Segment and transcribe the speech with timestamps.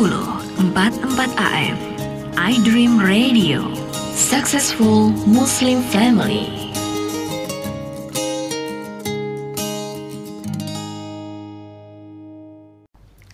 [0.00, 0.72] 44
[1.36, 1.76] AM
[2.32, 3.68] iDream Radio
[4.16, 6.72] Successful Muslim Family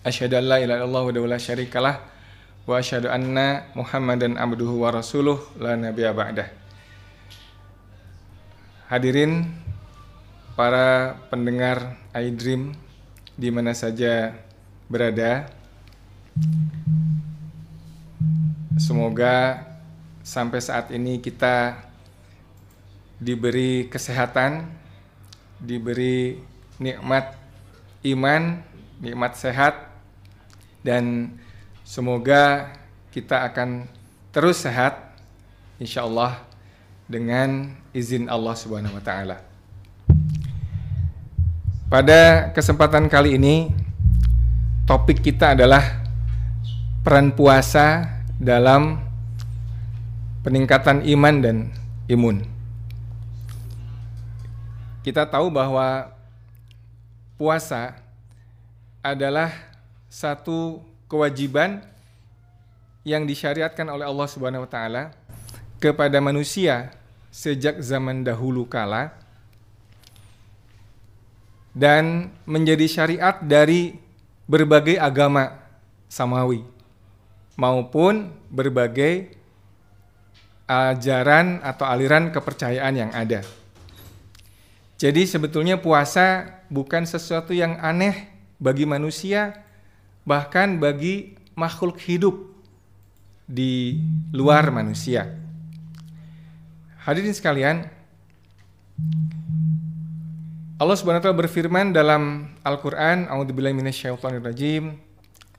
[0.03, 1.95] Asyhadu an la ilaha illallah wa la syarikalah
[2.67, 6.51] wa asyhadu anna Muhammadan abduhu wa rasuluh la nabiyya ba'dah.
[8.91, 9.55] Hadirin
[10.59, 12.75] para pendengar iDream
[13.39, 14.35] di mana saja
[14.91, 15.56] berada.
[18.77, 19.65] Semoga
[20.21, 21.81] sampai saat ini kita
[23.17, 24.69] diberi kesehatan,
[25.57, 26.37] diberi
[26.77, 27.33] nikmat
[28.05, 28.61] iman,
[29.01, 29.89] nikmat sehat,
[30.85, 31.35] dan
[31.81, 32.71] semoga
[33.09, 33.89] kita akan
[34.29, 35.17] terus sehat,
[35.81, 36.37] insya Allah
[37.09, 39.37] dengan izin Allah Subhanahu Wa Taala.
[41.87, 43.71] Pada kesempatan kali ini,
[44.83, 46.06] topik kita adalah
[47.07, 48.99] peran puasa dalam
[50.43, 51.57] peningkatan iman dan
[52.11, 52.43] imun.
[55.07, 56.11] Kita tahu bahwa
[57.39, 57.95] puasa
[58.99, 59.55] adalah
[60.11, 61.79] satu kewajiban
[63.07, 65.15] yang disyariatkan oleh Allah Subhanahu wa taala
[65.79, 66.91] kepada manusia
[67.31, 69.15] sejak zaman dahulu kala
[71.71, 73.95] dan menjadi syariat dari
[74.43, 75.55] berbagai agama
[76.11, 76.75] samawi
[77.57, 79.33] maupun berbagai
[80.69, 83.41] ajaran atau aliran kepercayaan yang ada.
[84.97, 88.29] Jadi sebetulnya puasa bukan sesuatu yang aneh
[88.61, 89.65] bagi manusia,
[90.25, 92.35] bahkan bagi makhluk hidup
[93.45, 94.01] di
[94.33, 95.37] luar manusia.
[97.05, 97.87] Hadirin sekalian,
[100.77, 104.99] Allah Subhanahu wa taala berfirman dalam Al-Qur'an, A'udzubillahi minasyaitonirrajim,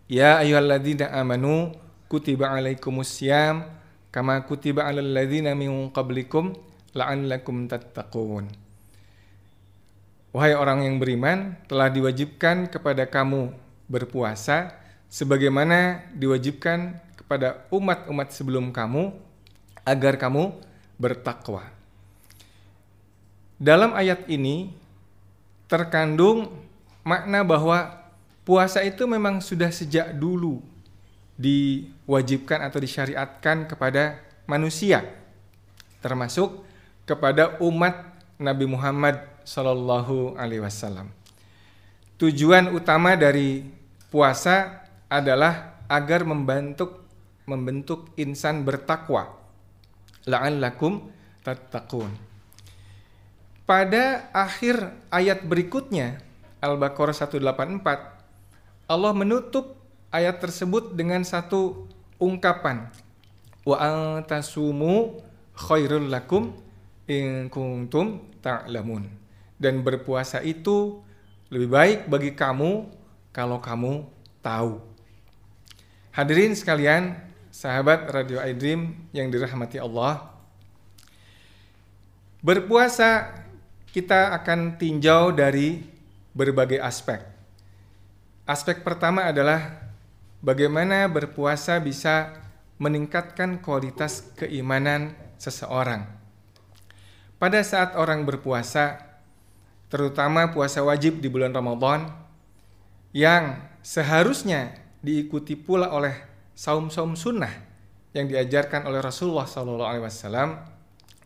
[0.09, 1.73] Ya ayyuhalladzina amanu
[2.09, 3.69] kutiba alaikumusiyam
[4.09, 6.57] kama kutiba alal ladzina min qablikum
[6.97, 8.49] la'allakum tattaqun.
[10.33, 13.53] Wahai orang yang beriman, telah diwajibkan kepada kamu
[13.89, 14.77] berpuasa
[15.09, 19.17] sebagaimana diwajibkan kepada umat-umat sebelum kamu
[19.89, 20.53] agar kamu
[21.01, 21.65] bertakwa.
[23.57, 24.71] Dalam ayat ini
[25.67, 26.53] terkandung
[27.03, 28.05] makna bahwa
[28.45, 30.61] puasa itu memang sudah sejak dulu
[31.39, 34.19] diwajibkan atau disyariatkan kepada
[34.51, 35.07] manusia
[36.03, 36.63] termasuk
[37.07, 37.95] kepada umat
[38.39, 41.11] Nabi Muhammad Shallallahu Alaihi Wasallam.
[42.19, 43.65] Tujuan utama dari
[44.11, 47.07] puasa adalah agar membentuk
[47.49, 49.33] membentuk insan bertakwa.
[50.29, 51.09] La'allakum
[51.41, 52.13] tattaqun.
[53.65, 56.21] Pada akhir ayat berikutnya
[56.61, 59.78] Al-Baqarah 184 Allah menutup
[60.09, 61.89] ayat tersebut dengan satu
[62.21, 62.89] ungkapan.
[63.65, 65.21] Wa antasumu
[65.53, 66.57] khairul lakum
[67.09, 69.09] in kuntum ta'lamun.
[69.59, 71.03] Dan berpuasa itu
[71.51, 72.87] lebih baik bagi kamu
[73.35, 74.07] kalau kamu
[74.41, 74.81] tahu.
[76.15, 77.15] Hadirin sekalian
[77.51, 80.31] sahabat Radio iDream yang dirahmati Allah
[82.39, 83.35] berpuasa
[83.91, 85.83] kita akan tinjau dari
[86.37, 87.19] berbagai aspek.
[88.47, 89.88] Aspek pertama adalah
[90.43, 92.35] bagaimana berpuasa bisa
[92.79, 96.07] meningkatkan kualitas keimanan seseorang.
[97.39, 98.99] Pada saat orang berpuasa,
[99.91, 102.11] terutama puasa wajib di bulan Ramadan,
[103.15, 106.15] yang seharusnya diikuti pula oleh
[106.59, 107.55] saum-saum sunnah
[108.15, 110.59] yang diajarkan oleh Rasulullah SAW,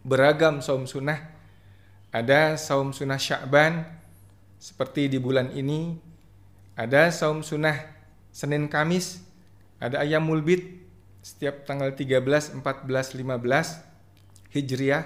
[0.04, 1.32] beragam saum sunnah,
[2.12, 3.88] ada saum sunnah Sya'ban
[4.60, 5.96] seperti di bulan ini,
[6.76, 8.01] ada saum sunnah
[8.32, 9.20] Senin Kamis
[9.76, 10.82] ada ayam mulbit
[11.20, 13.22] setiap tanggal 13, 14, 15
[14.50, 15.04] Hijriah.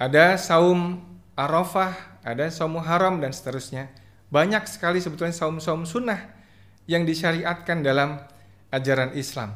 [0.00, 1.04] Ada saum
[1.38, 3.92] Arafah, ada saum Muharram dan seterusnya.
[4.32, 6.34] Banyak sekali sebetulnya saum-saum sunnah
[6.88, 8.18] yang disyariatkan dalam
[8.72, 9.54] ajaran Islam.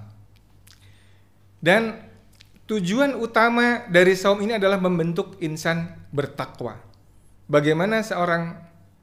[1.62, 1.98] Dan
[2.66, 6.78] tujuan utama dari saum ini adalah membentuk insan bertakwa.
[7.46, 8.56] Bagaimana seorang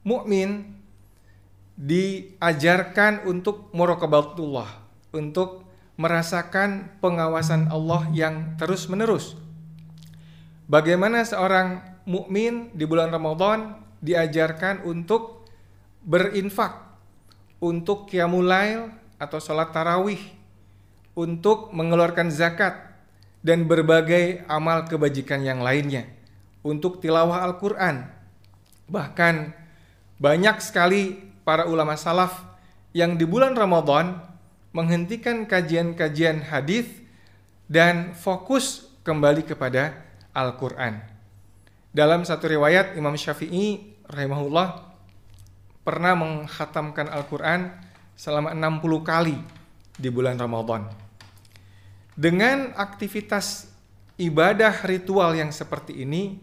[0.04, 0.79] mukmin
[1.80, 4.68] diajarkan untuk muraqabatullah,
[5.16, 5.64] untuk
[5.96, 9.32] merasakan pengawasan Allah yang terus-menerus.
[10.68, 15.48] Bagaimana seorang mukmin di bulan Ramadan diajarkan untuk
[16.04, 16.76] berinfak,
[17.64, 18.52] untuk qiyamul
[19.16, 20.20] atau sholat tarawih,
[21.16, 22.76] untuk mengeluarkan zakat
[23.40, 26.04] dan berbagai amal kebajikan yang lainnya,
[26.60, 28.04] untuk tilawah Al-Qur'an.
[28.88, 29.34] Bahkan
[30.20, 32.44] banyak sekali para ulama salaf
[32.90, 34.18] yang di bulan Ramadan
[34.70, 36.86] menghentikan kajian-kajian hadis
[37.70, 39.98] dan fokus kembali kepada
[40.34, 41.02] Al-Qur'an.
[41.90, 44.90] Dalam satu riwayat Imam Syafi'i rahimahullah
[45.82, 47.82] pernah menghatamkan Al-Qur'an
[48.14, 49.36] selama 60 kali
[49.96, 50.86] di bulan Ramadan.
[52.14, 53.70] Dengan aktivitas
[54.20, 56.36] ibadah ritual yang seperti ini,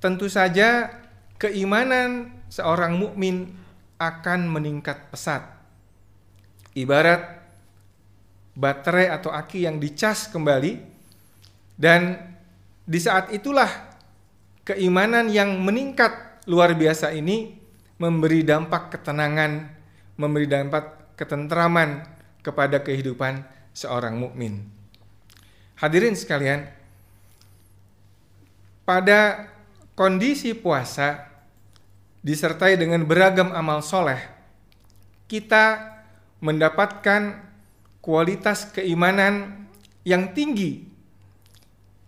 [0.00, 0.88] tentu saja
[1.36, 3.59] keimanan seorang mukmin
[4.00, 5.44] akan meningkat pesat.
[6.72, 7.44] Ibarat
[8.56, 10.80] baterai atau aki yang dicas kembali
[11.76, 12.16] dan
[12.88, 13.68] di saat itulah
[14.64, 17.60] keimanan yang meningkat luar biasa ini
[18.00, 19.68] memberi dampak ketenangan,
[20.16, 22.02] memberi dampak ketentraman
[22.40, 23.44] kepada kehidupan
[23.76, 24.64] seorang mukmin.
[25.76, 26.68] Hadirin sekalian,
[28.84, 29.48] pada
[29.94, 31.29] kondisi puasa
[32.20, 34.20] disertai dengan beragam amal soleh,
[35.28, 35.96] kita
[36.40, 37.40] mendapatkan
[38.00, 39.66] kualitas keimanan
[40.04, 40.88] yang tinggi.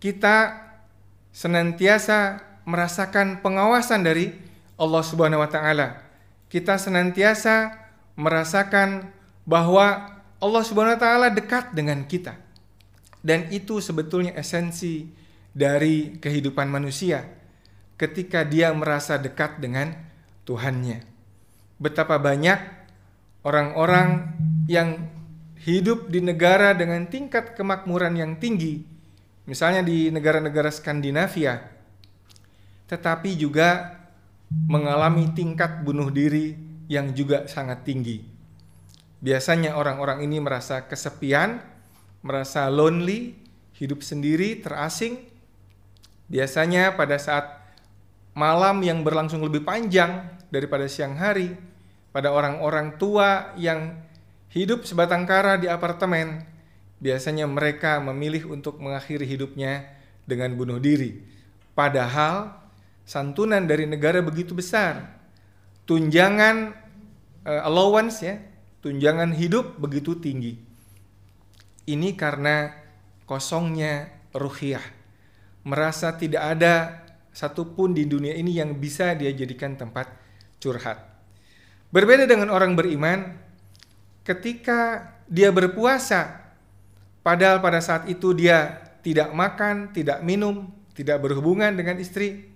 [0.01, 0.59] Kita
[1.31, 4.35] senantiasa merasakan pengawasan dari
[4.75, 6.03] Allah Subhanahu wa taala.
[6.51, 7.73] Kita senantiasa
[8.19, 9.09] merasakan
[9.47, 12.35] bahwa Allah Subhanahu wa taala dekat dengan kita.
[13.23, 15.07] Dan itu sebetulnya esensi
[15.55, 17.23] dari kehidupan manusia
[18.03, 19.95] ketika dia merasa dekat dengan
[20.43, 21.07] Tuhannya.
[21.79, 22.59] Betapa banyak
[23.47, 24.35] orang-orang
[24.67, 25.07] yang
[25.63, 28.83] hidup di negara dengan tingkat kemakmuran yang tinggi,
[29.47, 31.63] misalnya di negara-negara Skandinavia,
[32.91, 33.99] tetapi juga
[34.51, 36.59] mengalami tingkat bunuh diri
[36.91, 38.19] yang juga sangat tinggi.
[39.23, 41.63] Biasanya orang-orang ini merasa kesepian,
[42.19, 43.39] merasa lonely,
[43.79, 45.23] hidup sendiri, terasing.
[46.27, 47.62] Biasanya pada saat
[48.33, 51.53] malam yang berlangsung lebih panjang daripada siang hari,
[52.13, 53.97] pada orang-orang tua yang
[54.53, 56.45] hidup sebatang kara di apartemen,
[57.01, 59.85] biasanya mereka memilih untuk mengakhiri hidupnya
[60.29, 61.25] dengan bunuh diri.
[61.73, 62.53] Padahal
[63.03, 65.17] santunan dari negara begitu besar,
[65.89, 66.77] tunjangan
[67.43, 68.37] uh, allowance ya,
[68.85, 70.61] tunjangan hidup begitu tinggi.
[71.83, 72.71] Ini karena
[73.27, 74.85] kosongnya ruhiyah,
[75.67, 77.02] merasa tidak ada
[77.33, 80.07] satupun di dunia ini yang bisa dia jadikan tempat
[80.61, 81.01] curhat.
[81.89, 83.37] Berbeda dengan orang beriman,
[84.23, 86.53] ketika dia berpuasa,
[87.25, 92.53] padahal pada saat itu dia tidak makan, tidak minum, tidak berhubungan dengan istri,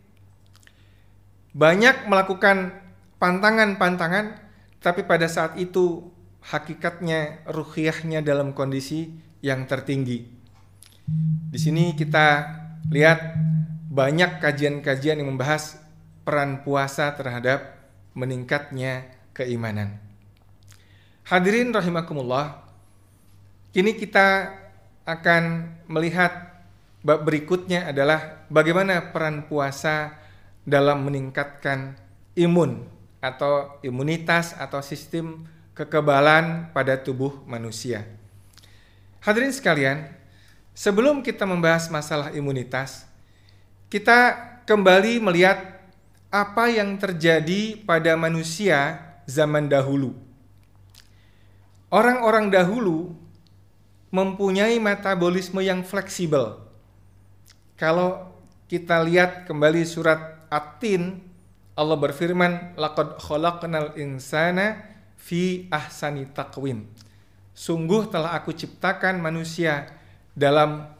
[1.58, 2.78] banyak melakukan
[3.18, 4.40] pantangan-pantangan,
[4.78, 6.14] tapi pada saat itu
[6.48, 10.24] hakikatnya ruhiyahnya dalam kondisi yang tertinggi.
[11.52, 12.46] Di sini kita
[12.92, 13.20] lihat
[13.98, 15.82] banyak kajian-kajian yang membahas
[16.22, 17.82] peran puasa terhadap
[18.14, 19.98] meningkatnya keimanan.
[21.26, 22.62] Hadirin rahimakumullah,
[23.74, 24.54] kini kita
[25.02, 26.62] akan melihat
[27.02, 30.14] bab berikutnya adalah bagaimana peran puasa
[30.62, 31.98] dalam meningkatkan
[32.38, 32.86] imun
[33.18, 38.06] atau imunitas atau sistem kekebalan pada tubuh manusia.
[39.26, 40.06] Hadirin sekalian,
[40.78, 43.10] sebelum kita membahas masalah imunitas,
[43.88, 44.36] kita
[44.68, 45.80] kembali melihat
[46.28, 50.12] apa yang terjadi pada manusia zaman dahulu.
[51.88, 53.16] Orang-orang dahulu
[54.12, 56.60] mempunyai metabolisme yang fleksibel.
[57.80, 58.28] Kalau
[58.68, 61.24] kita lihat kembali surat At-Tin,
[61.80, 64.84] Allah berfirman, "Laqad khalaqnal insana
[65.16, 66.84] fi ahsani taqwim."
[67.56, 69.88] Sungguh telah aku ciptakan manusia
[70.36, 70.92] dalam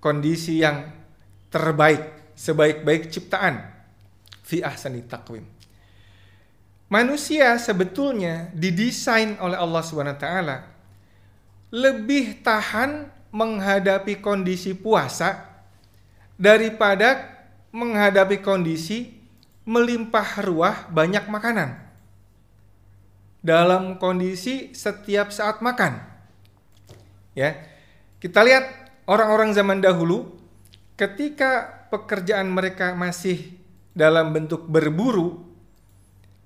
[0.00, 0.88] kondisi yang
[1.52, 3.60] terbaik sebaik-baik ciptaan
[4.40, 5.44] fi ahsani takwim.
[6.88, 10.24] Manusia sebetulnya didesain oleh Allah Swt
[11.70, 15.46] lebih tahan menghadapi kondisi puasa
[16.34, 17.30] daripada
[17.70, 19.14] menghadapi kondisi
[19.62, 21.78] melimpah ruah banyak makanan.
[23.38, 26.02] Dalam kondisi setiap saat makan.
[27.38, 27.54] Ya.
[28.20, 28.66] Kita lihat
[29.06, 30.36] orang-orang zaman dahulu
[30.98, 33.58] ketika pekerjaan mereka masih
[33.92, 35.42] dalam bentuk berburu,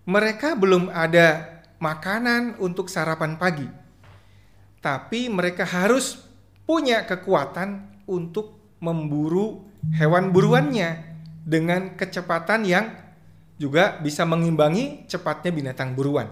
[0.08, 3.68] mereka belum ada makanan untuk sarapan pagi.
[4.80, 6.20] Tapi mereka harus
[6.64, 9.64] punya kekuatan untuk memburu
[9.96, 12.86] hewan buruannya dengan kecepatan yang
[13.56, 16.28] juga bisa mengimbangi cepatnya binatang buruan.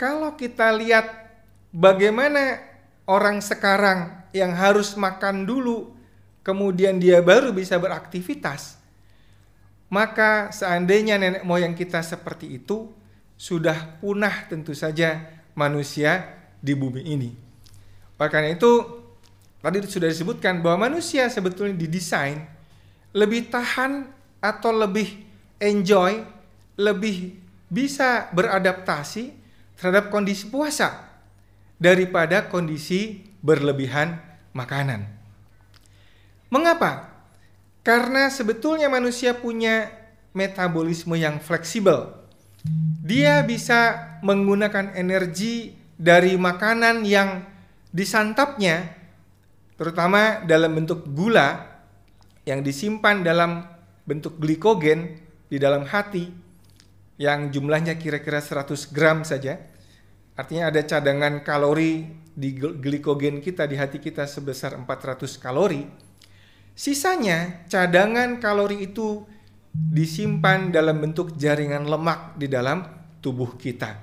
[0.00, 1.36] Kalau kita lihat
[1.72, 2.64] bagaimana
[3.04, 5.99] orang sekarang yang harus makan dulu
[6.40, 8.80] kemudian dia baru bisa beraktivitas,
[9.90, 12.88] maka seandainya nenek moyang kita seperti itu,
[13.40, 15.24] sudah punah tentu saja
[15.56, 17.30] manusia di bumi ini.
[18.20, 18.84] Karena itu,
[19.64, 22.44] tadi sudah disebutkan bahwa manusia sebetulnya didesain
[23.16, 24.06] lebih tahan
[24.44, 25.24] atau lebih
[25.56, 26.20] enjoy,
[26.76, 27.40] lebih
[27.72, 29.32] bisa beradaptasi
[29.80, 31.08] terhadap kondisi puasa
[31.80, 34.20] daripada kondisi berlebihan
[34.52, 35.19] makanan.
[36.50, 37.08] Mengapa?
[37.86, 39.88] Karena sebetulnya manusia punya
[40.36, 42.12] metabolisme yang fleksibel.
[43.00, 47.40] Dia bisa menggunakan energi dari makanan yang
[47.88, 48.92] disantapnya,
[49.80, 51.66] terutama dalam bentuk gula
[52.44, 53.64] yang disimpan dalam
[54.04, 55.16] bentuk glikogen
[55.48, 56.28] di dalam hati,
[57.20, 59.60] yang jumlahnya kira-kira 100 gram saja.
[60.36, 66.09] Artinya ada cadangan kalori di glikogen kita di hati kita sebesar 400 kalori.
[66.80, 69.28] Sisanya cadangan kalori itu
[69.68, 72.88] disimpan dalam bentuk jaringan lemak di dalam
[73.20, 74.00] tubuh kita.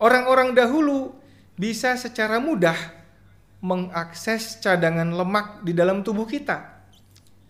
[0.00, 1.12] Orang-orang dahulu
[1.60, 2.72] bisa secara mudah
[3.60, 6.88] mengakses cadangan lemak di dalam tubuh kita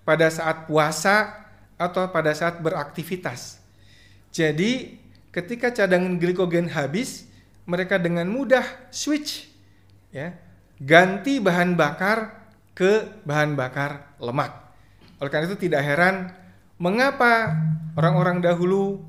[0.03, 1.47] pada saat puasa
[1.79, 3.63] atau pada saat beraktivitas.
[4.35, 4.99] Jadi,
[5.31, 7.31] ketika cadangan glikogen habis,
[7.71, 9.47] mereka dengan mudah switch
[10.11, 10.35] ya,
[10.83, 12.38] ganti bahan bakar
[12.79, 14.55] ke bahan bakar lemak.
[15.19, 16.31] Oleh karena itu tidak heran
[16.79, 17.59] mengapa
[17.99, 19.03] orang-orang dahulu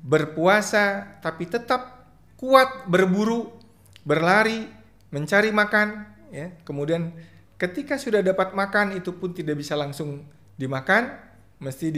[0.00, 2.08] berpuasa tapi tetap
[2.40, 3.52] kuat berburu,
[4.00, 4.64] berlari,
[5.12, 6.56] mencari makan, ya.
[6.64, 7.12] Kemudian
[7.60, 10.24] ketika sudah dapat makan itu pun tidak bisa langsung
[10.56, 11.12] dimakan,
[11.60, 11.92] mesti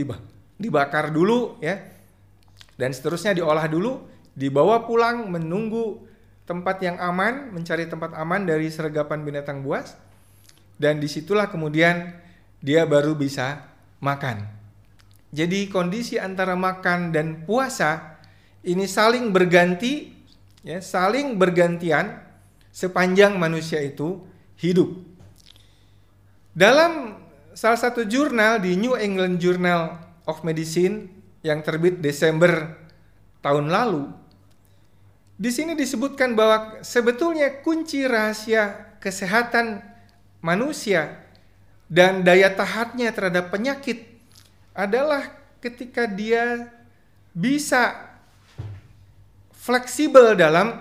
[0.59, 1.79] dibakar dulu, ya.
[2.75, 4.03] Dan seterusnya diolah dulu,
[4.35, 6.07] dibawa pulang menunggu
[6.43, 9.95] tempat yang aman, mencari tempat aman dari sergapan binatang buas,
[10.79, 12.15] dan di situlah kemudian
[12.63, 13.67] dia baru bisa
[13.99, 14.47] makan.
[15.29, 18.17] Jadi kondisi antara makan dan puasa
[18.65, 20.15] ini saling berganti,
[20.65, 22.25] ya, saling bergantian
[22.73, 24.25] sepanjang manusia itu
[24.57, 24.89] hidup.
[26.57, 27.23] Dalam
[27.55, 31.11] salah satu jurnal di New England Journal of Medicine
[31.45, 32.75] yang terbit Desember
[33.45, 34.11] tahun lalu,
[35.39, 39.88] di sini disebutkan bahwa sebetulnya kunci rahasia kesehatan
[40.49, 41.29] manusia
[41.93, 44.09] dan daya tahannya terhadap penyakit
[44.73, 45.29] adalah
[45.61, 46.73] ketika dia
[47.37, 48.09] bisa
[49.53, 50.81] fleksibel dalam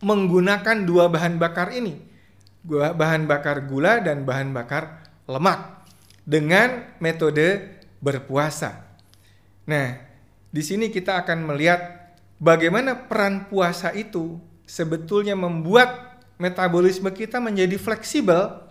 [0.00, 1.98] menggunakan dua bahan bakar ini,
[2.68, 5.84] bahan bakar gula dan bahan bakar lemak
[6.22, 8.86] dengan metode berpuasa.
[9.66, 9.98] Nah,
[10.48, 18.67] di sini kita akan melihat bagaimana peran puasa itu sebetulnya membuat metabolisme kita menjadi fleksibel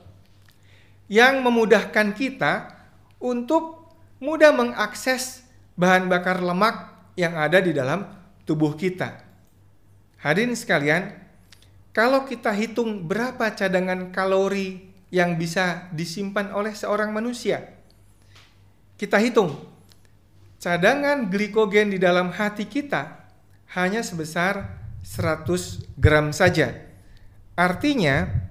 [1.08, 2.72] yang memudahkan kita
[3.18, 5.44] untuk mudah mengakses
[5.80, 8.06] bahan bakar lemak yang ada di dalam
[8.44, 9.24] tubuh kita.
[10.22, 11.14] Hadirin sekalian,
[11.96, 17.74] kalau kita hitung berapa cadangan kalori yang bisa disimpan oleh seorang manusia,
[18.98, 19.54] kita hitung
[20.58, 23.30] cadangan glikogen di dalam hati kita
[23.78, 26.74] hanya sebesar 100 gram saja.
[27.58, 28.47] Artinya,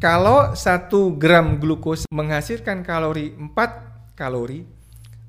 [0.00, 0.88] kalau 1
[1.20, 4.64] gram glukos menghasilkan kalori 4 kalori,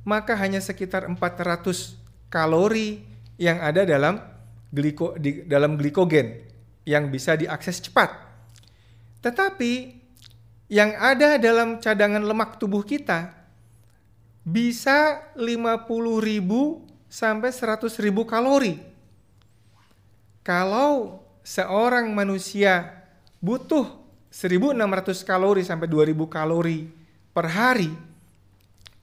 [0.07, 1.99] maka hanya sekitar 400
[2.31, 3.03] kalori
[3.35, 4.23] yang ada dalam
[4.71, 6.47] gliko, di, dalam glikogen
[6.87, 8.15] yang bisa diakses cepat.
[9.19, 10.01] Tetapi
[10.71, 13.35] yang ada dalam cadangan lemak tubuh kita
[14.41, 16.41] bisa 50.000
[17.11, 17.91] sampai 100.000
[18.23, 18.79] kalori.
[20.41, 23.03] Kalau seorang manusia
[23.37, 24.00] butuh
[24.31, 26.87] 1.600 kalori sampai 2.000 kalori
[27.35, 27.91] per hari,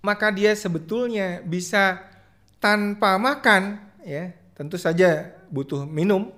[0.01, 2.01] maka dia sebetulnya bisa
[2.59, 6.35] tanpa makan ya tentu saja butuh minum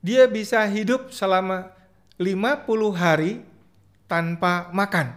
[0.00, 1.74] dia bisa hidup selama
[2.16, 2.64] 50
[2.96, 3.44] hari
[4.08, 5.12] tanpa makan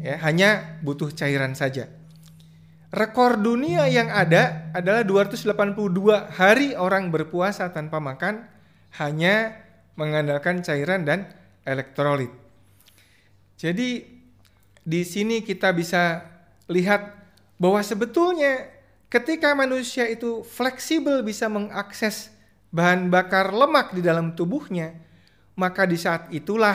[0.00, 1.88] ya hanya butuh cairan saja.
[2.92, 5.56] Rekor dunia yang ada adalah 282
[6.36, 8.44] hari orang berpuasa tanpa makan
[9.00, 9.64] hanya
[9.96, 11.24] mengandalkan cairan dan
[11.64, 12.30] elektrolit
[13.62, 14.02] jadi
[14.82, 16.26] di sini kita bisa
[16.66, 17.14] lihat
[17.62, 18.66] bahwa sebetulnya
[19.06, 22.34] ketika manusia itu fleksibel bisa mengakses
[22.74, 24.98] bahan bakar lemak di dalam tubuhnya,
[25.54, 26.74] maka di saat itulah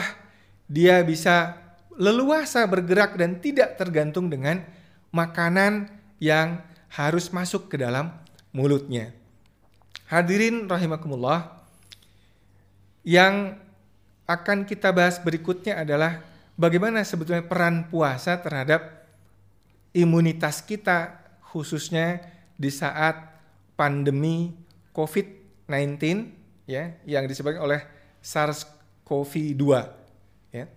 [0.64, 1.60] dia bisa
[1.98, 4.64] leluasa bergerak dan tidak tergantung dengan
[5.12, 5.92] makanan
[6.22, 6.64] yang
[6.94, 8.14] harus masuk ke dalam
[8.54, 9.12] mulutnya.
[10.08, 11.52] Hadirin rahimakumullah,
[13.04, 13.60] yang
[14.28, 16.20] akan kita bahas berikutnya adalah
[16.60, 19.08] bagaimana sebetulnya peran puasa terhadap
[19.96, 21.16] imunitas kita
[21.48, 22.20] khususnya
[22.60, 23.16] di saat
[23.72, 24.52] pandemi
[24.92, 25.96] COVID-19
[26.68, 27.80] ya yang disebabkan oleh
[28.20, 29.64] SARS-CoV-2.
[30.52, 30.68] Ya.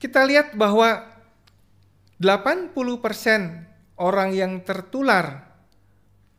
[0.00, 1.04] Kita lihat bahwa
[2.16, 2.72] 80%
[4.00, 5.44] orang yang tertular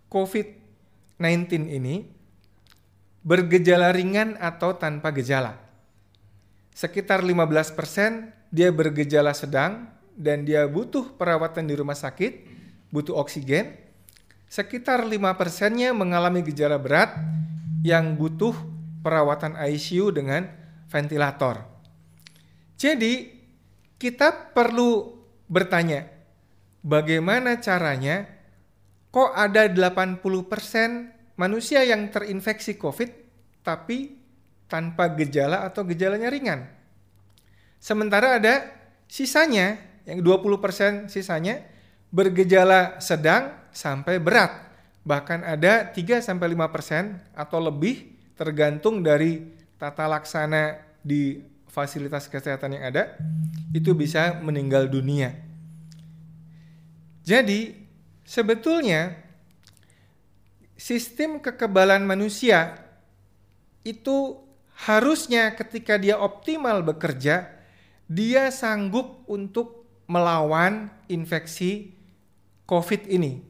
[0.09, 2.09] COVID-19 ini
[3.21, 5.66] bergejala ringan atau tanpa gejala.
[6.77, 7.73] Sekitar 15%
[8.53, 12.45] dia bergejala sedang dan dia butuh perawatan di rumah sakit,
[12.93, 13.73] butuh oksigen.
[14.45, 17.17] Sekitar 5 persennya mengalami gejala berat
[17.81, 18.53] yang butuh
[19.01, 20.53] perawatan ICU dengan
[20.85, 21.65] ventilator.
[22.77, 23.25] Jadi
[23.97, 25.17] kita perlu
[25.49, 26.05] bertanya,
[26.85, 28.29] bagaimana caranya
[29.09, 30.21] kok ada 80%
[31.41, 33.09] manusia yang terinfeksi COVID
[33.65, 34.26] tapi
[34.67, 36.67] tanpa gejala atau gejalanya ringan.
[37.79, 38.67] Sementara ada
[39.07, 41.63] sisanya yang 20% sisanya
[42.11, 44.67] bergejala sedang sampai berat.
[45.07, 51.39] Bahkan ada 3 sampai 5% atau lebih tergantung dari tata laksana di
[51.71, 53.15] fasilitas kesehatan yang ada
[53.71, 55.31] itu bisa meninggal dunia.
[57.23, 57.75] Jadi
[58.23, 59.15] sebetulnya
[60.79, 62.79] sistem kekebalan manusia
[63.83, 64.46] itu
[64.85, 67.49] harusnya ketika dia optimal bekerja,
[68.05, 71.97] dia sanggup untuk melawan infeksi
[72.69, 73.41] COVID ini.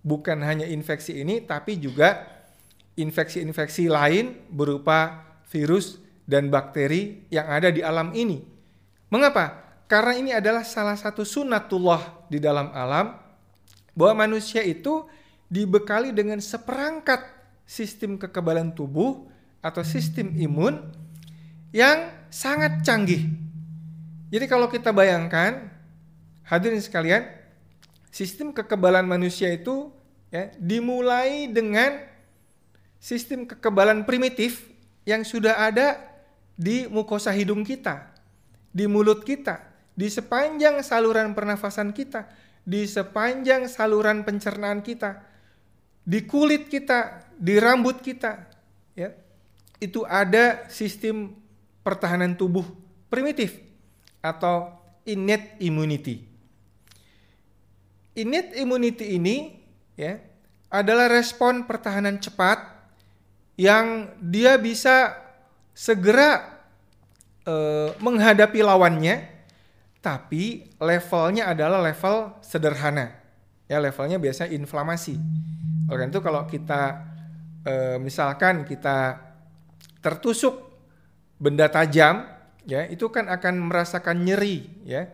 [0.00, 2.24] Bukan hanya infeksi ini, tapi juga
[2.96, 8.40] infeksi-infeksi lain berupa virus dan bakteri yang ada di alam ini.
[9.10, 9.60] Mengapa?
[9.90, 13.18] Karena ini adalah salah satu sunatullah di dalam alam
[13.92, 15.02] bahwa manusia itu
[15.50, 17.26] dibekali dengan seperangkat
[17.66, 19.29] sistem kekebalan tubuh
[19.60, 20.80] atau sistem imun
[21.70, 23.28] yang sangat canggih.
[24.30, 25.68] Jadi kalau kita bayangkan,
[26.46, 27.26] hadirin sekalian,
[28.10, 29.90] sistem kekebalan manusia itu
[30.30, 32.02] ya, dimulai dengan
[32.98, 34.70] sistem kekebalan primitif
[35.08, 35.98] yang sudah ada
[36.54, 38.12] di mukosa hidung kita,
[38.70, 39.64] di mulut kita,
[39.96, 42.28] di sepanjang saluran pernafasan kita,
[42.62, 45.24] di sepanjang saluran pencernaan kita,
[46.04, 48.46] di kulit kita, di rambut kita,
[48.94, 49.10] ya,
[49.80, 51.32] itu ada sistem
[51.80, 52.64] pertahanan tubuh
[53.08, 53.56] primitif
[54.20, 54.76] atau
[55.08, 56.28] innate immunity.
[58.14, 59.64] Innate immunity ini
[59.96, 60.20] ya
[60.68, 62.60] adalah respon pertahanan cepat
[63.56, 65.16] yang dia bisa
[65.72, 66.60] segera
[67.48, 69.16] eh, menghadapi lawannya,
[70.04, 73.16] tapi levelnya adalah level sederhana.
[73.70, 75.16] Ya levelnya biasa inflamasi.
[75.86, 76.82] Oleh karena itu kalau kita
[77.64, 79.29] e, misalkan kita
[80.00, 80.68] tertusuk
[81.40, 82.28] benda tajam
[82.68, 85.08] ya itu kan akan merasakan nyeri ya.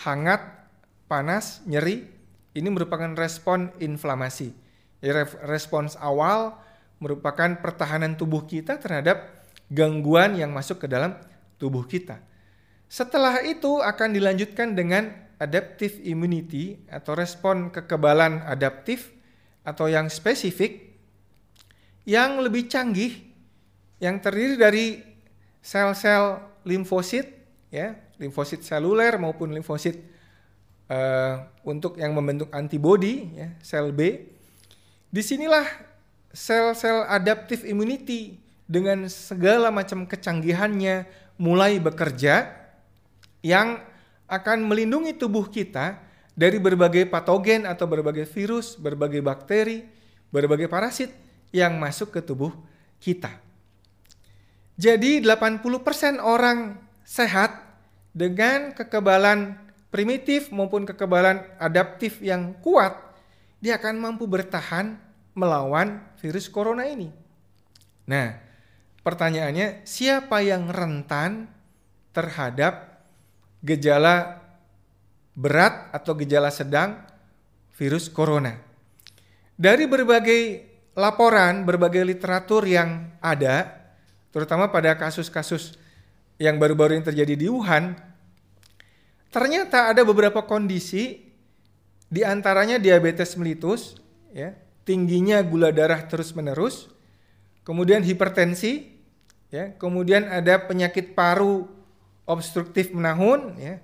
[0.00, 0.70] Hangat,
[1.10, 2.08] panas, nyeri
[2.56, 4.54] ini merupakan respon inflamasi.
[5.00, 6.56] Ya, respons awal
[7.00, 11.16] merupakan pertahanan tubuh kita terhadap gangguan yang masuk ke dalam
[11.56, 12.20] tubuh kita.
[12.90, 15.08] Setelah itu akan dilanjutkan dengan
[15.40, 19.14] adaptive immunity atau respon kekebalan adaptif
[19.64, 20.90] atau yang spesifik
[22.04, 23.29] yang lebih canggih
[24.00, 24.86] yang terdiri dari
[25.60, 27.28] sel-sel limfosit
[27.68, 30.00] ya limfosit seluler maupun limfosit
[30.88, 34.26] uh, untuk yang membentuk antibodi ya sel B
[35.12, 35.64] di sinilah
[36.32, 41.04] sel-sel adaptive immunity dengan segala macam kecanggihannya
[41.42, 42.54] mulai bekerja
[43.42, 43.82] yang
[44.30, 45.98] akan melindungi tubuh kita
[46.38, 49.82] dari berbagai patogen atau berbagai virus, berbagai bakteri,
[50.30, 51.10] berbagai parasit
[51.50, 52.54] yang masuk ke tubuh
[53.02, 53.49] kita.
[54.80, 55.60] Jadi 80%
[56.24, 57.52] orang sehat
[58.16, 59.60] dengan kekebalan
[59.92, 62.96] primitif maupun kekebalan adaptif yang kuat,
[63.60, 64.96] dia akan mampu bertahan
[65.36, 67.12] melawan virus corona ini.
[68.08, 68.40] Nah,
[69.04, 71.52] pertanyaannya siapa yang rentan
[72.16, 73.04] terhadap
[73.60, 74.40] gejala
[75.36, 77.04] berat atau gejala sedang
[77.76, 78.56] virus corona.
[79.60, 80.40] Dari berbagai
[80.96, 83.79] laporan, berbagai literatur yang ada,
[84.30, 85.78] terutama pada kasus-kasus
[86.40, 87.94] yang baru-baru ini terjadi di Wuhan,
[89.30, 91.30] ternyata ada beberapa kondisi
[92.10, 94.00] di antaranya diabetes mellitus,
[94.34, 96.90] ya, tingginya gula darah terus-menerus,
[97.62, 98.98] kemudian hipertensi,
[99.52, 101.68] ya, kemudian ada penyakit paru
[102.26, 103.78] obstruktif menahun, ya,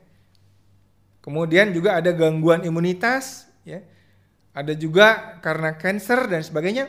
[1.26, 3.82] Kemudian juga ada gangguan imunitas, ya.
[4.54, 6.86] Ada juga karena cancer dan sebagainya.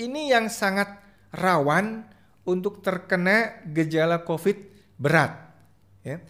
[0.00, 0.88] Ini yang sangat
[1.28, 2.08] rawan
[2.44, 4.56] untuk terkena gejala COVID
[5.00, 5.32] berat.
[6.04, 6.20] Ya.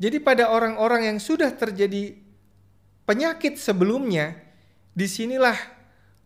[0.00, 2.16] Jadi pada orang-orang yang sudah terjadi
[3.04, 4.36] penyakit sebelumnya,
[4.96, 5.54] di sinilah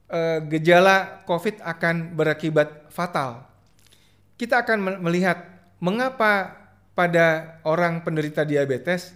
[0.09, 0.20] e,
[0.57, 3.50] gejala COVID akan berakibat fatal.
[4.40, 5.38] kita akan melihat
[5.78, 6.50] mengapa
[6.98, 9.14] pada orang penderita diabetes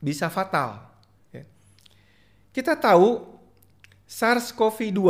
[0.00, 0.88] bisa fatal.
[1.28, 1.44] Ya.
[2.48, 3.28] Kita tahu
[4.08, 5.00] SARS-CoV-2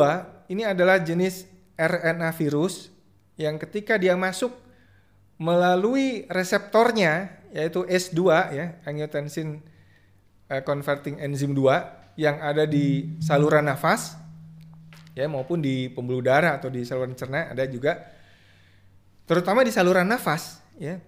[0.51, 1.47] ini adalah jenis
[1.79, 2.91] RNA virus
[3.39, 4.51] yang ketika dia masuk
[5.39, 8.21] melalui reseptornya yaitu S2
[8.53, 9.63] ya, angiotensin
[10.51, 14.19] eh, converting enzim 2 yang ada di saluran nafas
[15.15, 18.11] ya maupun di pembuluh darah atau di saluran cerna ada juga
[19.25, 20.99] terutama di saluran nafas ya.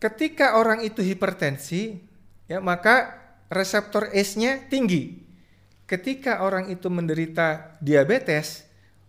[0.00, 2.00] Ketika orang itu hipertensi
[2.48, 5.20] ya maka reseptor S-nya tinggi.
[5.84, 8.64] Ketika orang itu menderita diabetes,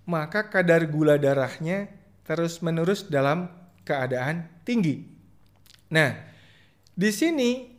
[0.06, 1.90] maka kadar gula darahnya
[2.26, 3.50] terus-menerus dalam
[3.86, 5.06] keadaan tinggi.
[5.94, 6.14] Nah,
[6.94, 7.70] di sini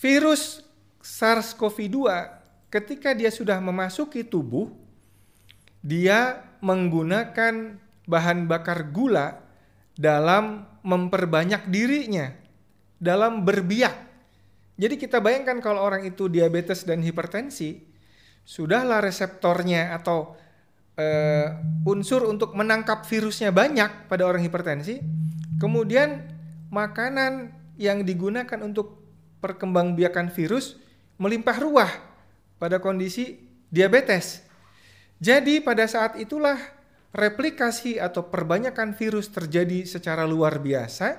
[0.00, 0.64] virus
[1.04, 1.98] SARS-CoV-2
[2.72, 4.72] ketika dia sudah memasuki tubuh,
[5.84, 9.40] dia menggunakan bahan bakar gula
[9.96, 12.32] dalam memperbanyak dirinya,
[13.00, 14.06] dalam berbiak.
[14.76, 17.80] Jadi kita bayangkan kalau orang itu diabetes dan hipertensi,
[18.44, 20.36] sudahlah reseptornya atau
[20.96, 21.46] uh,
[21.86, 25.00] unsur untuk menangkap virusnya banyak pada orang hipertensi,
[25.60, 26.26] kemudian
[26.72, 29.04] makanan yang digunakan untuk
[29.40, 30.80] perkembangbiakan virus
[31.20, 31.92] melimpah ruah
[32.56, 33.36] pada kondisi
[33.68, 34.44] diabetes.
[35.16, 36.56] Jadi pada saat itulah
[37.16, 41.16] replikasi atau perbanyakan virus terjadi secara luar biasa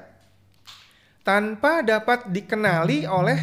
[1.25, 3.39] tanpa dapat dikenali oleh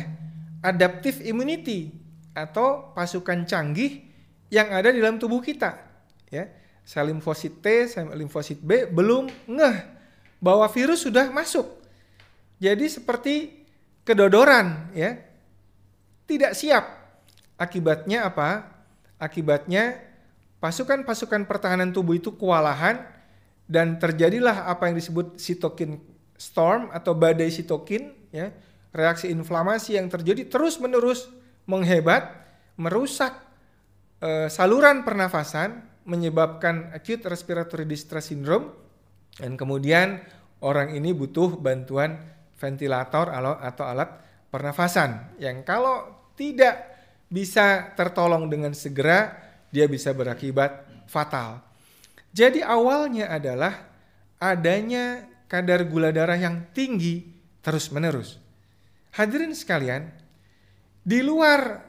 [0.63, 1.91] adaptive immunity
[2.33, 4.07] atau pasukan canggih
[4.49, 5.84] yang ada di dalam tubuh kita.
[6.35, 6.51] Ya,
[6.83, 9.77] sel limfosit T, sel limfosit B belum ngeh
[10.43, 11.71] bahwa virus sudah masuk.
[12.59, 13.65] Jadi seperti
[14.03, 15.15] kedodoran, ya,
[16.27, 16.85] tidak siap.
[17.55, 18.67] Akibatnya apa?
[19.23, 20.03] Akibatnya
[20.59, 23.05] pasukan-pasukan pertahanan tubuh itu kewalahan
[23.65, 26.01] dan terjadilah apa yang disebut sitokin
[26.37, 28.53] storm atau badai sitokin ya
[28.93, 31.29] reaksi inflamasi yang terjadi terus menerus
[31.65, 32.29] menghebat
[32.77, 33.33] merusak
[34.21, 38.73] e, saluran pernafasan menyebabkan acute respiratory distress syndrome
[39.41, 40.21] dan kemudian
[40.61, 42.21] orang ini butuh bantuan
[42.57, 44.11] ventilator atau alat
[44.49, 46.95] pernafasan yang kalau tidak
[47.27, 49.35] bisa tertolong dengan segera
[49.75, 51.59] dia bisa berakibat fatal.
[52.31, 53.91] Jadi awalnya adalah
[54.39, 57.27] adanya kadar gula darah yang tinggi
[57.59, 58.39] terus-menerus.
[59.15, 60.11] Hadirin sekalian,
[61.03, 61.83] di luar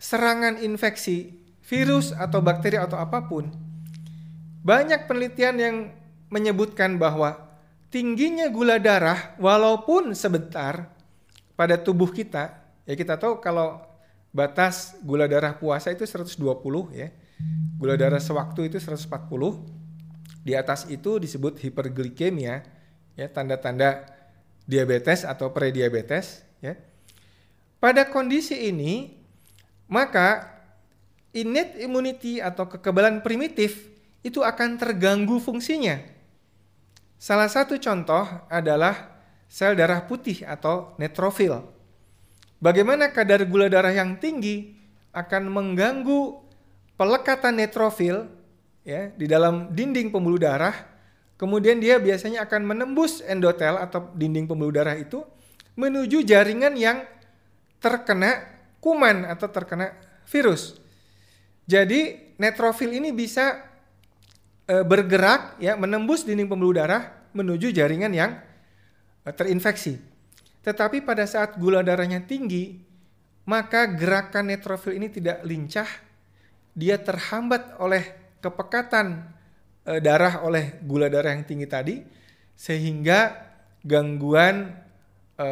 [0.00, 1.39] serangan infeksi,
[1.70, 3.46] virus atau bakteri atau apa pun,
[4.66, 5.76] banyak penelitian yang
[6.26, 7.38] menyebutkan bahwa
[7.94, 10.90] tingginya gula darah walaupun sebentar
[11.54, 13.86] pada tubuh kita, ya kita tahu kalau
[14.34, 16.42] batas gula darah puasa itu 120
[16.90, 17.08] ya.
[17.80, 19.08] Gula darah sewaktu itu 140
[20.44, 22.60] di atas itu disebut hiperglikemia,
[23.16, 24.04] ya tanda-tanda
[24.68, 26.76] diabetes atau prediabetes, ya.
[27.80, 29.16] Pada kondisi ini,
[29.88, 30.59] maka
[31.30, 33.90] innate immunity atau kekebalan primitif
[34.20, 36.00] itu akan terganggu fungsinya.
[37.20, 41.60] Salah satu contoh adalah sel darah putih atau neutrofil.
[42.60, 44.76] Bagaimana kadar gula darah yang tinggi
[45.12, 46.38] akan mengganggu
[46.96, 48.28] pelekatan neutrofil
[48.84, 50.72] ya di dalam dinding pembuluh darah
[51.36, 55.24] kemudian dia biasanya akan menembus endotel atau dinding pembuluh darah itu
[55.76, 57.04] menuju jaringan yang
[57.80, 58.44] terkena
[58.80, 59.96] kuman atau terkena
[60.28, 60.79] virus.
[61.70, 63.62] Jadi neutrofil ini bisa
[64.66, 68.42] e, bergerak ya menembus dinding pembuluh darah menuju jaringan yang
[69.22, 70.02] e, terinfeksi.
[70.66, 72.82] Tetapi pada saat gula darahnya tinggi,
[73.46, 75.86] maka gerakan neutrofil ini tidak lincah,
[76.74, 79.30] dia terhambat oleh kepekatan
[79.86, 82.02] e, darah oleh gula darah yang tinggi tadi
[82.58, 83.46] sehingga
[83.86, 84.74] gangguan
[85.38, 85.48] e,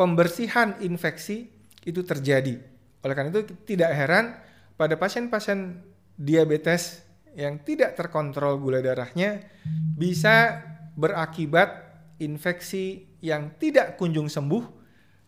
[0.00, 1.52] pembersihan infeksi
[1.84, 2.56] itu terjadi.
[3.04, 4.48] Oleh karena itu tidak heran
[4.80, 5.84] pada pasien-pasien
[6.16, 7.04] diabetes
[7.36, 9.44] yang tidak terkontrol gula darahnya
[9.92, 10.64] bisa
[10.96, 11.68] berakibat
[12.16, 14.64] infeksi yang tidak kunjung sembuh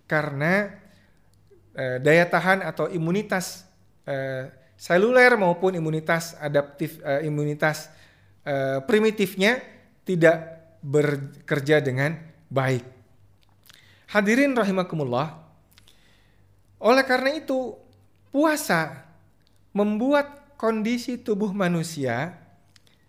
[0.08, 0.72] karena
[1.76, 3.68] e, daya tahan atau imunitas
[4.08, 4.16] e,
[4.82, 7.86] seluler maupun imunitas adaptif uh, imunitas
[8.42, 9.62] uh, primitifnya
[10.02, 10.42] tidak
[10.82, 12.18] bekerja dengan
[12.50, 12.82] baik.
[14.10, 15.38] Hadirin rahimakumullah.
[16.82, 17.78] Oleh karena itu,
[18.34, 19.11] puasa
[19.72, 22.38] membuat kondisi tubuh manusia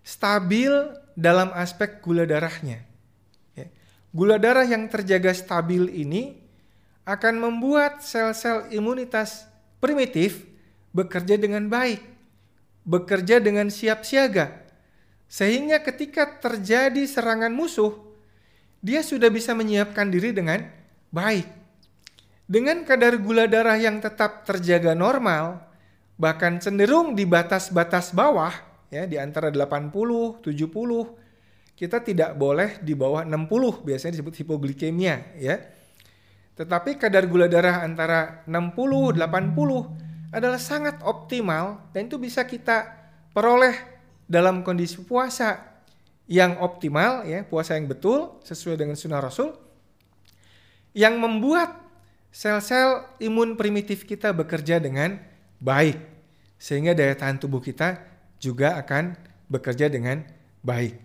[0.02, 0.72] stabil
[1.14, 2.82] dalam aspek gula darahnya.
[3.54, 3.70] Ya.
[4.12, 6.44] Gula darah yang terjaga stabil ini
[7.04, 9.46] akan membuat sel-sel imunitas
[9.84, 10.48] primitif
[10.96, 12.00] bekerja dengan baik,
[12.88, 14.64] bekerja dengan siap siaga,
[15.34, 17.90] Sehingga ketika terjadi serangan musuh,
[18.86, 20.62] dia sudah bisa menyiapkan diri dengan
[21.10, 21.50] baik.
[22.46, 25.73] Dengan kadar gula darah yang tetap terjaga normal,
[26.18, 28.54] bahkan cenderung di batas-batas bawah,
[28.94, 30.46] ya di antara 80, 70,
[31.74, 35.58] kita tidak boleh di bawah 60, biasanya disebut hipoglikemia, ya.
[36.54, 42.94] Tetapi kadar gula darah antara 60, 80 adalah sangat optimal dan itu bisa kita
[43.34, 43.74] peroleh
[44.30, 45.82] dalam kondisi puasa
[46.30, 49.54] yang optimal ya, puasa yang betul sesuai dengan sunnah Rasul
[50.94, 51.74] yang membuat
[52.30, 55.33] sel-sel imun primitif kita bekerja dengan
[55.64, 55.96] baik
[56.60, 58.04] sehingga daya tahan tubuh kita
[58.44, 59.16] juga akan
[59.48, 60.28] bekerja dengan
[60.60, 61.00] baik.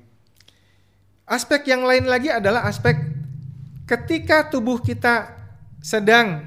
[1.22, 2.98] Aspek yang lain lagi adalah aspek
[3.86, 5.30] ketika tubuh kita
[5.78, 6.42] sedang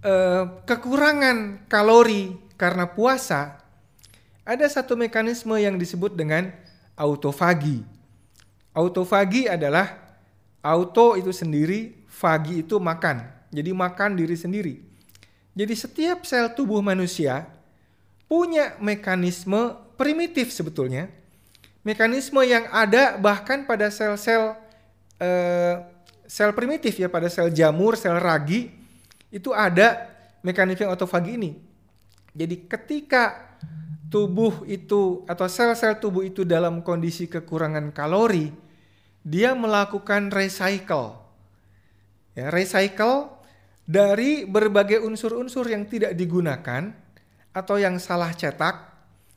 [0.00, 3.60] uh, kekurangan kalori karena puasa,
[4.46, 6.52] ada satu mekanisme yang disebut dengan
[6.94, 7.82] autofagi.
[8.74, 10.18] Autofagi adalah
[10.62, 13.24] auto itu sendiri, fagi itu makan.
[13.50, 14.74] Jadi makan diri sendiri.
[15.54, 17.46] Jadi setiap sel tubuh manusia
[18.26, 21.06] punya mekanisme primitif sebetulnya.
[21.86, 24.58] Mekanisme yang ada bahkan pada sel-sel
[25.22, 25.78] eh,
[26.26, 28.74] sel primitif ya pada sel jamur, sel ragi
[29.30, 30.10] itu ada
[30.42, 31.52] mekanisme autofagi ini.
[32.34, 33.54] Jadi ketika
[34.10, 38.50] tubuh itu atau sel-sel tubuh itu dalam kondisi kekurangan kalori,
[39.22, 41.18] dia melakukan recycle.
[42.34, 43.33] Ya, recycle
[43.84, 46.92] dari berbagai unsur-unsur yang tidak digunakan
[47.52, 48.92] atau yang salah cetak.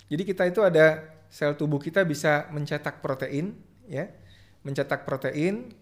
[0.07, 3.53] Jadi kita itu ada sel tubuh kita bisa mencetak protein,
[3.85, 4.07] ya,
[4.63, 5.75] mencetak protein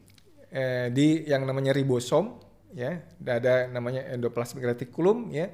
[0.49, 2.41] eh, di yang namanya ribosom,
[2.73, 5.53] ya, ada namanya endoplasmic reticulum, ya,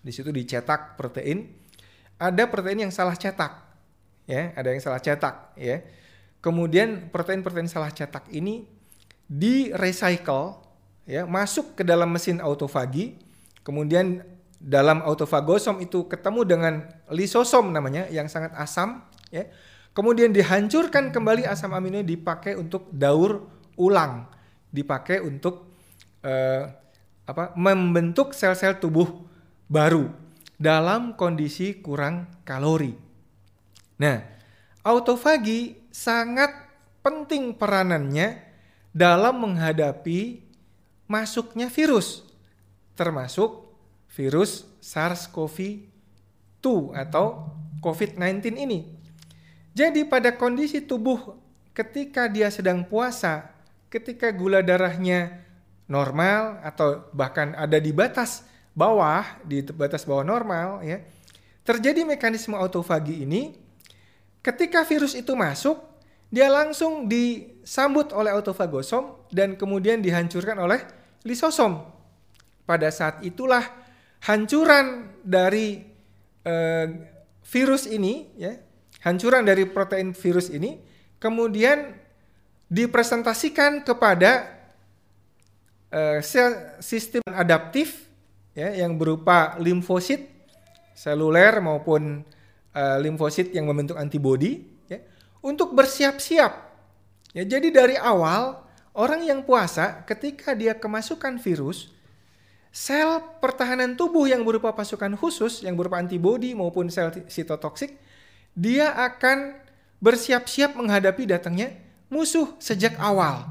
[0.00, 1.60] di situ dicetak protein
[2.20, 3.64] ada protein yang salah cetak,
[4.28, 5.80] ya, ada yang salah cetak, ya.
[6.44, 8.68] Kemudian protein-protein salah cetak ini
[9.24, 10.60] di recycle,
[11.10, 13.18] ya, masuk ke dalam mesin autofagi,
[13.66, 14.22] kemudian
[14.62, 16.74] dalam autofagosom itu ketemu dengan
[17.10, 19.02] lisosom namanya yang sangat asam,
[19.34, 19.50] ya.
[19.90, 24.30] Kemudian dihancurkan kembali asam amino dipakai untuk daur ulang,
[24.70, 25.66] dipakai untuk
[26.22, 26.62] eh,
[27.26, 27.50] apa?
[27.58, 29.26] membentuk sel-sel tubuh
[29.66, 30.06] baru
[30.54, 32.94] dalam kondisi kurang kalori.
[33.98, 34.22] Nah,
[34.86, 36.54] autofagi sangat
[37.02, 38.46] penting peranannya
[38.94, 40.49] dalam menghadapi
[41.10, 42.22] masuknya virus,
[42.94, 43.66] termasuk
[44.14, 47.50] virus SARS-CoV-2 atau
[47.82, 48.86] COVID-19 ini.
[49.74, 51.34] Jadi pada kondisi tubuh
[51.74, 53.50] ketika dia sedang puasa,
[53.90, 55.42] ketika gula darahnya
[55.90, 61.02] normal atau bahkan ada di batas bawah di batas bawah normal ya
[61.66, 63.58] terjadi mekanisme autofagi ini
[64.38, 65.82] ketika virus itu masuk
[66.30, 71.84] dia langsung disambut oleh autofagosom dan kemudian dihancurkan oleh lisosom
[72.64, 73.64] pada saat itulah
[74.24, 75.84] hancuran dari
[76.44, 76.86] eh,
[77.44, 78.54] virus ini ya
[79.04, 80.80] hancuran dari protein virus ini
[81.20, 81.96] kemudian
[82.70, 84.48] dipresentasikan kepada
[85.90, 86.20] eh,
[86.80, 88.06] sistem adaptif
[88.54, 90.30] ya yang berupa limfosit
[91.00, 92.20] seluler maupun
[92.76, 95.00] uh, limfosit yang membentuk antibodi ya
[95.40, 96.52] untuk bersiap-siap.
[97.32, 98.60] Ya jadi dari awal
[98.94, 101.90] orang yang puasa ketika dia kemasukan virus
[102.70, 107.98] sel pertahanan tubuh yang berupa pasukan khusus yang berupa antibodi maupun sel sitotoksik
[108.54, 109.58] dia akan
[110.00, 111.76] bersiap-siap menghadapi datangnya
[112.10, 113.46] musuh sejak awal.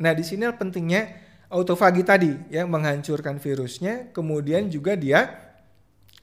[0.00, 1.12] Nah, di sini pentingnya
[1.52, 5.36] autofagi tadi ya menghancurkan virusnya, kemudian juga dia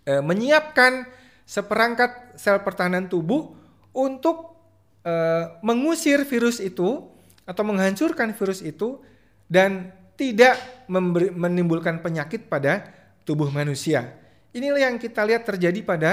[0.07, 1.05] e, menyiapkan
[1.45, 3.53] seperangkat sel pertahanan tubuh
[3.93, 4.57] untuk
[5.05, 5.13] e,
[5.61, 7.05] mengusir virus itu
[7.47, 8.99] atau menghancurkan virus itu
[9.47, 10.59] dan tidak
[10.91, 12.83] memberi, menimbulkan penyakit pada
[13.23, 14.11] tubuh manusia.
[14.51, 16.11] Inilah yang kita lihat terjadi pada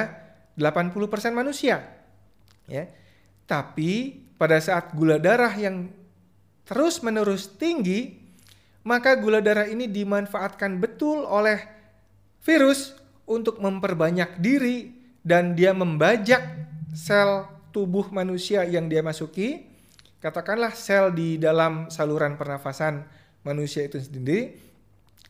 [0.55, 1.83] 80% manusia.
[2.71, 2.87] Ya.
[3.45, 5.91] Tapi pada saat gula darah yang
[6.65, 8.23] terus-menerus tinggi,
[8.87, 11.61] maka gula darah ini dimanfaatkan betul oleh
[12.45, 12.95] virus
[13.25, 14.93] untuk memperbanyak diri
[15.25, 16.45] dan dia membajak
[16.93, 19.74] sel tubuh manusia yang dia masuki,
[20.25, 23.05] katakanlah sel di dalam saluran pernafasan
[23.45, 24.57] manusia itu sendiri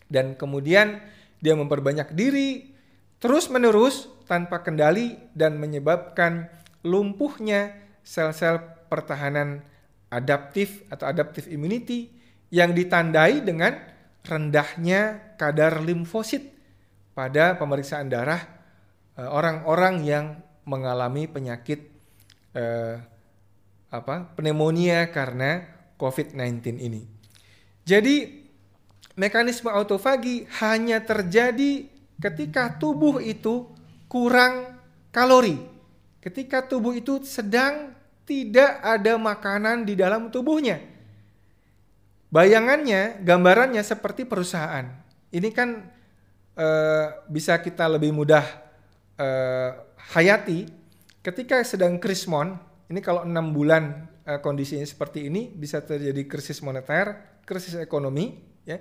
[0.07, 1.03] dan kemudian
[1.43, 2.71] dia memperbanyak diri
[3.19, 6.47] terus-menerus tanpa kendali dan menyebabkan
[6.87, 7.75] lumpuhnya
[8.07, 9.67] sel-sel pertahanan
[10.15, 12.15] adaptif atau adaptive immunity
[12.55, 13.75] yang ditandai dengan
[14.23, 16.55] rendahnya kadar limfosit
[17.19, 18.47] pada pemeriksaan darah
[19.19, 20.39] eh, orang-orang yang
[20.71, 21.83] mengalami penyakit
[22.55, 23.03] eh,
[23.95, 25.63] apa pneumonia karena
[25.95, 27.07] COVID-19 ini.
[27.87, 28.45] Jadi
[29.15, 31.87] mekanisme autofagi hanya terjadi
[32.19, 33.71] ketika tubuh itu
[34.11, 34.75] kurang
[35.15, 35.59] kalori.
[36.19, 40.81] Ketika tubuh itu sedang tidak ada makanan di dalam tubuhnya.
[42.33, 44.91] Bayangannya, gambarannya seperti perusahaan.
[45.31, 45.87] Ini kan
[46.59, 48.43] uh, bisa kita lebih mudah
[49.21, 49.71] uh,
[50.17, 50.67] hayati
[51.23, 52.59] ketika sedang krismon.
[52.89, 58.37] Ini kalau enam bulan uh, kondisinya seperti ini bisa terjadi krisis moneter, krisis ekonomi.
[58.69, 58.81] Ya.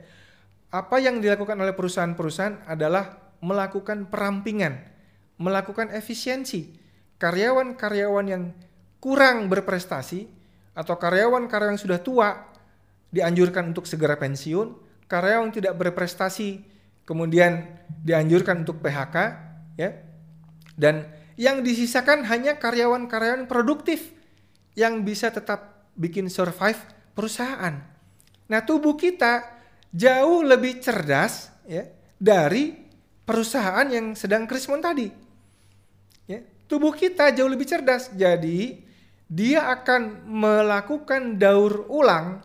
[0.74, 4.82] Apa yang dilakukan oleh perusahaan-perusahaan adalah melakukan perampingan,
[5.38, 6.82] melakukan efisiensi.
[7.22, 8.52] Karyawan-karyawan yang
[9.00, 10.28] kurang berprestasi
[10.74, 12.30] atau karyawan-karyawan yang sudah tua
[13.14, 14.74] dianjurkan untuk segera pensiun,
[15.08, 16.66] karyawan yang tidak berprestasi
[17.06, 17.68] kemudian
[18.02, 19.16] dianjurkan untuk PHK
[19.78, 19.90] ya.
[20.74, 21.06] Dan
[21.40, 24.14] yang disisakan hanya karyawan-karyawan produktif
[24.78, 26.78] yang bisa tetap bikin survive
[27.14, 27.78] perusahaan.
[28.50, 29.46] Nah, tubuh kita
[29.94, 31.86] jauh lebih cerdas ya
[32.18, 32.74] dari
[33.24, 35.08] perusahaan yang sedang krismon tadi.
[36.26, 38.10] Ya, tubuh kita jauh lebih cerdas.
[38.14, 38.82] Jadi,
[39.30, 42.42] dia akan melakukan daur ulang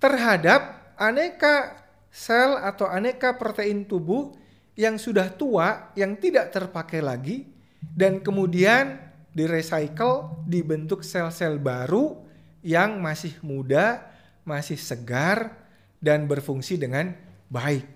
[0.00, 1.78] terhadap aneka
[2.12, 4.34] sel atau aneka protein tubuh
[4.76, 7.51] yang sudah tua, yang tidak terpakai lagi,
[7.82, 9.02] dan kemudian
[9.34, 12.14] direcycle, dibentuk sel-sel baru
[12.62, 14.06] yang masih muda,
[14.46, 15.58] masih segar,
[15.98, 17.14] dan berfungsi dengan
[17.50, 17.86] baik.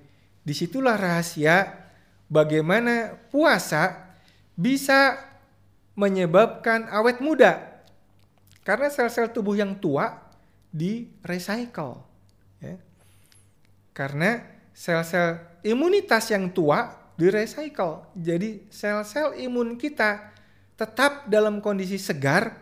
[0.47, 1.87] Di situlah rahasia
[2.31, 4.15] bagaimana puasa
[4.55, 5.19] bisa
[5.99, 7.83] menyebabkan awet muda
[8.63, 10.23] karena sel-sel tubuh yang tua
[10.71, 12.03] di recycle.
[12.63, 12.77] Ya.
[13.91, 18.13] Karena sel-sel imunitas yang tua di recycle.
[18.15, 20.33] Jadi sel-sel imun kita
[20.77, 22.53] tetap dalam kondisi segar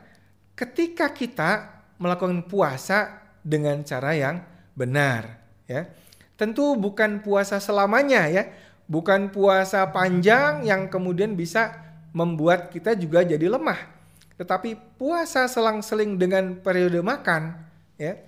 [0.55, 4.37] ketika kita melakukan puasa dengan cara yang
[4.79, 5.43] benar.
[5.67, 5.91] Ya.
[6.35, 8.51] Tentu bukan puasa selamanya ya.
[8.85, 11.73] Bukan puasa panjang yang kemudian bisa
[12.13, 13.95] membuat kita juga jadi lemah
[14.35, 17.55] tetapi puasa selang-seling dengan periode makan,
[17.95, 18.19] ya,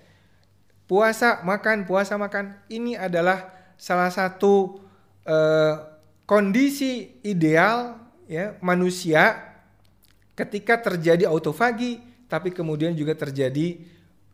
[0.87, 4.79] puasa makan, puasa makan, ini adalah salah satu
[5.27, 5.75] eh,
[6.27, 9.55] kondisi ideal ya manusia
[10.37, 13.81] ketika terjadi autofagi, tapi kemudian juga terjadi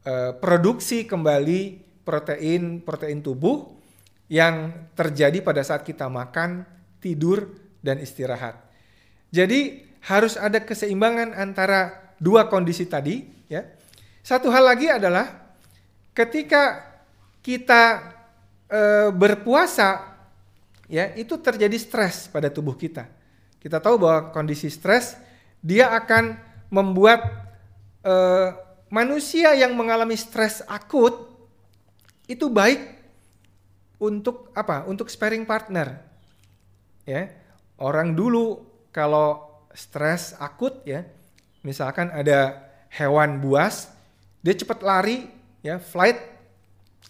[0.02, 3.78] eh, produksi kembali protein protein tubuh
[4.26, 6.64] yang terjadi pada saat kita makan,
[6.98, 7.52] tidur,
[7.84, 8.56] dan istirahat.
[9.28, 13.66] Jadi harus ada keseimbangan antara dua kondisi tadi ya.
[14.22, 15.52] Satu hal lagi adalah
[16.14, 16.94] ketika
[17.42, 18.14] kita
[18.70, 20.11] e, berpuasa
[20.92, 23.08] ya itu terjadi stres pada tubuh kita.
[23.56, 25.16] Kita tahu bahwa kondisi stres
[25.64, 26.36] dia akan
[26.68, 27.24] membuat
[28.04, 28.14] e,
[28.92, 31.32] manusia yang mengalami stres akut
[32.28, 33.00] itu baik
[33.96, 34.84] untuk apa?
[34.84, 35.96] Untuk sparing partner.
[37.08, 37.32] Ya.
[37.80, 38.60] Orang dulu
[38.92, 41.08] kalau stres akut ya.
[41.64, 43.88] Misalkan ada hewan buas,
[44.42, 45.30] dia cepat lari
[45.62, 46.18] ya, flight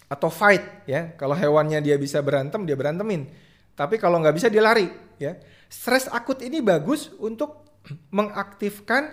[0.05, 1.09] atau fight ya.
[1.17, 3.42] Kalau hewannya dia bisa berantem, dia berantemin.
[3.73, 5.37] Tapi kalau nggak bisa dia lari ya.
[5.69, 7.65] Stres akut ini bagus untuk
[8.13, 9.11] mengaktifkan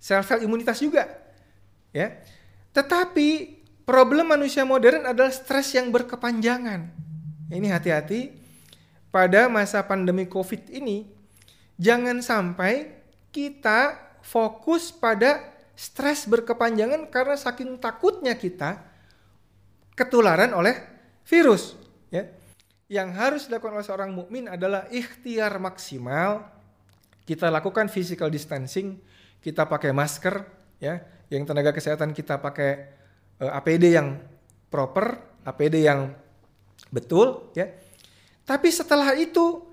[0.00, 1.06] sel-sel imunitas juga.
[1.92, 2.18] Ya.
[2.72, 6.88] Tetapi problem manusia modern adalah stres yang berkepanjangan.
[7.52, 8.32] Ini hati-hati
[9.12, 11.04] pada masa pandemi Covid ini
[11.76, 12.96] jangan sampai
[13.28, 18.80] kita fokus pada stres berkepanjangan karena saking takutnya kita
[19.92, 20.78] ketularan oleh
[21.28, 21.81] virus.
[22.92, 26.44] Yang harus dilakukan oleh seorang mukmin adalah ikhtiar maksimal.
[27.24, 29.00] Kita lakukan physical distancing,
[29.40, 30.44] kita pakai masker
[30.76, 31.00] ya,
[31.32, 32.92] yang tenaga kesehatan kita pakai
[33.40, 34.20] uh, eh, APD yang
[34.68, 35.16] proper,
[35.48, 36.12] APD yang
[36.92, 37.72] betul ya.
[38.44, 39.64] Tapi setelah itu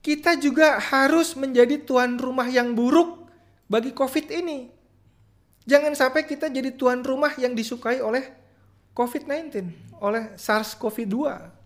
[0.00, 3.28] kita juga harus menjadi tuan rumah yang buruk
[3.68, 4.72] bagi COVID ini.
[5.68, 8.32] Jangan sampai kita jadi tuan rumah yang disukai oleh
[8.96, 9.60] COVID-19,
[10.00, 11.60] oleh SARS-CoV-2.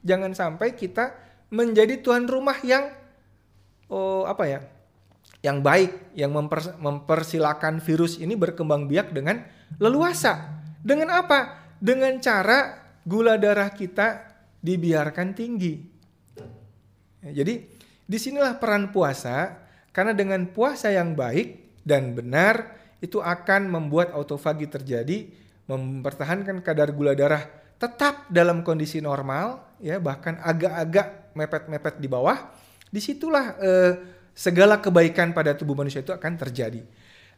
[0.00, 1.12] Jangan sampai kita
[1.50, 2.94] menjadi tuan rumah yang
[3.90, 4.60] oh apa ya?
[5.40, 9.40] yang baik, yang memper, mempersilahkan virus ini berkembang biak dengan
[9.80, 10.60] leluasa.
[10.84, 11.72] Dengan apa?
[11.80, 12.76] Dengan cara
[13.08, 15.74] gula darah kita dibiarkan tinggi.
[17.24, 17.80] Ya, jadi
[18.10, 19.54] Di sinilah peran puasa,
[19.94, 25.30] karena dengan puasa yang baik dan benar itu akan membuat autofagi terjadi,
[25.70, 27.46] mempertahankan kadar gula darah
[27.78, 32.38] tetap dalam kondisi normal, ya bahkan agak-agak mepet-mepet di bawah.
[32.90, 33.92] Di situlah eh,
[34.36, 36.84] segala kebaikan pada tubuh manusia itu akan terjadi.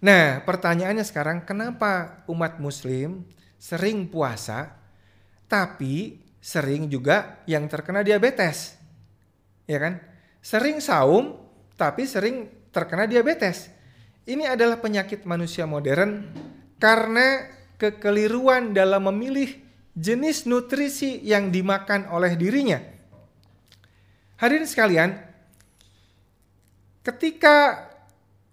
[0.02, 3.22] Nah, pertanyaannya sekarang kenapa umat muslim
[3.54, 4.74] sering puasa
[5.46, 8.74] tapi sering juga yang terkena diabetes?
[9.70, 10.02] Ya kan?
[10.42, 11.38] Sering saum
[11.78, 13.70] tapi sering terkena diabetes.
[14.26, 16.34] Ini adalah penyakit manusia modern
[16.82, 17.46] karena
[17.78, 19.61] kekeliruan dalam memilih
[19.92, 22.80] jenis nutrisi yang dimakan oleh dirinya.
[24.40, 25.10] Hadirin sekalian,
[27.04, 27.88] ketika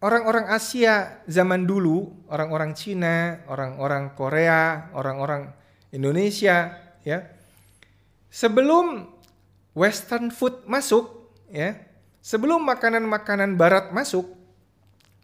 [0.04, 5.50] orang-orang Asia zaman dulu, orang-orang Cina, orang-orang Korea, orang-orang
[5.90, 7.26] Indonesia, ya,
[8.30, 9.10] sebelum
[9.74, 11.80] Western food masuk, ya,
[12.22, 14.30] sebelum makanan-makanan Barat masuk,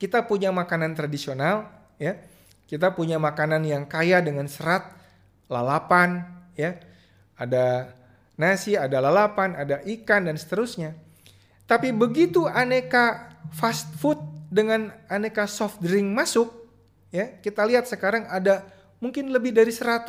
[0.01, 1.69] kita punya makanan tradisional,
[2.01, 2.19] ya,
[2.65, 4.89] kita punya makanan yang kaya dengan serat,
[5.49, 6.25] lalapan,
[6.57, 6.79] ya,
[7.35, 7.93] ada
[8.39, 10.95] nasi, ada lalapan, ada ikan dan seterusnya.
[11.65, 14.21] Tapi begitu aneka fast food
[14.53, 16.53] dengan aneka soft drink masuk,
[17.09, 18.61] ya kita lihat sekarang ada
[19.01, 20.05] mungkin lebih dari 100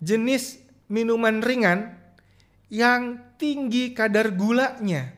[0.00, 1.96] jenis minuman ringan
[2.72, 5.12] yang tinggi kadar gulanya.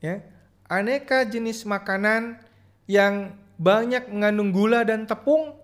[0.00, 0.24] Ya,
[0.64, 2.40] aneka jenis makanan
[2.88, 5.59] yang banyak mengandung gula dan tepung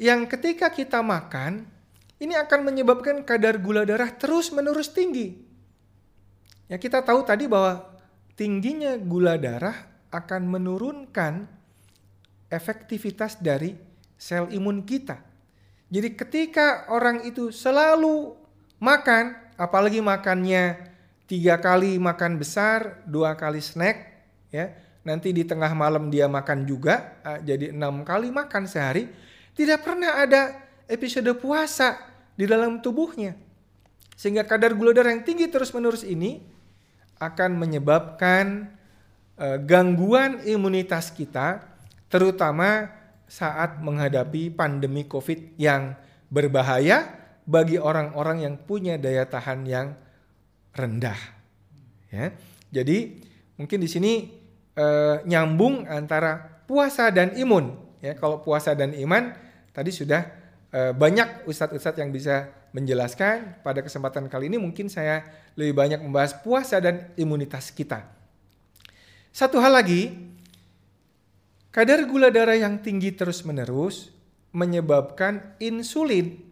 [0.00, 1.68] yang ketika kita makan
[2.16, 5.36] ini akan menyebabkan kadar gula darah terus menerus tinggi.
[6.72, 7.84] Ya kita tahu tadi bahwa
[8.32, 9.76] tingginya gula darah
[10.08, 11.44] akan menurunkan
[12.48, 13.76] efektivitas dari
[14.16, 15.20] sel imun kita.
[15.92, 18.32] Jadi ketika orang itu selalu
[18.80, 20.80] makan, apalagi makannya
[21.28, 24.16] tiga kali makan besar, dua kali snack,
[24.48, 24.72] ya
[25.04, 29.10] nanti di tengah malam dia makan juga, ah, jadi enam kali makan sehari,
[29.60, 30.56] tidak pernah ada
[30.88, 32.00] episode puasa
[32.32, 33.36] di dalam tubuhnya.
[34.16, 36.40] Sehingga kadar gula darah yang tinggi terus menerus ini
[37.20, 38.72] akan menyebabkan
[39.40, 41.64] Eh, gangguan imunitas kita,
[42.12, 42.92] terutama
[43.24, 45.96] saat menghadapi pandemi COVID yang
[46.28, 47.08] berbahaya
[47.48, 49.96] bagi orang-orang yang punya daya tahan yang
[50.76, 51.16] rendah.
[52.12, 52.36] Ya,
[52.68, 53.16] jadi
[53.56, 54.12] mungkin di sini
[54.76, 57.80] eh, nyambung antara puasa dan imun.
[58.04, 59.32] Ya, kalau puasa dan iman
[59.70, 60.22] tadi sudah
[60.70, 63.62] eh, banyak ustadz-ustadz yang bisa menjelaskan.
[63.66, 65.26] Pada kesempatan kali ini mungkin saya
[65.58, 68.06] lebih banyak membahas puasa dan imunitas kita.
[69.30, 70.10] Satu hal lagi,
[71.70, 74.10] kadar gula darah yang tinggi terus-menerus
[74.50, 76.50] menyebabkan insulin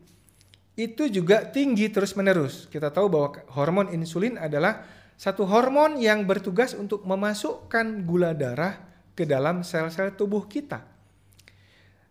[0.78, 2.70] itu juga tinggi terus-menerus.
[2.70, 4.86] Kita tahu bahwa hormon insulin adalah
[5.18, 8.78] satu hormon yang bertugas untuk memasukkan gula darah
[9.18, 10.86] ke dalam sel-sel tubuh kita.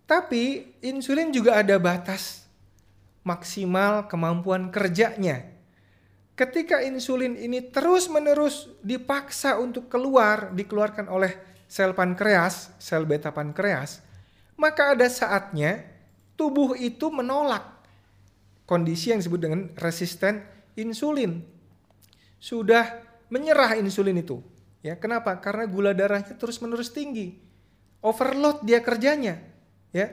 [0.08, 2.48] Tapi insulin juga ada batas
[3.28, 5.44] maksimal kemampuan kerjanya.
[6.32, 11.36] Ketika insulin ini terus-menerus dipaksa untuk keluar, dikeluarkan oleh
[11.68, 14.00] sel pankreas, sel beta pankreas,
[14.56, 15.84] maka ada saatnya
[16.40, 17.68] tubuh itu menolak
[18.64, 20.40] kondisi yang disebut dengan resisten
[20.80, 21.44] insulin.
[22.40, 24.40] Sudah menyerah insulin itu.
[24.86, 25.36] Ya, kenapa?
[25.42, 27.34] Karena gula darahnya terus-menerus tinggi.
[28.00, 29.42] Overload dia kerjanya,
[29.92, 30.12] ya.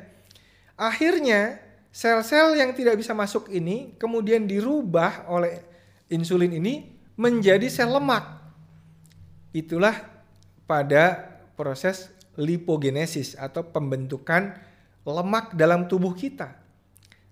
[0.75, 1.63] Akhirnya
[1.95, 5.63] sel-sel yang tidak bisa masuk ini kemudian dirubah oleh
[6.11, 8.43] insulin ini menjadi sel lemak.
[9.55, 9.95] Itulah
[10.67, 14.59] pada proses lipogenesis atau pembentukan
[15.07, 16.59] lemak dalam tubuh kita.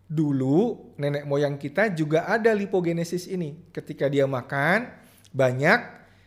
[0.07, 3.59] Dulu nenek moyang kita juga ada lipogenesis ini.
[3.75, 4.87] Ketika dia makan
[5.35, 5.81] banyak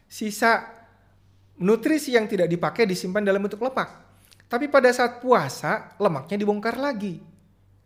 [0.10, 0.68] sisa
[1.62, 4.05] nutrisi yang tidak dipakai disimpan dalam bentuk lemak.
[4.46, 7.18] Tapi pada saat puasa lemaknya dibongkar lagi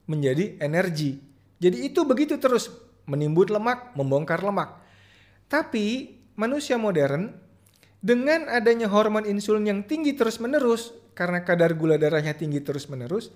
[0.10, 1.22] menjadi energi.
[1.60, 2.72] Jadi itu begitu terus
[3.08, 4.80] menimbun lemak, membongkar lemak.
[5.48, 7.32] Tapi manusia modern
[8.00, 13.36] dengan adanya hormon insulin yang tinggi terus-menerus karena kadar gula darahnya tinggi terus-menerus,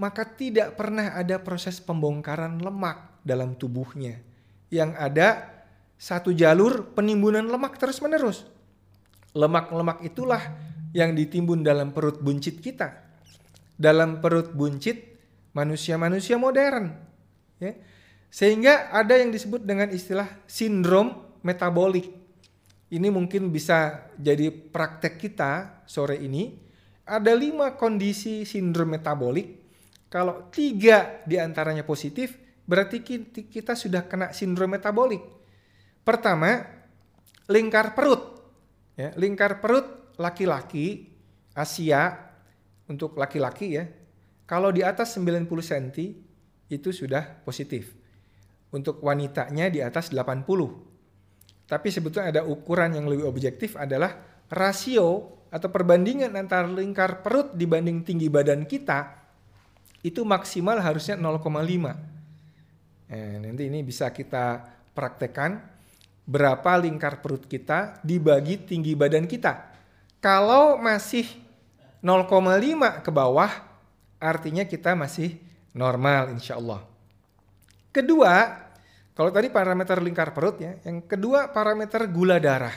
[0.00, 4.16] maka tidak pernah ada proses pembongkaran lemak dalam tubuhnya.
[4.72, 5.28] Yang ada
[6.00, 8.48] satu jalur penimbunan lemak terus-menerus.
[9.36, 10.40] Lemak-lemak itulah
[10.98, 13.06] yang ditimbun dalam perut buncit kita.
[13.78, 14.98] Dalam perut buncit
[15.54, 16.90] manusia-manusia modern.
[17.62, 17.78] Ya.
[18.26, 22.10] Sehingga ada yang disebut dengan istilah sindrom metabolik.
[22.90, 26.58] Ini mungkin bisa jadi praktek kita sore ini.
[27.06, 29.54] Ada lima kondisi sindrom metabolik.
[30.10, 32.36] Kalau tiga di antaranya positif,
[32.66, 33.00] berarti
[33.48, 35.20] kita sudah kena sindrom metabolik.
[36.02, 36.64] Pertama,
[37.48, 38.40] lingkar perut.
[38.98, 41.14] Ya, lingkar perut laki-laki
[41.54, 42.14] Asia
[42.90, 43.84] untuk laki-laki ya.
[44.48, 45.86] Kalau di atas 90 cm
[46.68, 47.92] itu sudah positif
[48.74, 50.44] untuk wanitanya di atas 80.
[51.68, 54.16] Tapi sebetulnya ada ukuran yang lebih objektif adalah
[54.48, 59.18] rasio atau perbandingan antara lingkar perut dibanding tinggi badan kita
[60.04, 61.44] itu maksimal harusnya 0,5.
[63.08, 65.60] Eh, nanti ini bisa kita praktekkan
[66.28, 69.77] berapa lingkar perut kita dibagi tinggi badan kita.
[70.18, 71.30] Kalau masih
[72.02, 72.26] 0,5
[73.06, 73.50] ke bawah,
[74.18, 75.38] artinya kita masih
[75.70, 76.82] normal insya Allah.
[77.94, 78.66] Kedua,
[79.14, 82.74] kalau tadi parameter lingkar perut ya, yang kedua parameter gula darah.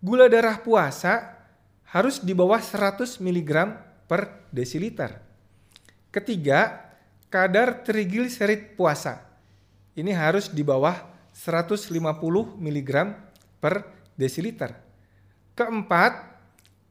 [0.00, 1.36] Gula darah puasa
[1.92, 3.52] harus di bawah 100 mg
[4.04, 5.20] per desiliter.
[6.12, 6.92] Ketiga,
[7.28, 9.24] kadar trigliserid puasa.
[9.96, 10.96] Ini harus di bawah
[11.32, 11.92] 150
[12.56, 12.92] mg
[13.60, 13.84] per
[14.16, 14.72] desiliter.
[15.56, 16.35] Keempat,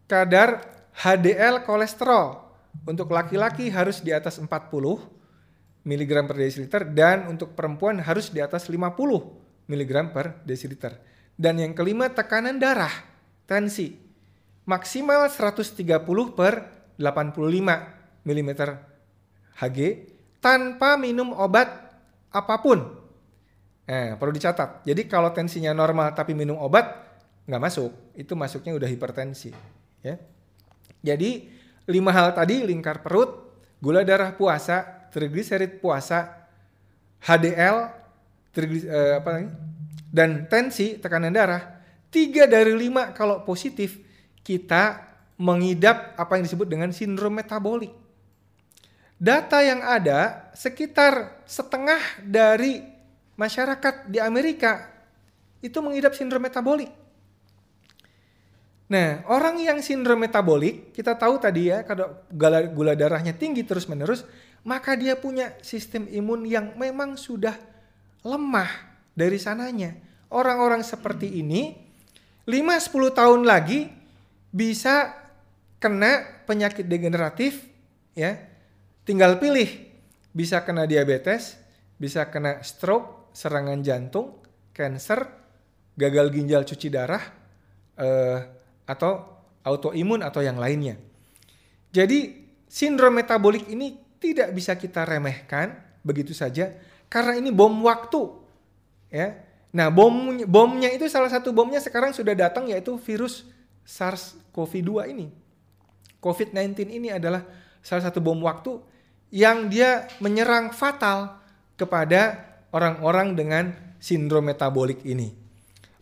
[0.05, 0.63] kadar
[0.95, 2.43] HDL kolesterol.
[2.85, 4.47] Untuk laki-laki harus di atas 40
[5.85, 10.99] mg per desiliter dan untuk perempuan harus di atas 50 mg per desiliter.
[11.35, 12.91] Dan yang kelima tekanan darah,
[13.47, 13.95] tensi.
[14.65, 15.77] Maksimal 130
[16.33, 16.53] per
[16.97, 18.49] 85 mm
[19.55, 19.79] Hg
[20.41, 21.69] tanpa minum obat
[22.33, 22.81] apa pun.
[23.85, 24.81] Eh, perlu dicatat.
[24.83, 27.05] Jadi kalau tensinya normal tapi minum obat
[27.45, 29.53] nggak masuk, itu masuknya udah hipertensi.
[30.05, 30.21] Ya.
[31.01, 31.49] Jadi
[31.89, 33.49] lima hal tadi lingkar perut,
[33.81, 36.45] gula darah puasa, trigliserid puasa,
[37.25, 37.89] HDL,
[38.53, 39.49] triglis, eh, apa lagi?
[40.15, 41.59] dan tensi tekanan darah,
[42.07, 43.99] tiga dari lima kalau positif
[44.47, 45.03] kita
[45.35, 47.91] mengidap apa yang disebut dengan sindrom metabolik.
[49.19, 52.79] Data yang ada sekitar setengah dari
[53.35, 54.87] masyarakat di Amerika
[55.59, 56.91] itu mengidap sindrom metabolik.
[58.85, 64.21] Nah, orang yang sindrom metabolik, kita tahu tadi ya, kalau gula, darahnya tinggi terus-menerus,
[64.61, 67.57] maka dia punya sistem imun yang memang sudah
[68.21, 68.69] lemah
[69.17, 69.97] dari sananya.
[70.29, 71.73] Orang-orang seperti ini
[72.45, 73.89] 5-10 tahun lagi
[74.53, 75.17] bisa
[75.81, 77.65] kena penyakit degeneratif
[78.13, 78.37] ya.
[79.05, 79.69] Tinggal pilih
[80.29, 81.57] bisa kena diabetes,
[81.97, 84.41] bisa kena stroke, serangan jantung,
[84.73, 85.25] cancer,
[85.97, 87.21] gagal ginjal cuci darah
[87.97, 88.39] eh,
[88.85, 89.25] atau
[89.65, 90.97] autoimun atau yang lainnya.
[91.89, 96.73] Jadi sindrom metabolik ini tidak bisa kita remehkan begitu saja
[97.09, 98.29] karena ini bom waktu
[99.09, 99.37] ya
[99.75, 103.45] nah bom bomnya itu salah satu bomnya sekarang sudah datang yaitu virus
[103.85, 105.27] SARS-CoV-2 ini
[106.25, 107.45] COVID-19 ini adalah
[107.85, 108.81] salah satu bom waktu
[109.29, 111.37] yang dia menyerang fatal
[111.77, 112.41] kepada
[112.73, 113.65] orang-orang dengan
[114.01, 115.44] sindrom metabolik ini.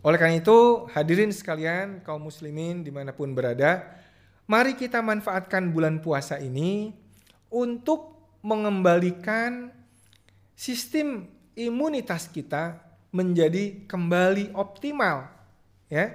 [0.04, 3.88] Oleh karena itu, hadirin sekalian, kaum muslimin di mana pun berada,
[4.51, 6.91] mari kita manfaatkan bulan puasa ini
[7.47, 8.12] untuk
[8.43, 9.72] mengembalikan
[10.60, 12.84] sistem imunitas kita
[13.16, 15.30] menjadi kembali optimal
[15.88, 16.12] ya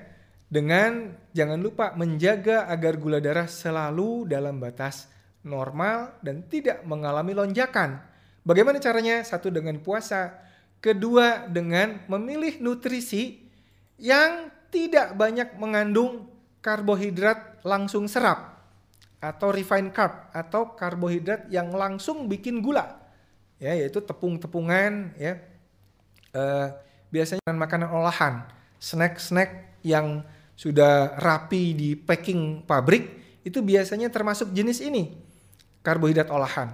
[0.52, 5.08] dengan jangan lupa menjaga agar gula darah selalu dalam batas
[5.40, 8.04] normal dan tidak mengalami lonjakan.
[8.44, 9.24] Bagaimana caranya?
[9.24, 10.36] Satu dengan puasa,
[10.84, 13.47] kedua dengan memilih nutrisi
[13.98, 16.30] yang tidak banyak mengandung
[16.62, 18.62] karbohidrat langsung serap
[19.18, 23.02] atau refined carb atau karbohidrat yang langsung bikin gula.
[23.58, 25.42] Ya yaitu tepung-tepungan ya.
[26.30, 26.70] Uh,
[27.10, 28.46] biasanya makanan olahan
[28.78, 30.22] snack-snack yang
[30.54, 35.18] sudah rapi di packing pabrik itu biasanya termasuk jenis ini
[35.82, 36.70] karbohidrat olahan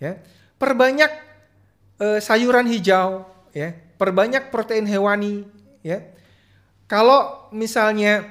[0.00, 0.16] ya.
[0.56, 1.12] Perbanyak
[2.00, 3.76] uh, sayuran hijau ya.
[4.00, 5.44] Perbanyak protein hewani
[5.84, 6.14] ya
[6.90, 8.28] kalau misalnya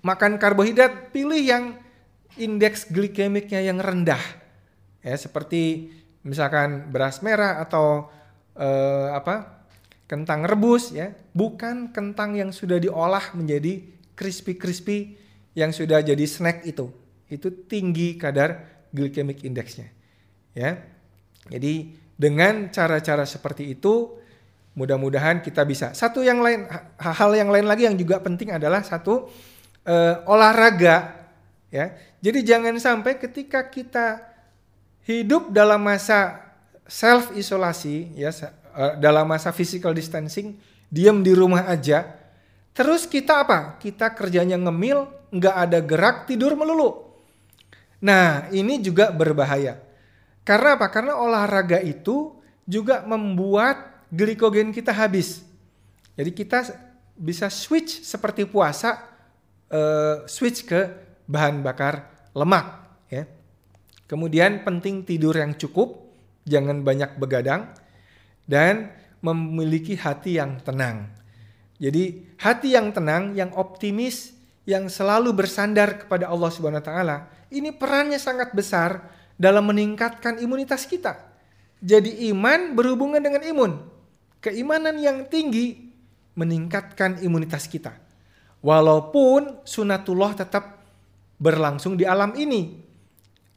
[0.00, 1.64] makan karbohidrat pilih yang
[2.38, 4.20] indeks glikemiknya yang rendah.
[5.02, 5.92] Ya, seperti
[6.22, 8.08] misalkan beras merah atau
[8.54, 9.58] eh, apa?
[10.08, 13.84] kentang rebus ya, bukan kentang yang sudah diolah menjadi
[14.16, 15.20] crispy-crispy
[15.52, 16.88] yang sudah jadi snack itu.
[17.28, 19.92] Itu tinggi kadar glikemik indeksnya.
[20.56, 20.80] Ya.
[21.52, 24.16] Jadi dengan cara-cara seperti itu
[24.78, 25.90] mudah-mudahan kita bisa.
[25.90, 26.70] Satu yang lain
[27.02, 29.26] hal yang lain lagi yang juga penting adalah satu
[29.82, 31.26] eh, olahraga
[31.74, 31.98] ya.
[32.22, 34.22] Jadi jangan sampai ketika kita
[35.02, 36.46] hidup dalam masa
[36.86, 40.54] self isolasi ya eh, dalam masa physical distancing,
[40.86, 42.06] diam di rumah aja,
[42.70, 43.82] terus kita apa?
[43.82, 47.10] Kita kerjanya ngemil, nggak ada gerak, tidur melulu.
[47.98, 49.82] Nah, ini juga berbahaya.
[50.46, 50.86] Karena apa?
[50.88, 55.44] Karena olahraga itu juga membuat glikogen kita habis.
[56.18, 56.58] Jadi kita
[57.18, 59.06] bisa switch seperti puasa,
[59.70, 60.80] uh, switch ke
[61.28, 62.66] bahan bakar lemak
[63.10, 63.26] ya.
[64.08, 66.08] Kemudian penting tidur yang cukup,
[66.48, 67.68] jangan banyak begadang
[68.48, 68.90] dan
[69.20, 71.12] memiliki hati yang tenang.
[71.78, 74.34] Jadi hati yang tenang, yang optimis,
[74.64, 77.16] yang selalu bersandar kepada Allah Subhanahu wa taala,
[77.52, 79.06] ini perannya sangat besar
[79.38, 81.28] dalam meningkatkan imunitas kita.
[81.78, 83.97] Jadi iman berhubungan dengan imun.
[84.38, 85.90] Keimanan yang tinggi
[86.38, 87.98] meningkatkan imunitas kita.
[88.62, 90.78] Walaupun sunatullah tetap
[91.38, 92.82] berlangsung di alam ini.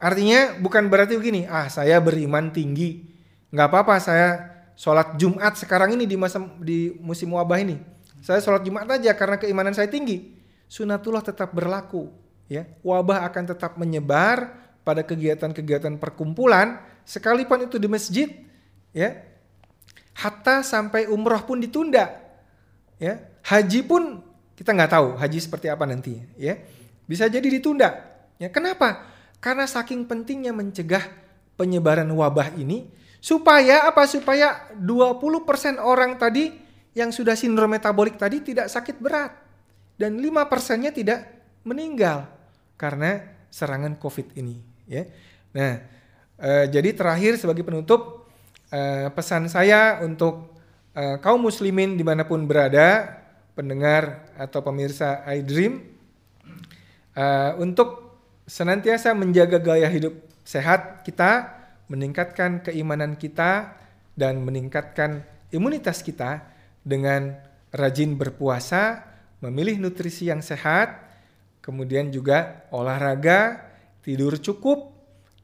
[0.01, 3.05] Artinya bukan berarti begini, ah saya beriman tinggi,
[3.53, 4.27] nggak apa-apa saya
[4.73, 7.77] sholat Jumat sekarang ini di masa di musim wabah ini.
[8.25, 10.37] Saya sholat Jumat aja karena keimanan saya tinggi.
[10.65, 12.09] Sunatullah tetap berlaku,
[12.49, 12.65] ya.
[12.81, 18.29] Wabah akan tetap menyebar pada kegiatan-kegiatan perkumpulan, sekalipun itu di masjid,
[18.93, 19.21] ya.
[20.11, 22.11] Hatta sampai umroh pun ditunda,
[22.99, 23.19] ya.
[23.41, 24.21] Haji pun
[24.53, 26.59] kita nggak tahu haji seperti apa nanti, ya.
[27.07, 27.97] Bisa jadi ditunda.
[28.37, 29.05] Ya, kenapa?
[29.41, 31.01] Karena saking pentingnya mencegah
[31.57, 32.89] penyebaran wabah ini
[33.21, 34.05] supaya apa?
[34.05, 36.53] Supaya 20% orang tadi
[36.97, 39.31] yang sudah sindrom metabolik tadi tidak sakit berat
[39.95, 41.23] dan 5 persennya tidak
[41.63, 42.27] meninggal
[42.75, 43.21] karena
[43.53, 44.57] serangan COVID ini.
[44.89, 45.07] Ya,
[45.55, 45.79] nah
[46.41, 48.20] eh, jadi terakhir sebagai penutup
[48.71, 50.55] eh, pesan saya untuk
[50.95, 55.83] eh, kaum muslimin di mana pun berada, pendengar atau pemirsa iDream
[57.15, 58.17] uh, untuk
[58.47, 61.61] senantiasa menjaga gaya hidup sehat kita,
[61.91, 63.75] meningkatkan keimanan kita
[64.15, 66.43] dan meningkatkan imunitas kita
[66.81, 67.37] dengan
[67.71, 69.05] rajin berpuasa,
[69.43, 70.99] memilih nutrisi yang sehat,
[71.63, 73.69] kemudian juga olahraga,
[74.03, 74.91] tidur cukup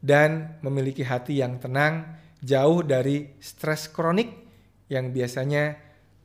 [0.01, 4.33] dan memiliki hati yang tenang, jauh dari stres kronik
[4.87, 5.77] yang biasanya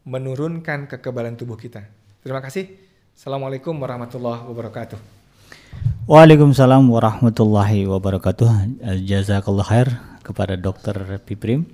[0.04, 1.86] menurunkan kekebalan tubuh kita.
[2.22, 2.70] Terima kasih.
[3.12, 4.98] Assalamualaikum warahmatullahi wabarakatuh.
[6.10, 8.82] Waalaikumsalam warahmatullahi wabarakatuh.
[9.06, 9.88] Jazakallah khair
[10.26, 11.66] kepada Dokter Piprim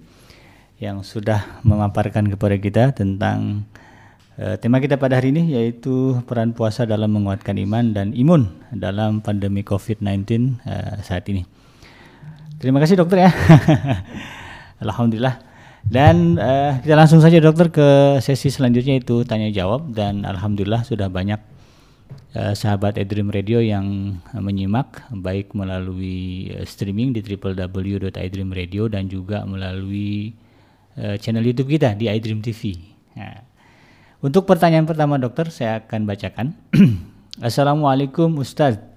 [0.78, 3.66] yang sudah memaparkan kepada kita tentang
[4.38, 9.18] uh, tema kita pada hari ini yaitu peran puasa dalam menguatkan iman dan imun dalam
[9.18, 11.57] pandemi COVID-19 uh, eh, saat ini.
[12.58, 13.30] Terima kasih dokter ya.
[14.84, 15.38] Alhamdulillah.
[15.86, 21.08] Dan uh, kita langsung saja dokter ke sesi selanjutnya itu tanya jawab dan alhamdulillah sudah
[21.08, 21.40] banyak
[22.36, 30.36] uh, sahabat iDream Radio yang menyimak baik melalui uh, streaming di www.idreamradio dan juga melalui
[31.00, 32.76] uh, channel YouTube kita di iDream TV.
[33.16, 33.40] Nah,
[34.20, 36.52] untuk pertanyaan pertama dokter saya akan bacakan.
[37.48, 38.87] Assalamualaikum Ustadz.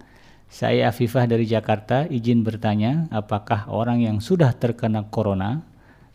[0.51, 5.63] Saya Afifah dari Jakarta, izin bertanya, apakah orang yang sudah terkena corona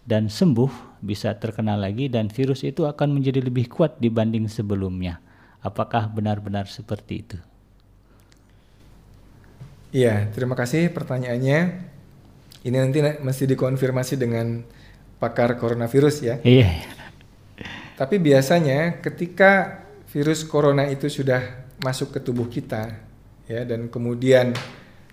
[0.05, 5.25] dan sembuh bisa terkena lagi dan virus itu akan menjadi lebih kuat dibanding sebelumnya?
[5.65, 7.39] Apakah benar-benar seperti itu?
[9.97, 11.59] Iya, terima kasih pertanyaannya.
[12.61, 14.61] Ini nanti mesti dikonfirmasi dengan
[15.17, 16.37] pakar coronavirus ya.
[16.45, 16.85] Iya.
[17.97, 19.81] Tapi biasanya ketika
[20.13, 21.41] virus corona itu sudah
[21.81, 23.06] masuk ke tubuh kita
[23.47, 24.55] ya dan kemudian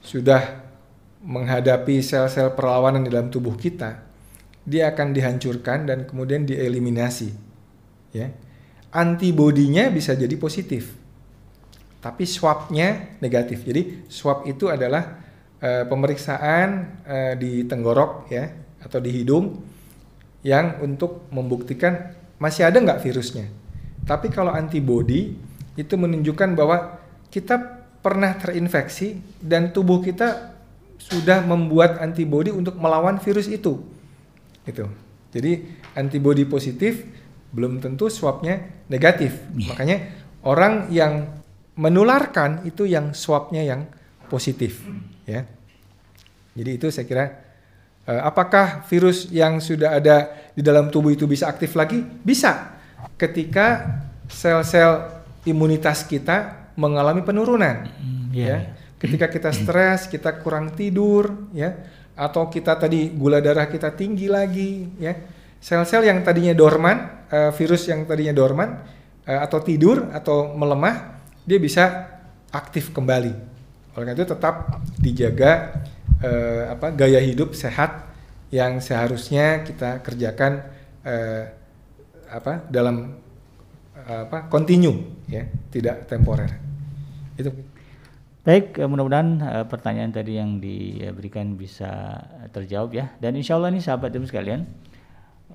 [0.04, 0.62] sudah
[1.24, 4.04] menghadapi sel-sel perlawanan di dalam tubuh kita,
[4.68, 7.32] dia akan dihancurkan dan kemudian dieliminasi.
[8.14, 8.30] Ya
[8.94, 10.94] antibodinya bisa jadi positif,
[11.98, 13.66] tapi swabnya negatif.
[13.66, 15.18] Jadi swab itu adalah
[15.58, 16.70] e, pemeriksaan
[17.02, 18.54] e, di tenggorok ya
[18.86, 19.58] atau di hidung
[20.46, 23.50] yang untuk membuktikan masih ada nggak virusnya.
[24.06, 25.34] Tapi kalau antibodi
[25.74, 27.02] itu menunjukkan bahwa
[27.34, 30.54] kita pernah terinfeksi dan tubuh kita
[31.00, 33.80] sudah membuat antibodi untuk melawan virus itu.
[34.68, 34.92] Itu.
[35.32, 37.04] Jadi antibodi positif
[37.56, 39.40] belum tentu swabnya negatif.
[39.56, 39.74] Yeah.
[39.74, 39.98] Makanya
[40.44, 41.14] orang yang
[41.74, 43.90] menularkan itu yang swabnya yang
[44.30, 44.86] positif,
[45.26, 45.46] ya.
[46.54, 47.26] Jadi itu saya kira
[48.06, 52.02] uh, apakah virus yang sudah ada di dalam tubuh itu bisa aktif lagi?
[52.02, 52.78] Bisa.
[53.18, 54.00] Ketika
[54.30, 55.10] sel-sel
[55.50, 58.50] imunitas kita mengalami penurunan, mm, yeah, ya.
[58.50, 58.62] Yeah.
[59.04, 61.76] Ketika kita stres, kita kurang tidur, ya,
[62.16, 65.12] atau kita tadi gula darah kita tinggi lagi, ya
[65.64, 68.84] sel-sel yang tadinya dorman, uh, virus yang tadinya dorman
[69.24, 72.12] uh, atau tidur atau melemah, dia bisa
[72.52, 73.34] aktif kembali.
[73.96, 75.52] Oleh karena itu tetap dijaga
[76.20, 78.12] uh, apa gaya hidup sehat
[78.52, 80.68] yang seharusnya kita kerjakan
[81.08, 81.44] uh,
[82.28, 83.16] apa dalam
[84.04, 86.50] apa kontinu ya, tidak temporer.
[87.40, 87.50] Itu
[88.44, 92.20] Baik, mudah-mudahan uh, pertanyaan tadi yang diberikan bisa
[92.52, 93.16] terjawab ya.
[93.16, 94.68] Dan insya Allah nih sahabat ibu sekalian,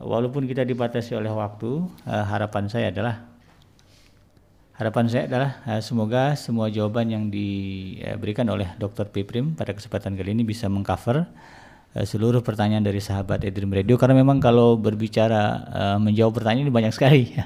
[0.00, 3.28] walaupun kita dibatasi oleh waktu, uh, harapan saya adalah
[4.80, 5.50] harapan saya adalah
[5.84, 9.12] semoga semua jawaban yang diberikan oleh Dr.
[9.12, 11.28] Piprim pada kesempatan kali ini bisa mengcover
[11.92, 15.60] uh, seluruh pertanyaan dari sahabat Edream Radio karena memang kalau berbicara
[16.00, 17.36] menjawab pertanyaan ini banyak sekali.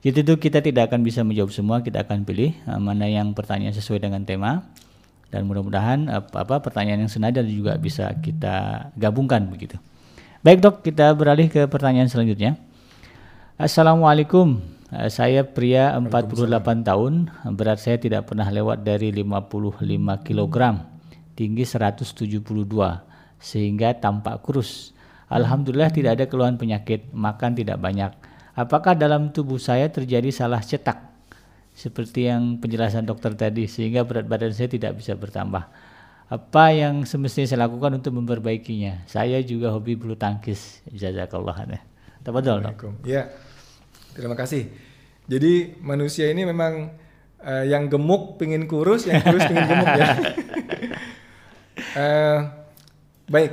[0.00, 3.76] Itu tuh kita tidak akan bisa menjawab semua, kita akan pilih uh, mana yang pertanyaan
[3.76, 4.64] sesuai dengan tema.
[5.28, 9.76] Dan mudah-mudahan uh, apa pertanyaan yang senada juga bisa kita gabungkan begitu.
[10.40, 12.56] Baik dok, kita beralih ke pertanyaan selanjutnya.
[13.60, 16.48] Assalamualaikum, uh, saya pria 48
[16.80, 19.84] tahun, berat saya tidak pernah lewat dari 55
[20.24, 20.56] kg,
[21.36, 22.40] tinggi 172,
[23.36, 24.96] sehingga tampak kurus.
[25.28, 31.10] Alhamdulillah tidak ada keluhan penyakit, makan tidak banyak Apakah dalam tubuh saya terjadi salah cetak
[31.70, 35.70] seperti yang penjelasan dokter tadi sehingga berat badan saya tidak bisa bertambah?
[36.30, 39.02] Apa yang semestinya saya lakukan untuk memperbaikinya?
[39.10, 40.78] Saya juga hobi bulu tangkis.
[40.86, 41.66] Jazakallah.
[42.22, 43.02] Tafadhol, Dok.
[43.02, 43.26] Ya.
[44.14, 44.70] Terima kasih.
[45.30, 46.94] Jadi manusia ini memang
[47.42, 50.06] uh, yang gemuk pingin kurus, yang kurus pingin gemuk ya.
[51.98, 52.38] uh,
[53.34, 53.52] baik,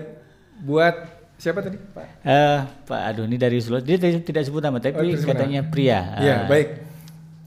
[0.65, 2.25] buat Siapa tadi, Pak?
[2.25, 2.59] Uh,
[2.89, 3.77] Pak aduh ini dari Solo.
[3.77, 6.17] Dia tidak sebut nama tapi oh, katanya pria.
[6.17, 6.45] Iya, uh.
[6.49, 6.69] baik.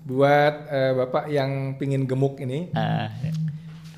[0.07, 2.71] Buat uh, Bapak yang pingin gemuk ini.
[2.71, 3.11] Uh.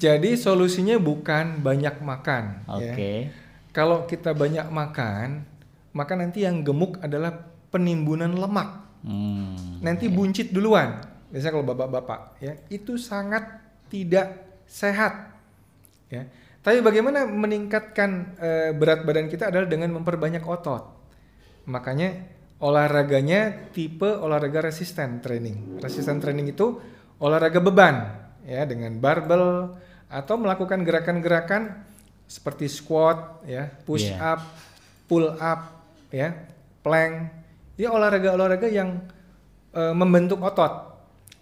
[0.01, 2.65] Jadi solusinya bukan banyak makan.
[2.67, 2.73] Ya.
[2.73, 2.89] Oke.
[2.97, 3.17] Okay.
[3.29, 3.31] Ya.
[3.73, 5.45] Kalau kita banyak makan,
[5.93, 7.33] maka nanti yang gemuk adalah
[7.73, 8.85] penimbunan lemak.
[9.05, 9.81] Hmm.
[9.81, 11.05] Nanti buncit duluan.
[11.33, 14.37] Biasanya kalau bapak-bapak ya, itu sangat tidak
[14.69, 15.33] sehat.
[16.13, 16.29] Ya
[16.63, 20.95] tapi bagaimana meningkatkan e, berat badan kita adalah dengan memperbanyak otot.
[21.67, 22.23] Makanya
[22.63, 25.83] olahraganya tipe olahraga resisten training.
[25.83, 26.79] Resisten training itu
[27.19, 28.15] olahraga beban
[28.47, 29.75] ya dengan barbel
[30.07, 31.83] atau melakukan gerakan-gerakan
[32.31, 34.39] seperti squat ya, push yeah.
[34.39, 34.41] up,
[35.11, 35.83] pull up
[36.15, 36.31] ya,
[36.87, 37.43] plank.
[37.75, 39.03] Ini olahraga-olahraga yang
[39.75, 40.95] e, membentuk otot.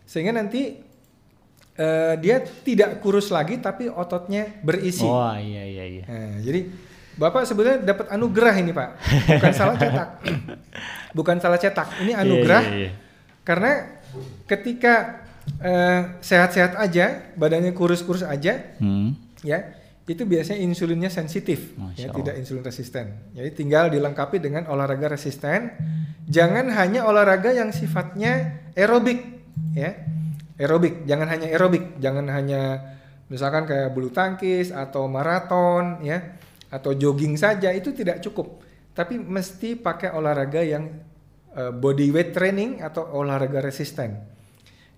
[0.08, 0.89] Sehingga nanti
[1.80, 5.08] uh, dia tidak kurus lagi tapi ototnya berisi.
[5.08, 6.04] Oh iya iya iya.
[6.04, 6.60] Nah, jadi
[7.20, 8.90] Bapak sebenarnya dapat anugerah ini Pak,
[9.36, 10.08] bukan salah cetak,
[11.18, 11.88] bukan salah cetak.
[12.00, 12.94] Ini iya, anugerah yeah, yeah, yeah.
[13.44, 13.72] karena
[14.48, 15.20] ketika
[15.60, 19.36] uh, sehat-sehat aja, badannya kurus-kurus aja, hmm.
[19.44, 19.68] ya
[20.08, 23.12] itu biasanya insulinnya sensitif, ya tidak insulin resisten.
[23.36, 25.76] Jadi tinggal dilengkapi dengan olahraga resisten.
[26.24, 29.44] Jangan hanya olahraga yang sifatnya aerobik,
[29.76, 29.92] ya
[30.61, 32.62] aerobik, jangan hanya aerobik, jangan hanya
[33.32, 36.36] misalkan kayak bulu tangkis atau maraton ya
[36.68, 38.61] atau jogging saja itu tidak cukup.
[38.92, 40.84] Tapi mesti pakai olahraga yang
[41.56, 44.20] uh, body weight training atau olahraga resisten.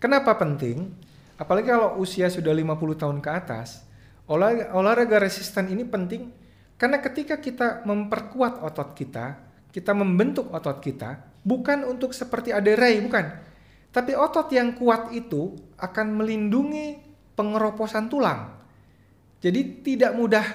[0.02, 0.90] Kenapa penting?
[1.38, 3.86] Apalagi kalau usia sudah 50 tahun ke atas,
[4.26, 6.34] olahraga, olahraga resisten ini penting
[6.74, 9.38] karena ketika kita memperkuat otot kita,
[9.70, 13.51] kita membentuk otot kita bukan untuk seperti aderai, bukan
[13.92, 16.96] tapi otot yang kuat itu akan melindungi
[17.36, 18.56] pengeroposan tulang.
[19.44, 20.46] Jadi tidak mudah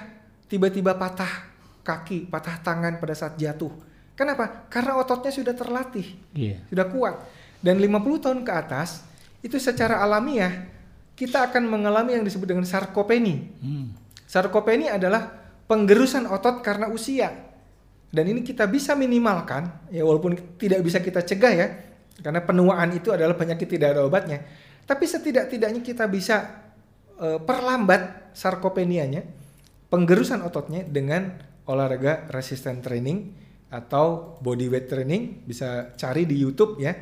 [0.50, 1.46] tiba-tiba patah
[1.86, 3.70] kaki, patah tangan pada saat jatuh.
[4.18, 4.66] Kenapa?
[4.66, 6.58] Karena ototnya sudah terlatih, yeah.
[6.66, 7.22] sudah kuat.
[7.62, 9.06] Dan 50 tahun ke atas,
[9.38, 10.66] itu secara alamiah
[11.14, 13.54] kita akan mengalami yang disebut dengan sarkopeni.
[13.62, 13.94] Hmm.
[14.26, 15.30] Sarkopeni adalah
[15.70, 17.30] penggerusan otot karena usia.
[18.08, 21.66] Dan ini kita bisa minimalkan, ya walaupun tidak bisa kita cegah ya,
[22.18, 24.42] karena penuaan itu adalah penyakit tidak ada obatnya.
[24.88, 26.64] Tapi setidak-tidaknya kita bisa
[27.20, 29.22] uh, perlambat sarkopenianya,
[29.92, 31.36] penggerusan ototnya dengan
[31.68, 33.36] olahraga resisten training
[33.68, 36.96] atau body weight training bisa cari di YouTube ya.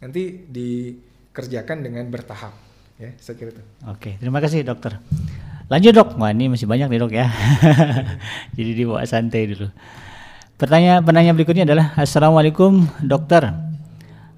[0.00, 2.52] Nanti dikerjakan dengan bertahap
[3.00, 3.62] ya, saya kira itu.
[3.88, 5.00] Oke, terima kasih dokter.
[5.70, 7.30] Lanjut dok, wah ini masih banyak nih dok ya.
[8.58, 9.70] Jadi dibawa santai dulu.
[10.60, 13.69] Pertanyaan penanya berikutnya adalah Assalamualaikum dokter.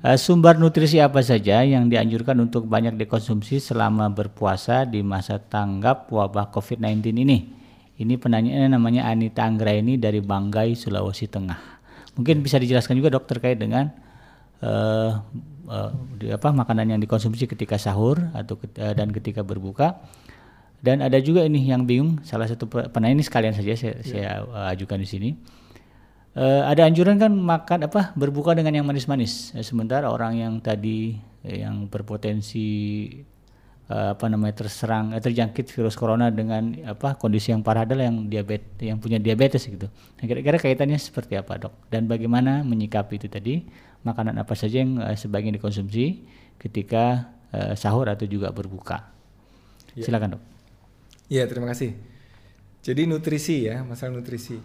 [0.03, 6.11] Uh, sumber nutrisi apa saja yang dianjurkan untuk banyak dikonsumsi selama berpuasa di masa tanggap
[6.11, 7.47] wabah COVID-19 ini?
[8.03, 11.79] Ini penanyanya namanya Anita Anggraini dari Banggai, Sulawesi Tengah.
[12.19, 13.95] Mungkin bisa dijelaskan juga dokter terkait dengan
[14.67, 15.23] uh,
[15.71, 20.03] uh, di, apa makanan yang dikonsumsi ketika sahur atau uh, dan ketika berbuka.
[20.83, 24.03] Dan ada juga ini yang bingung, salah satu penanya ini sekalian saja saya, yeah.
[24.03, 25.31] saya uh, ajukan di sini
[26.37, 29.53] uh, ada anjuran kan makan apa berbuka dengan yang manis-manis.
[29.57, 33.09] Eh, sementara orang yang tadi eh, yang berpotensi
[33.93, 38.29] uh, apa namanya terserang eh, terjangkit virus corona dengan apa kondisi yang parah adalah yang
[38.29, 39.89] diabetes yang punya diabetes gitu.
[39.89, 41.93] Nah, kira-kira kaitannya seperti apa, Dok?
[41.93, 43.65] Dan bagaimana menyikapi itu tadi?
[44.03, 46.27] Makanan apa saja yang uh, sebaiknya dikonsumsi
[46.59, 49.07] ketika uh, sahur atau juga berbuka?
[49.95, 50.03] Ya.
[50.03, 50.43] Silakan, Dok.
[51.31, 51.95] Iya, terima kasih.
[52.83, 54.59] Jadi nutrisi ya, masalah nutrisi.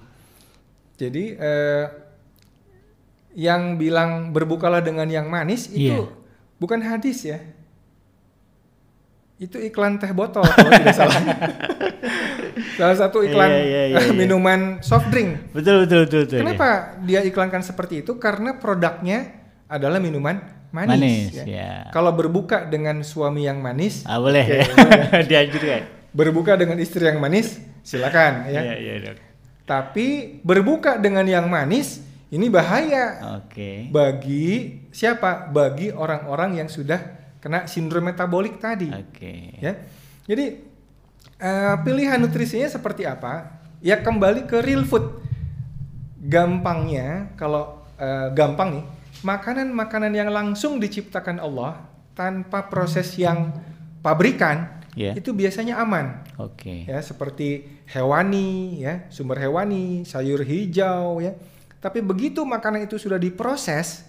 [0.98, 1.86] Jadi eh,
[3.38, 6.10] yang bilang berbukalah dengan yang manis itu yeah.
[6.58, 7.38] bukan hadis ya.
[9.38, 11.22] Itu iklan teh botol kalau tidak salah.
[12.82, 14.18] salah satu iklan yeah, yeah, yeah, yeah.
[14.18, 15.54] minuman soft drink.
[15.54, 16.22] Betul betul betul.
[16.26, 17.22] betul Kenapa yeah.
[17.22, 18.18] dia iklankan seperti itu?
[18.18, 19.38] Karena produknya
[19.70, 20.41] adalah minuman
[20.74, 20.98] manis.
[20.98, 21.45] Manis, ya.
[21.45, 21.72] ya.
[21.93, 24.43] Kalau berbuka dengan suami yang manis, Ah, boleh.
[24.43, 25.26] Oke, boleh.
[25.30, 25.82] Dianjurkan.
[26.18, 28.66] berbuka dengan istri yang manis, silakan ya.
[28.66, 29.26] Iya, iya, Dok.
[29.68, 31.99] Tapi berbuka dengan yang manis
[32.32, 33.91] ini bahaya Oke.
[33.91, 35.51] bagi siapa?
[35.51, 36.99] Bagi orang-orang yang sudah
[37.43, 38.88] kena sindrom metabolik tadi.
[38.88, 39.59] Oke.
[39.59, 39.76] Ya.
[40.24, 40.45] Jadi
[41.39, 43.59] eh, pilihan nutrisinya seperti apa?
[43.84, 45.20] Ya kembali ke real food.
[46.24, 48.86] Gampangnya kalau eh, gampang nih,
[49.28, 51.84] makanan-makanan yang langsung diciptakan Allah
[52.15, 53.51] tanpa proses yang
[53.99, 55.14] pabrikan Ya.
[55.14, 56.26] itu biasanya aman.
[56.41, 56.89] Oke.
[56.89, 61.38] Ya, seperti hewani ya, sumber hewani, sayur hijau ya.
[61.78, 64.02] Tapi begitu makanan itu sudah diproses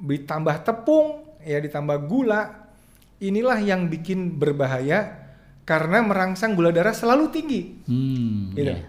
[0.00, 2.72] ditambah tepung, ya ditambah gula,
[3.20, 5.28] inilah yang bikin berbahaya
[5.68, 7.60] karena merangsang gula darah selalu tinggi.
[7.84, 8.72] Hmm, Gitu.
[8.72, 8.88] iya.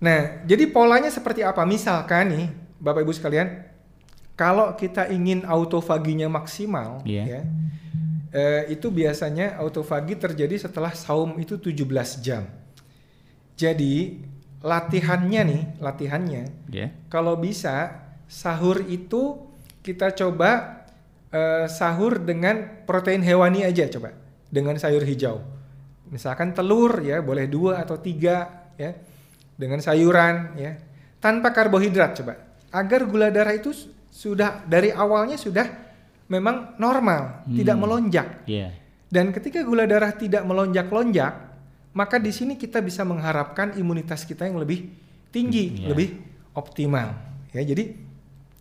[0.00, 1.64] Nah, jadi polanya seperti apa?
[1.64, 2.46] Misalkan nih,
[2.80, 3.64] Bapak Ibu sekalian,
[4.32, 7.24] kalau kita ingin autofaginya maksimal, Iya.
[7.24, 7.40] ya,
[8.30, 12.46] eh, itu biasanya autofagi terjadi setelah saum itu 17 jam.
[13.58, 14.18] Jadi
[14.60, 16.92] latihannya nih, latihannya, Ya.
[17.12, 18.00] kalau bisa
[18.30, 19.36] sahur itu
[19.82, 20.80] kita coba
[21.30, 24.10] eh, sahur dengan protein hewani aja coba,
[24.50, 25.38] dengan sayur hijau.
[26.10, 28.98] Misalkan telur ya, boleh dua atau tiga ya,
[29.54, 30.74] dengan sayuran ya,
[31.22, 32.34] tanpa karbohidrat coba,
[32.74, 33.70] agar gula darah itu
[34.10, 35.70] sudah dari awalnya sudah
[36.30, 37.82] memang normal, tidak Hmm.
[37.82, 38.28] melonjak.
[38.46, 38.70] Iya.
[39.10, 41.32] Dan ketika gula darah tidak melonjak-lonjak,
[41.90, 44.86] maka di sini kita bisa mengharapkan imunitas kita yang lebih
[45.28, 45.86] tinggi, Iya.
[45.90, 46.08] lebih
[46.54, 47.08] optimal.
[47.50, 48.06] Ya, jadi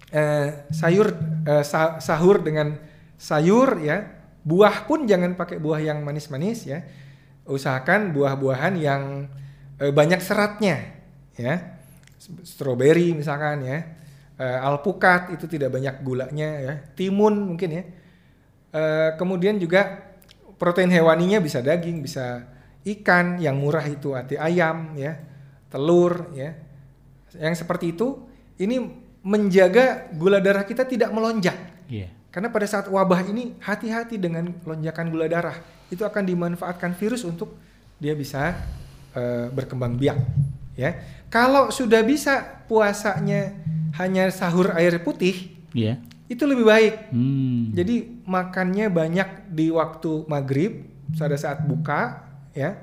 [0.10, 1.14] eh, sayur
[1.46, 2.74] eh, sa- sahur dengan
[3.14, 4.10] sayur ya,
[4.42, 6.82] buah pun jangan pakai buah yang manis-manis ya.
[7.46, 9.30] Usahakan buah-buahan yang
[9.78, 10.98] eh, banyak seratnya
[11.38, 11.78] ya.
[12.42, 13.99] Stroberi misalkan ya.
[14.40, 16.74] Eh, alpukat itu tidak banyak gulanya ya.
[16.96, 17.84] Timun mungkin ya.
[18.72, 20.16] Eh, kemudian juga
[20.56, 22.48] protein hewaninya bisa daging, bisa
[22.88, 25.20] ikan, yang murah itu hati ayam ya,
[25.68, 26.56] telur ya.
[27.36, 28.16] Yang seperti itu
[28.64, 28.80] ini
[29.28, 31.60] menjaga gula darah kita tidak melonjak.
[31.92, 32.08] Iya.
[32.32, 35.60] Karena pada saat wabah ini hati-hati dengan lonjakan gula darah.
[35.92, 37.60] Itu akan dimanfaatkan virus untuk
[38.00, 38.56] dia bisa
[39.20, 40.16] eh, berkembang biak
[40.80, 40.96] ya.
[41.30, 43.54] Kalau sudah bisa puasanya
[44.02, 46.02] hanya sahur air putih, Iya.
[46.26, 47.14] itu lebih baik.
[47.14, 47.74] Hmm.
[47.74, 52.78] Jadi makannya banyak di waktu maghrib pada saat buka ya.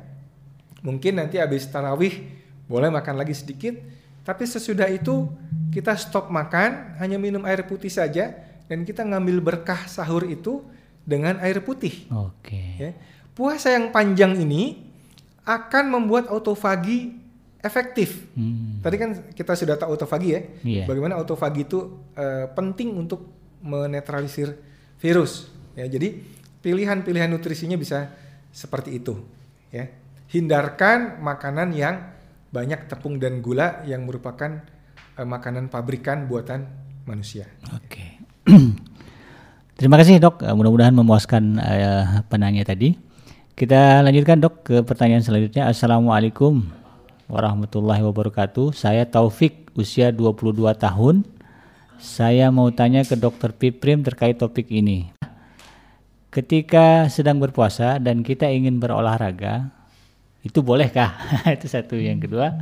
[0.82, 2.22] Mungkin nanti habis tarawih
[2.70, 3.74] boleh makan lagi sedikit.
[4.26, 5.30] Tapi sesudah itu
[5.70, 8.34] kita stop makan, hanya minum air putih saja
[8.66, 10.66] dan kita ngambil berkah sahur itu
[11.06, 12.10] dengan air putih.
[12.10, 12.62] Oke.
[12.78, 12.90] Ya.
[13.34, 14.82] Puasa yang panjang ini
[15.46, 17.25] akan membuat autofagi
[17.66, 18.30] efektif.
[18.38, 18.78] Hmm.
[18.80, 20.40] Tadi kan kita sudah tahu autofagi ya.
[20.62, 20.84] Iya.
[20.86, 23.26] Bagaimana autofagi itu eh, penting untuk
[23.60, 24.54] menetralisir
[25.02, 25.50] virus.
[25.74, 26.22] Ya, jadi
[26.62, 28.14] pilihan-pilihan nutrisinya bisa
[28.54, 29.18] seperti itu.
[29.74, 29.90] Ya.
[30.30, 32.14] Hindarkan makanan yang
[32.54, 34.62] banyak tepung dan gula yang merupakan
[35.18, 36.64] eh, makanan pabrikan buatan
[37.04, 37.50] manusia.
[37.74, 38.22] Oke.
[39.76, 42.96] Terima kasih dok, Eh, mudah-mudahan memuaskan eh, penanya tadi.
[43.56, 45.68] Kita lanjutkan dok ke pertanyaan selanjutnya.
[45.68, 46.85] Assalamualaikum
[47.26, 48.74] warahmatullahi wabarakatuh.
[48.74, 51.26] Saya Taufik, usia 22 tahun.
[51.98, 55.10] Saya mau tanya ke dokter Piprim terkait topik ini.
[56.30, 59.72] Ketika sedang berpuasa dan kita ingin berolahraga,
[60.44, 61.16] itu bolehkah?
[61.56, 61.96] itu satu.
[61.96, 62.52] Yang kedua,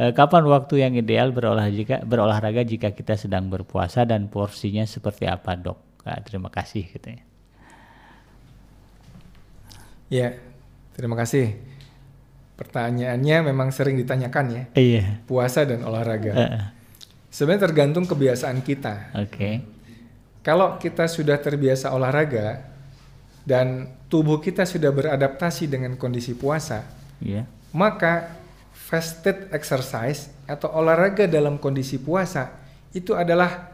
[0.00, 5.28] eh, kapan waktu yang ideal berolahraga jika, berolahraga jika kita sedang berpuasa dan porsinya seperti
[5.28, 5.78] apa, dok?
[6.02, 7.22] Ah, terima kasih, katanya.
[10.10, 10.34] Ya,
[10.96, 11.71] terima kasih.
[12.52, 15.04] Pertanyaannya memang sering ditanyakan ya, Iya.
[15.24, 16.32] puasa dan olahraga.
[16.36, 16.50] Eh,
[17.32, 19.08] Sebenarnya tergantung kebiasaan kita.
[19.16, 19.64] Oke.
[20.44, 22.60] Kalau kita sudah terbiasa olahraga
[23.42, 26.84] dan tubuh kita sudah beradaptasi dengan kondisi puasa,
[27.24, 27.48] Iya.
[27.72, 28.36] maka
[28.76, 32.52] fasted exercise atau olahraga dalam kondisi puasa
[32.92, 33.72] itu adalah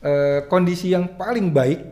[0.00, 1.82] eh, kondisi yang paling baik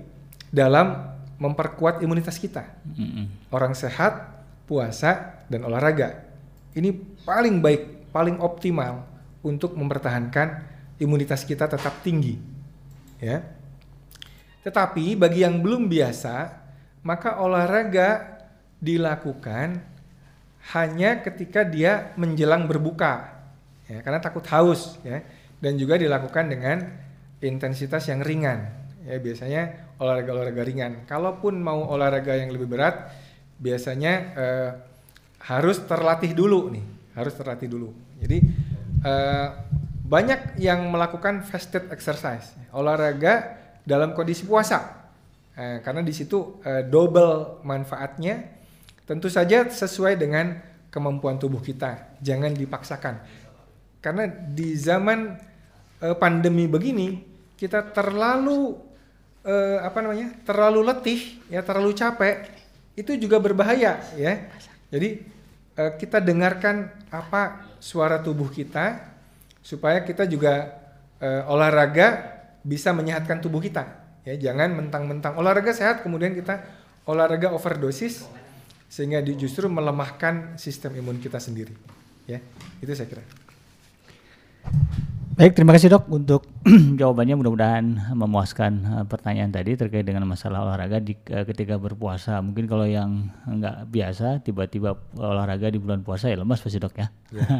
[0.49, 2.62] dalam memperkuat imunitas kita.
[2.95, 3.27] Mm-mm.
[3.51, 4.34] Orang sehat,
[4.65, 6.25] puasa, dan olahraga.
[6.75, 6.91] Ini
[7.23, 9.05] paling baik, paling optimal
[9.45, 10.65] untuk mempertahankan
[10.99, 12.41] imunitas kita tetap tinggi.
[13.21, 13.45] Ya.
[14.65, 16.65] Tetapi bagi yang belum biasa,
[17.05, 18.41] maka olahraga
[18.81, 19.81] dilakukan
[20.73, 23.37] hanya ketika dia menjelang berbuka.
[23.85, 25.21] Ya, karena takut haus ya.
[25.61, 26.81] Dan juga dilakukan dengan
[27.45, 28.73] intensitas yang ringan.
[29.05, 30.93] Ya, biasanya olahraga-olahraga ringan.
[31.05, 33.12] Kalaupun mau olahraga yang lebih berat,
[33.59, 34.71] biasanya eh,
[35.45, 36.85] harus terlatih dulu nih,
[37.15, 37.93] harus terlatih dulu.
[38.21, 38.39] Jadi
[39.05, 39.49] eh,
[40.05, 45.05] banyak yang melakukan fasted exercise, olahraga dalam kondisi puasa.
[45.55, 48.53] Eh, karena di situ eh, double manfaatnya.
[49.05, 50.57] Tentu saja sesuai dengan
[50.89, 52.17] kemampuan tubuh kita.
[52.25, 53.21] Jangan dipaksakan.
[54.01, 55.37] Karena di zaman
[56.01, 57.21] eh, pandemi begini
[57.55, 58.77] kita terlalu
[59.45, 60.33] eh, apa namanya?
[60.43, 61.21] terlalu letih,
[61.53, 62.64] ya terlalu capek.
[62.95, 64.47] Itu juga berbahaya, ya.
[64.90, 65.26] Jadi
[65.74, 69.03] eh, kita dengarkan apa suara tubuh kita
[69.61, 70.78] supaya kita juga
[71.18, 74.03] eh, olahraga bisa menyehatkan tubuh kita.
[74.24, 76.64] Ya, jangan mentang-mentang olahraga sehat kemudian kita
[77.05, 78.24] olahraga overdosis
[78.88, 81.76] sehingga justru melemahkan sistem imun kita sendiri.
[82.24, 82.40] Ya,
[82.80, 83.24] itu saya kira.
[85.35, 86.47] Baik, terima kasih dok untuk
[87.01, 87.35] jawabannya.
[87.35, 92.39] Mudah-mudahan memuaskan eh, pertanyaan tadi terkait dengan masalah olahraga di, eh, ketika berpuasa.
[92.39, 97.11] Mungkin kalau yang nggak biasa, tiba-tiba olahraga di bulan puasa ya lemas pasti dok ya.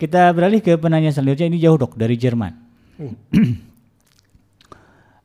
[0.00, 1.50] Kita beralih ke penanya selanjutnya.
[1.50, 2.54] Ini jauh dok dari Jerman.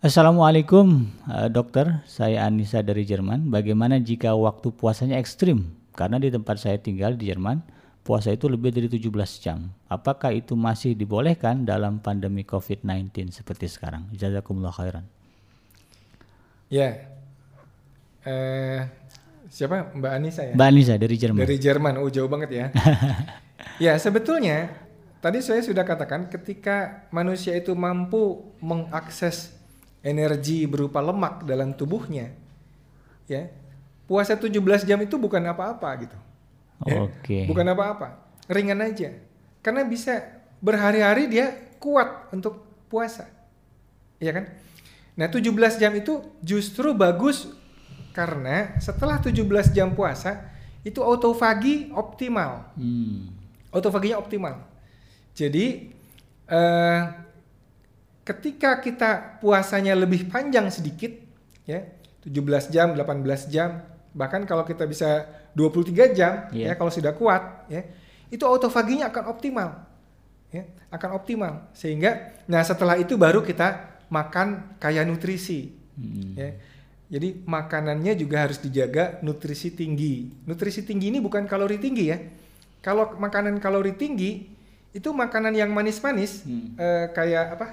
[0.10, 3.54] Assalamualaikum eh, dokter, saya Anissa dari Jerman.
[3.54, 5.70] Bagaimana jika waktu puasanya ekstrim?
[5.94, 7.62] Karena di tempat saya tinggal di Jerman,
[8.02, 9.08] puasa itu lebih dari 17
[9.42, 9.70] jam.
[9.86, 14.10] Apakah itu masih dibolehkan dalam pandemi COVID-19 seperti sekarang?
[14.14, 15.06] Jazakumullah khairan.
[16.68, 17.06] Ya.
[18.26, 18.82] Eh
[19.52, 19.92] siapa?
[19.94, 20.54] Mbak Anissa ya?
[20.56, 21.40] Mbak Anissa dari Jerman.
[21.44, 21.94] Dari Jerman.
[22.02, 22.66] Oh, jauh banget ya.
[23.86, 24.72] ya, sebetulnya
[25.20, 29.54] tadi saya sudah katakan ketika manusia itu mampu mengakses
[30.02, 32.34] energi berupa lemak dalam tubuhnya,
[33.30, 33.52] ya.
[34.10, 36.18] Puasa 17 jam itu bukan apa-apa gitu.
[36.86, 37.46] Ya, Oke.
[37.46, 38.18] Bukan apa-apa.
[38.50, 39.14] Ringan aja.
[39.62, 43.30] Karena bisa berhari-hari dia kuat untuk puasa.
[44.22, 44.46] Iya kan?
[45.18, 47.50] Nah, 17 jam itu justru bagus
[48.12, 50.52] karena setelah 17 jam puasa
[50.82, 52.74] itu autofagi optimal.
[52.78, 53.34] Hmm.
[53.70, 54.62] Autofaginya optimal.
[55.38, 55.94] Jadi
[56.50, 57.02] eh,
[58.26, 61.14] ketika kita puasanya lebih panjang sedikit
[61.66, 61.86] ya,
[62.26, 63.82] 17 jam, 18 jam,
[64.14, 66.72] bahkan kalau kita bisa 23 jam Iya.
[66.72, 67.84] ya kalau sudah kuat ya,
[68.28, 69.70] itu autofaginya akan optimal.
[70.52, 75.72] Ya, akan optimal sehingga nah setelah itu baru kita makan kaya nutrisi.
[75.96, 76.36] Hmm.
[76.36, 76.50] Ya.
[77.12, 80.32] Jadi makanannya juga harus dijaga nutrisi tinggi.
[80.44, 82.20] Nutrisi tinggi ini bukan kalori tinggi ya.
[82.80, 84.48] Kalau makanan kalori tinggi
[84.92, 86.76] itu makanan yang manis-manis Hmm.
[86.76, 87.68] eh, kayak apa?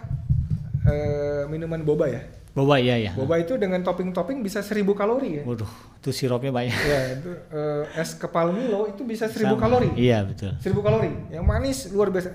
[0.86, 2.22] Eh, minuman boba ya.
[2.58, 3.14] Boba ya ya.
[3.14, 5.42] Boba itu dengan topping-topping bisa 1000 kalori ya.
[5.46, 5.70] Waduh,
[6.02, 6.74] itu sirupnya banyak.
[6.74, 9.62] Ya, itu eh, es kepal Milo itu bisa 1000 Sama.
[9.62, 9.94] kalori.
[9.94, 10.58] Iya betul.
[10.58, 11.10] 1000 kalori.
[11.30, 12.34] Yang manis luar biasa.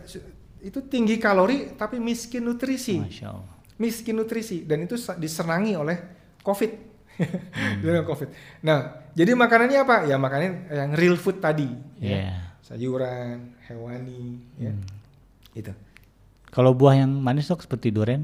[0.63, 3.51] Itu tinggi kalori tapi miskin nutrisi Masya Allah.
[3.76, 5.97] miskin nutrisi dan itu diserangi oleh
[6.39, 6.71] COVID.
[7.84, 8.30] Dengan COVID.
[8.63, 10.07] Nah, jadi makanannya apa?
[10.07, 11.67] Ya makanan yang real food tadi.
[11.99, 12.32] Iya.
[12.32, 12.36] Ya.
[12.63, 14.71] Sayuran, hewani, ya.
[15.51, 15.76] Itu.
[16.47, 18.24] Kalau buah yang manis dok seperti durian?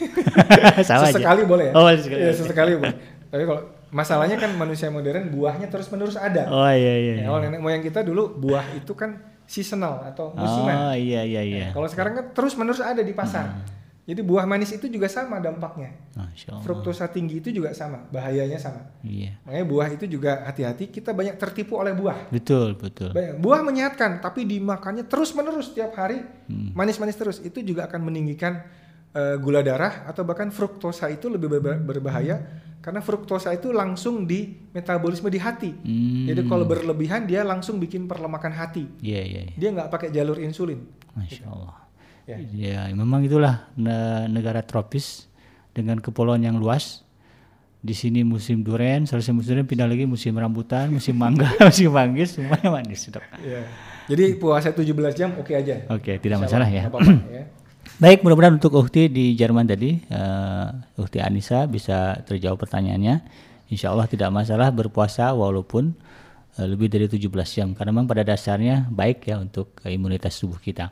[0.88, 1.14] Sama aja.
[1.14, 1.72] sesekali boleh ya.
[1.74, 2.20] Oh, sesekali.
[2.20, 2.96] Iya, sesekali boleh.
[3.32, 6.48] Tapi kalau masalahnya kan manusia modern buahnya terus-menerus ada.
[6.48, 6.92] Oh iya iya.
[6.98, 7.24] Ya, iya.
[7.28, 10.92] kalau nenek moyang kita dulu buah itu kan seasonal atau musiman.
[10.92, 11.66] Oh iya iya iya.
[11.72, 13.64] Kalau sekarang kan terus-menerus ada di pasar.
[14.02, 15.94] Jadi buah manis itu juga sama dampaknya.
[16.66, 18.82] Fruktosa tinggi itu juga sama, bahayanya sama.
[19.06, 19.38] Iya.
[19.46, 22.26] Makanya buah itu juga hati-hati, kita banyak tertipu oleh buah.
[22.34, 23.14] Betul betul.
[23.14, 23.38] Banyak.
[23.38, 26.18] Buah menyehatkan, tapi dimakannya terus-menerus setiap hari,
[26.50, 26.74] Hmm.
[26.74, 27.38] manis-manis terus.
[27.46, 28.66] Itu juga akan meninggikan
[29.12, 32.40] eh, gula darah atau bahkan fruktosa itu lebih berba- berbahaya
[32.82, 35.70] karena fruktosa itu langsung di metabolisme di hati.
[35.70, 36.26] Hmm.
[36.26, 38.90] Jadi kalau berlebihan dia langsung bikin perlemakan hati.
[38.98, 39.40] Iya iya.
[39.46, 39.54] iya.
[39.54, 40.82] Dia nggak pakai jalur insulin.
[41.14, 41.78] Masya Allah.
[42.26, 42.36] Ya.
[42.50, 42.80] Ya.
[42.90, 45.30] memang itulah ne- negara tropis
[45.70, 47.06] dengan kepulauan yang luas.
[47.82, 52.38] Di sini musim durian, selesai musim durian pindah lagi musim rambutan, musim mangga, musim manggis,
[52.38, 53.10] semuanya manis.
[53.10, 53.22] Dok.
[53.42, 53.66] Ya.
[54.06, 54.86] Jadi puasa 17
[55.18, 55.86] jam oke aja.
[55.90, 56.82] Oke, tidak Insya masalah Allah, ya.
[56.86, 57.44] nggak apa-apa, ya.
[58.00, 60.66] Baik, mudah-mudahan untuk Uhti di Jerman tadi, eh,
[60.96, 63.20] Uhti Anissa bisa terjawab pertanyaannya.
[63.68, 65.92] Insya Allah tidak masalah berpuasa walaupun
[66.56, 70.88] eh, lebih dari 17 jam, karena memang pada dasarnya baik ya untuk imunitas tubuh kita.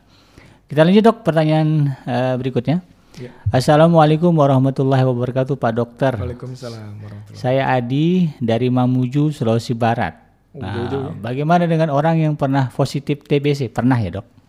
[0.68, 2.84] Kita lanjut dok, pertanyaan eh, berikutnya.
[3.18, 3.34] Ya.
[3.50, 6.12] Assalamualaikum warahmatullahi wabarakatuh Pak Dokter.
[6.14, 10.14] Waalaikumsalam warahmatullahi Saya Adi dari Mamuju, Sulawesi Barat.
[10.50, 13.70] Nah, bagaimana dengan orang yang pernah positif TBC?
[13.70, 14.39] Pernah ya dok?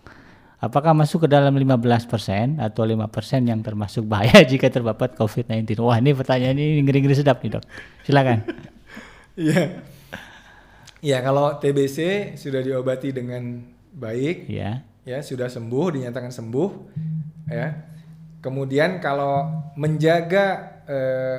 [0.61, 5.81] Apakah masuk ke dalam 15% atau 5% yang termasuk bahaya jika terpapar COVID-19?
[5.81, 7.65] Wah ini pertanyaan ini ngeri-ngeri sedap nih dok.
[8.05, 8.39] Silakan.
[9.31, 9.79] Iya.
[11.01, 13.63] Ya kalau TBC sudah diobati dengan
[13.95, 14.83] baik, ya.
[15.07, 16.69] ya sudah sembuh, dinyatakan sembuh,
[17.47, 17.73] ya.
[18.43, 19.49] Kemudian kalau
[19.79, 21.37] menjaga eh,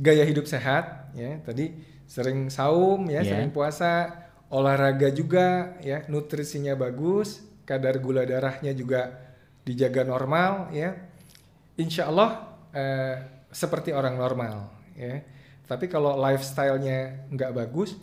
[0.00, 1.70] gaya hidup sehat, ya tadi
[2.08, 3.36] sering saum, ya Ya.
[3.36, 9.12] sering puasa, olahraga juga, ya nutrisinya bagus, kadar gula darahnya juga
[9.64, 10.94] dijaga normal, ya.
[11.80, 13.16] Insya Allah eh,
[13.50, 15.24] seperti orang normal, ya.
[15.64, 17.96] Tapi kalau lifestyle-nya nggak bagus,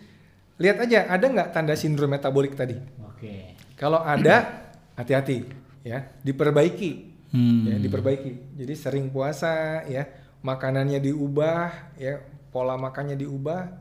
[0.58, 2.78] lihat aja ada nggak tanda sindrom metabolik tadi.
[3.06, 3.54] Oke.
[3.78, 4.66] Kalau ada,
[4.98, 5.46] hati-hati
[5.86, 6.92] ya, diperbaiki.
[7.32, 7.64] Hmm.
[7.70, 8.58] Ya, diperbaiki.
[8.60, 10.10] Jadi sering puasa ya,
[10.42, 12.20] makanannya diubah ya,
[12.52, 13.72] pola makannya diubah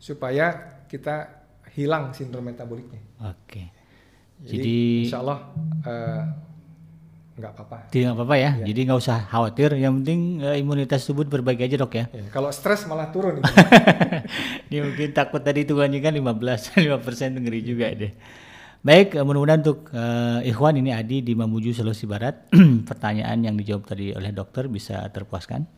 [0.00, 1.42] supaya kita
[1.74, 3.00] hilang sindrom metaboliknya.
[3.24, 3.79] Oke.
[4.40, 5.38] Jadi, Jadi insya Allah
[5.84, 6.22] eh,
[7.40, 7.76] nggak apa-apa.
[7.88, 8.50] tidak apa-apa ya.
[8.60, 8.64] Iya.
[8.68, 9.70] Jadi nggak usah khawatir.
[9.76, 12.04] Yang penting eh, imunitas tubuh berbagi aja dok ya.
[12.12, 13.40] Ya, kalau stres malah turun.
[14.68, 18.12] Dia mungkin takut tadi hitungannya kan 15 5 persen ngeri juga deh.
[18.80, 22.48] Baik, eh, mudah-mudahan untuk eh, Ikhwan ini Adi di Mamuju Sulawesi Barat
[22.88, 25.68] pertanyaan yang dijawab tadi oleh dokter bisa terpuaskan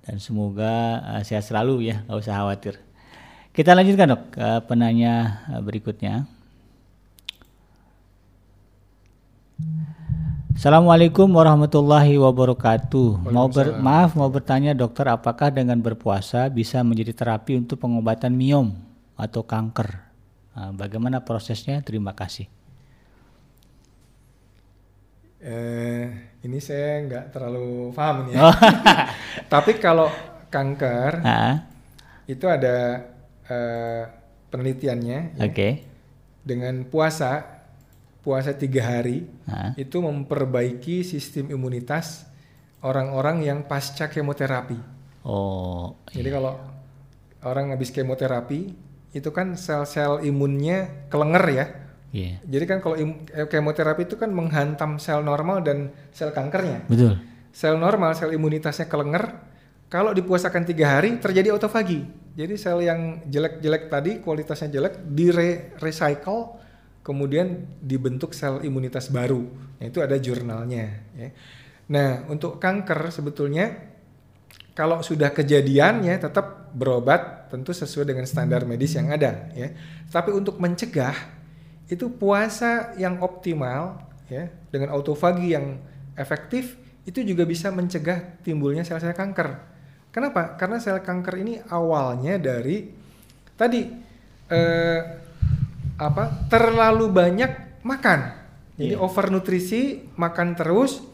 [0.00, 2.80] dan semoga eh, sehat selalu ya, nggak usah khawatir.
[3.52, 6.24] Kita lanjutkan dok ke penanya berikutnya.
[10.50, 13.24] Assalamualaikum warahmatullahi wabarakatuh.
[13.26, 18.76] Mau ber- maaf mau bertanya dokter, apakah dengan berpuasa bisa menjadi terapi untuk pengobatan miom
[19.16, 19.88] atau kanker?
[20.52, 21.80] Nah, bagaimana prosesnya?
[21.80, 22.48] Terima kasih.
[25.40, 26.04] eh,
[26.44, 28.36] ini saya nggak terlalu paham nih.
[28.36, 28.52] Oh.
[28.52, 29.08] Ya.
[29.52, 30.12] Tapi kalau
[30.52, 31.64] kanker Ah,
[32.28, 33.08] itu ada
[33.48, 34.04] eh,
[34.52, 35.44] penelitiannya ya.
[35.48, 35.80] Oke.
[36.44, 37.59] dengan puasa
[38.20, 39.24] puasa tiga hari
[39.80, 42.28] itu memperbaiki sistem imunitas
[42.84, 44.76] orang-orang yang pasca kemoterapi.
[45.24, 46.56] Oh, Jadi kalau
[47.44, 48.72] orang habis kemoterapi
[49.10, 51.66] itu kan sel-sel imunnya kelenger ya.
[52.14, 52.34] iya.
[52.46, 56.86] Jadi kan kalau eh, kemoterapi itu kan menghantam sel normal dan sel kankernya.
[56.88, 57.20] Betul.
[57.50, 59.50] Sel normal, sel imunitasnya kelenger.
[59.90, 62.06] Kalau dipuasakan tiga hari terjadi autofagi.
[62.38, 65.34] Jadi sel yang jelek-jelek tadi kualitasnya jelek di
[65.82, 66.59] recycle
[67.10, 69.42] kemudian dibentuk sel imunitas baru.
[69.82, 71.10] Nah, itu ada jurnalnya.
[71.18, 71.28] ya.
[71.90, 73.90] Nah untuk kanker sebetulnya
[74.78, 79.74] kalau sudah kejadian ya tetap berobat tentu sesuai dengan standar medis yang ada ya.
[80.06, 81.18] Tapi untuk mencegah
[81.90, 85.82] itu puasa yang optimal ya dengan autofagi yang
[86.14, 89.58] efektif itu juga bisa mencegah timbulnya sel-sel kanker.
[90.14, 90.54] Kenapa?
[90.54, 92.86] Karena sel kanker ini awalnya dari
[93.58, 93.82] tadi
[94.46, 95.00] eh,
[96.00, 98.20] apa terlalu banyak makan.
[98.80, 99.04] Jadi Iya.
[99.04, 99.82] overnutrisi,
[100.16, 101.04] makan terus,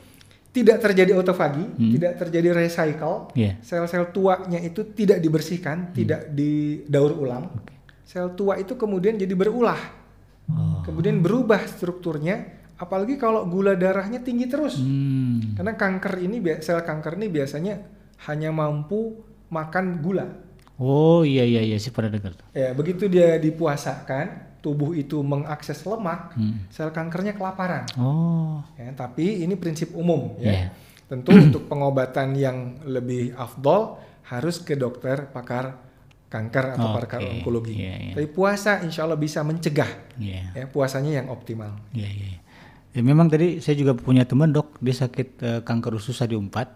[0.55, 1.93] tidak terjadi autofagi, Hmm.
[1.99, 3.59] tidak terjadi recycle, Iya.
[3.61, 7.51] sel-sel tuanya itu tidak dibersihkan, tidak didaur ulang.
[8.07, 9.77] Sel tua itu kemudian jadi berulah,
[10.47, 10.81] Oh.
[10.87, 14.79] kemudian berubah strukturnya, apalagi kalau gula darahnya tinggi terus.
[14.79, 15.59] Hmm.
[15.59, 17.83] Karena kanker ini, sel kanker ini biasanya
[18.31, 20.47] hanya mampu makan gula.
[20.79, 22.39] Oh iya iya iya, saya pernah dengar.
[22.55, 26.67] Ya, begitu dia dipuasakan, tubuh itu mengakses lemak, Hmm.
[26.69, 27.87] sel kankernya kelaparan.
[27.95, 28.61] Oh.
[28.75, 30.51] Ya, tapi ini prinsip umum Iya.
[30.51, 30.67] ya.
[31.07, 33.97] Tentu untuk pengobatan yang lebih afdol
[34.27, 35.79] harus ke dokter pakar
[36.27, 37.79] kanker atau Oke, pakar onkologi.
[37.79, 38.13] iya, iya.
[38.13, 39.87] Tapi puasa insya Allah bisa mencegah
[40.19, 40.51] Iya.
[40.53, 41.79] ya puasanya yang optimal.
[41.93, 42.27] Iya iya.
[42.33, 42.39] iya.
[42.91, 46.67] Ya, memang tadi saya juga punya teman dok, dia sakit eh, kanker usus stadium 4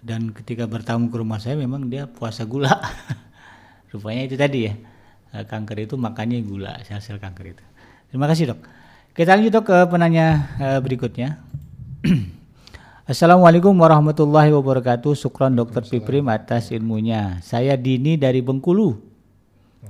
[0.00, 2.70] dan ketika bertamu ke rumah saya memang dia puasa gula.
[3.90, 4.74] Rupanya itu tadi ya,
[5.42, 7.64] kanker itu makannya gula, sel-sel kanker itu.
[8.14, 8.62] Terima kasih dok.
[9.10, 11.42] Kita lanjut ke penanya eh, berikutnya.
[13.10, 15.18] Assalamualaikum warahmatullahi wabarakatuh.
[15.18, 17.42] Syukron dokter Piprim atas ilmunya.
[17.42, 18.96] Saya Dini dari Bengkulu.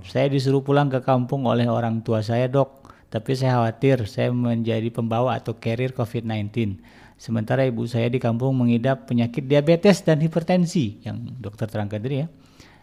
[0.09, 4.91] Saya disuruh pulang ke kampung oleh orang tua saya dok, tapi saya khawatir saya menjadi
[4.91, 6.77] pembawa atau carrier COVID-19.
[7.15, 12.29] Sementara ibu saya di kampung mengidap penyakit diabetes dan hipertensi yang dokter terangkan tadi ya.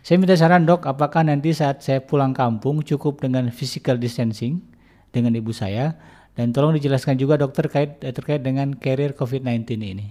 [0.02, 4.58] Saya minta saran dok, apakah nanti saat saya pulang kampung cukup dengan physical distancing
[5.14, 5.94] dengan ibu saya?
[6.34, 10.08] Dan tolong dijelaskan juga dokter terkait, terkait dengan carrier COVID-19 ini.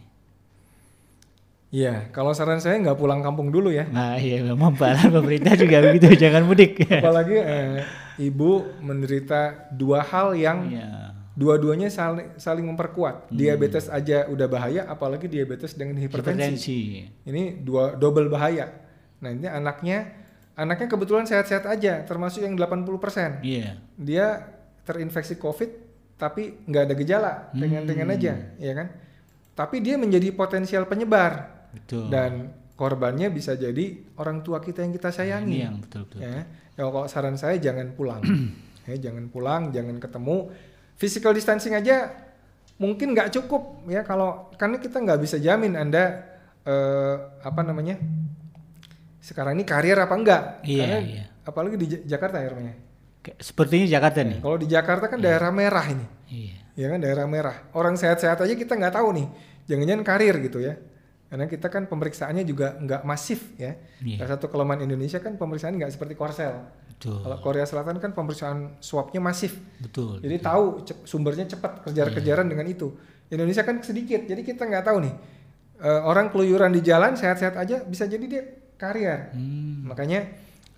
[1.70, 3.86] Iya, kalau saran saya nggak pulang kampung dulu ya.
[3.86, 6.82] Nah iya memang Pak, pemerintah juga begitu, jangan mudik.
[6.82, 7.86] Apalagi eh,
[8.18, 11.14] ibu menderita dua hal yang Iya.
[11.38, 13.30] dua-duanya saling, saling memperkuat.
[13.30, 16.42] Diabetes aja udah bahaya, apalagi diabetes dengan hipertensi.
[16.42, 16.80] Hipertensi.
[17.26, 18.89] Ini dua double bahaya.
[19.20, 20.12] Nah ini anaknya,
[20.56, 23.44] anaknya kebetulan sehat-sehat aja, termasuk yang 80%.
[23.44, 23.76] Iya.
[23.96, 24.26] Dia
[24.84, 25.70] terinfeksi COVID,
[26.16, 28.88] tapi nggak ada gejala, ringan-ringan aja, ya kan?
[29.56, 32.08] Tapi dia menjadi potensial penyebar Betul.
[32.08, 35.52] dan korbannya bisa jadi orang tua kita yang kita sayangi.
[35.52, 36.18] Ini yang betul-betul.
[36.24, 38.24] Ya, ya kalau saran saya jangan pulang,
[38.88, 40.48] ya jangan pulang, jangan ketemu.
[40.96, 42.08] Physical distancing aja
[42.80, 46.24] mungkin nggak cukup ya kalau karena kita nggak bisa jamin anda
[46.64, 48.00] eh, apa namanya
[49.20, 50.42] sekarang ini karier apa enggak?
[50.64, 51.24] Iya, Karena iya.
[51.42, 52.74] apalagi di Ja- Jakarta ya rumahnya.
[53.20, 54.38] Kayak- Sepertinya Jakarta nih.
[54.40, 56.56] Kalau di Jakarta kan daerah merah ini, Iya.
[56.74, 57.56] ya kan daerah merah.
[57.72, 59.26] Orang sehat-sehat aja kita nggak tahu nih,
[59.66, 60.74] jangan-jangan karir gitu ya.
[61.30, 63.78] Karena kita kan pemeriksaannya juga nggak masif ya.
[64.00, 64.18] Iya.
[64.18, 66.58] Salah satu kelemahan Indonesia kan pemeriksaan nggak seperti Korsel.
[66.90, 67.22] Betul.
[67.22, 69.54] Kalau Korea Selatan kan pemeriksaan swabnya masif.
[69.78, 70.18] Betul.
[70.18, 72.92] Jadi tahu cep- sumbernya cepat kejar-kejaran dengan itu.
[73.28, 75.14] Indonesia kan sedikit, jadi kita nggak tahu nih
[75.78, 78.42] eh, orang keluyuran di jalan sehat-sehat aja bisa jadi dia
[78.80, 79.36] karier.
[79.36, 79.84] Hmm.
[79.84, 80.24] Makanya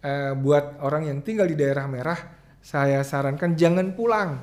[0.03, 2.19] eh, buat orang yang tinggal di daerah merah,
[2.59, 4.43] saya sarankan jangan pulang,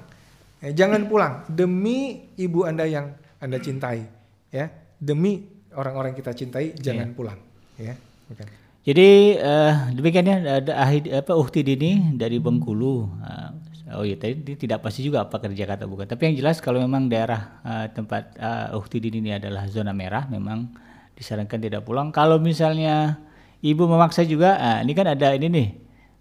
[0.60, 4.04] Eh, jangan pulang demi ibu anda yang anda cintai,
[4.52, 4.68] ya
[5.00, 7.40] demi orang-orang kita cintai jangan pulang,
[7.80, 7.96] ya.
[8.28, 8.44] Oke.
[8.84, 13.08] Jadi eh, demikian ya ada ahid, apa Uhti Dini dari Bengkulu.
[13.24, 13.56] Ah,
[13.96, 16.12] oh iya tadi tidak pasti juga apa kerja kata bukan.
[16.12, 20.28] Tapi yang jelas kalau memang daerah eh, tempat eh, Uhti Dini ini adalah zona merah,
[20.28, 20.76] memang
[21.16, 22.12] disarankan tidak pulang.
[22.12, 23.16] Kalau misalnya
[23.62, 25.68] ibu memaksa juga, ah, ini kan ada ini nih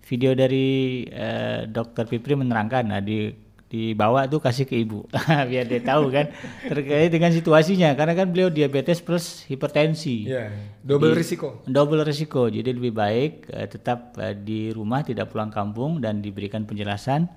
[0.09, 2.85] video dari eh, Dokter Pipri menerangkan.
[2.89, 3.31] Nah di
[3.69, 5.05] dibawa tuh kasih ke ibu
[5.53, 6.33] biar dia tahu kan
[6.65, 10.49] terkait dengan situasinya karena kan beliau diabetes plus hipertensi Ya,
[10.81, 11.49] double Jadi, risiko.
[11.69, 12.49] Double risiko.
[12.49, 17.29] Jadi lebih baik eh, tetap eh, di rumah tidak pulang kampung dan diberikan penjelasan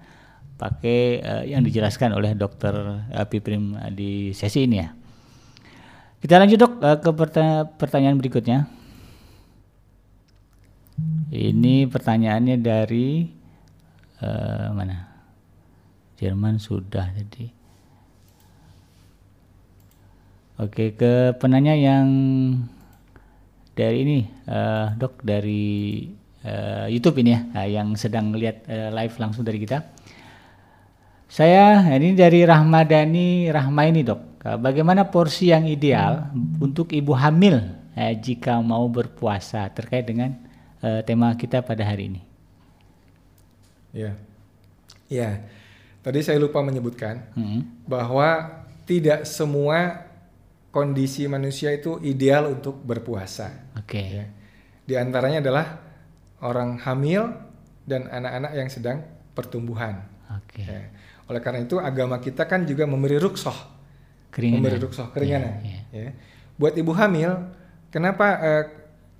[0.56, 2.74] pakai eh, yang dijelaskan oleh dokter
[3.12, 4.88] eh, Piprim eh, di sesi ini ya.
[6.24, 8.72] Kita lanjut dok eh, ke perta- pertanyaan berikutnya.
[11.32, 13.24] Ini pertanyaannya dari
[14.20, 15.08] eh, mana?
[16.22, 17.50] Jerman sudah jadi.
[20.62, 22.06] Oke, ke penanya yang
[23.74, 26.06] dari ini, eh, dok dari
[26.46, 29.82] eh, YouTube ini ya, eh, yang sedang lihat eh, live langsung dari kita.
[31.32, 34.22] Saya ini dari Rahmadani Rahmaini dok.
[34.46, 36.30] Eh, Bagaimana porsi yang ideal
[36.62, 37.58] untuk ibu hamil
[37.98, 40.51] eh, jika mau berpuasa terkait dengan
[40.82, 42.22] eh, tema kita pada hari ini?
[43.92, 44.16] Ya,
[45.08, 45.44] ya.
[46.02, 47.62] Tadi saya lupa menyebutkan Hmm.
[47.86, 50.08] bahwa tidak semua
[50.72, 53.52] kondisi manusia itu ideal untuk berpuasa.
[53.78, 54.02] Oke.
[54.02, 54.26] Ya.
[54.88, 55.78] Di antaranya adalah
[56.42, 57.30] orang hamil
[57.86, 58.98] dan anak-anak yang sedang
[59.36, 60.02] pertumbuhan.
[60.32, 60.64] Oke.
[60.66, 60.90] Ya.
[61.28, 63.56] Oleh karena itu agama kita kan juga memberi ruksoh,
[64.32, 64.58] Keringanan.
[64.64, 65.60] memberi ruksoh keringanan.
[65.62, 66.02] Iya, iya.
[66.08, 66.12] Ya.
[66.58, 67.30] Buat ibu hamil,
[67.94, 68.64] kenapa eh,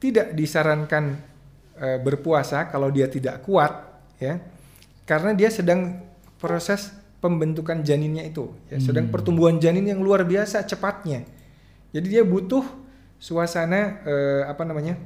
[0.02, 1.20] tidak disarankan
[1.82, 3.90] eh, berpuasa kalau dia tidak kuat?
[4.22, 4.38] Ya,
[5.04, 5.98] karena dia sedang
[6.38, 9.14] proses pembentukan janinnya itu, ya, sedang Hmm.
[9.14, 11.26] pertumbuhan janin yang luar biasa cepatnya.
[11.90, 12.62] Jadi dia butuh
[13.18, 14.98] suasana eh, apa namanya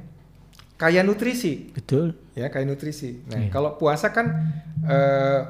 [0.76, 2.12] kaya nutrisi Betul.
[2.32, 3.20] ya kayak nutrisi.
[3.28, 3.48] Nah, Iya.
[3.48, 4.26] kalau puasa kan
[4.84, 5.40] eh,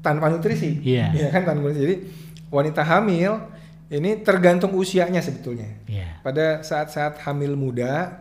[0.00, 1.12] tanpa nutrisi, Iya.
[1.20, 1.80] ya kan tanpa nutrisi.
[1.84, 1.96] Jadi
[2.48, 3.36] wanita hamil
[3.88, 5.68] ini tergantung usianya sebetulnya.
[5.84, 6.20] Iya.
[6.20, 8.20] Pada saat-saat hamil muda,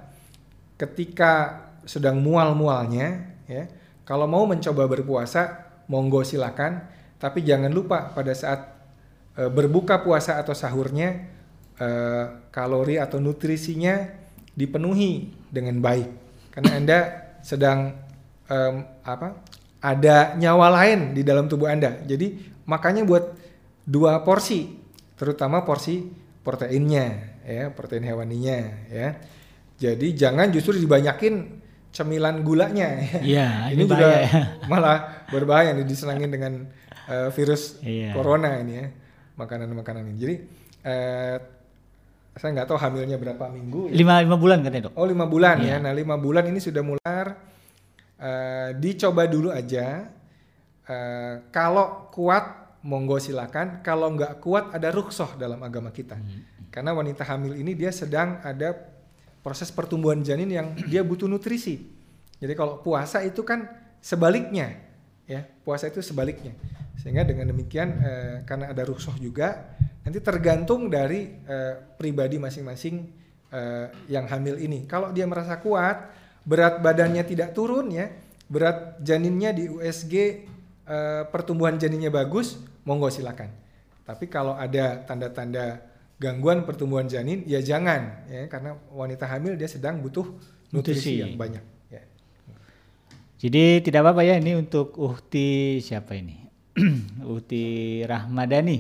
[0.76, 3.66] ketika sedang mual-mualnya, ya,
[4.06, 6.86] kalau mau mencoba berpuasa, monggo silakan.
[7.18, 8.78] Tapi jangan lupa pada saat
[9.34, 11.26] eh, berbuka puasa atau sahurnya,
[11.82, 14.06] eh, kalori atau nutrisinya
[14.54, 16.10] dipenuhi dengan baik,
[16.52, 17.00] karena anda
[17.40, 17.96] sedang
[18.52, 19.40] em, apa?
[19.80, 22.04] Ada nyawa lain di dalam tubuh anda.
[22.04, 22.36] Jadi
[22.68, 23.40] makanya buat
[23.88, 24.68] dua porsi,
[25.16, 26.04] terutama porsi
[26.44, 28.60] proteinnya, ya protein hewaninya,
[28.92, 29.16] ya.
[29.80, 31.59] Jadi jangan justru dibanyakin
[31.90, 32.88] cemilan gulanya.
[33.02, 33.20] ya.
[33.22, 34.30] Iya, ini ini juga ya.
[34.72, 36.54] malah berbahaya nih disenangin dengan
[37.10, 38.14] eh, virus Iya.
[38.14, 38.88] corona ini ya
[39.36, 40.18] makanan-makanan ini.
[40.18, 40.36] Jadi
[40.86, 41.38] eh,
[42.40, 43.92] saya nggak tahu hamilnya berapa minggu.
[43.92, 43.96] ya.
[44.00, 44.94] Lima, lima bulan katanya dok.
[44.96, 45.78] Oh lima bulan Iya.
[45.80, 45.84] ya.
[45.84, 47.36] Nah lima bulan ini sudah mulai
[48.20, 50.08] eh, dicoba dulu aja.
[50.90, 53.82] Eh, kalau kuat monggo silakan.
[53.84, 56.16] Kalau nggak kuat ada ruksoh dalam agama kita.
[56.16, 56.48] Hmm.
[56.70, 58.72] Karena wanita hamil ini dia sedang ada
[59.42, 61.86] proses pertumbuhan janin yang dia butuh nutrisi.
[62.40, 63.68] Jadi kalau puasa itu kan
[64.00, 64.80] sebaliknya,
[65.28, 66.56] ya puasa itu sebaliknya.
[67.00, 72.96] Sehingga dengan demikian eh, karena ada ruksoh juga, nanti tergantung dari eh, pribadi masing-masing
[73.52, 74.88] eh, yang hamil ini.
[74.88, 76.12] Kalau dia merasa kuat,
[76.48, 78.08] berat badannya tidak turun ya,
[78.48, 80.16] berat janinnya di USG
[80.88, 83.52] eh, pertumbuhan janinnya bagus, monggo silakan.
[84.08, 85.89] Tapi kalau ada tanda-tanda
[86.20, 90.28] gangguan pertumbuhan janin, ya jangan ya karena wanita hamil dia sedang butuh
[90.76, 91.14] nutrisi, Nutrisi.
[91.24, 91.64] yang banyak.
[91.90, 92.04] Ya.
[93.40, 96.36] Jadi tidak apa-apa ya ini untuk Uhti siapa ini?
[97.34, 97.64] Uhti
[98.04, 98.80] Rahmadani.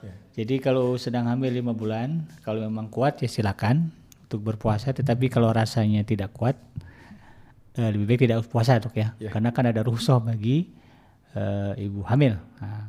[0.00, 0.14] Ya.
[0.40, 3.92] Jadi kalau sedang hamil lima bulan, kalau memang kuat ya silakan
[4.24, 4.96] untuk berpuasa.
[4.96, 6.56] Tetapi kalau rasanya tidak kuat,
[7.76, 9.28] eh, lebih baik tidak puasa dok ya, Ya.
[9.28, 10.72] karena kan ada rukhsah bagi
[11.36, 12.40] eh, ibu hamil.
[12.64, 12.88] Nah.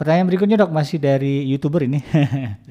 [0.00, 2.00] Pertanyaan berikutnya dok masih dari youtuber ini.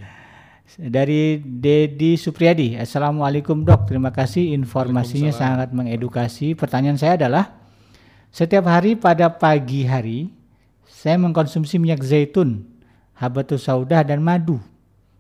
[0.98, 2.74] dari Dedi Supriyadi.
[2.82, 6.58] Assalamualaikum dok, terima kasih informasinya sangat mengedukasi.
[6.58, 7.54] Pertanyaan saya adalah,
[8.34, 10.34] setiap hari pada pagi hari
[10.90, 12.66] saya mengkonsumsi minyak zaitun,
[13.14, 14.58] habatus sauda dan madu.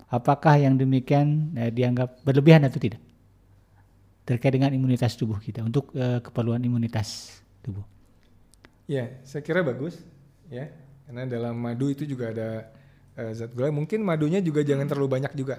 [0.09, 2.97] apakah yang demikian eh, dianggap berlebihan atau tidak?
[4.25, 7.85] Terkait dengan imunitas tubuh kita untuk eh, keperluan imunitas tubuh.
[8.89, 10.01] Ya, saya kira bagus
[10.49, 10.88] ya.
[11.09, 12.69] Karena dalam madu itu juga ada
[13.17, 13.73] eh, zat gula.
[13.73, 15.57] Mungkin madunya juga jangan terlalu banyak juga.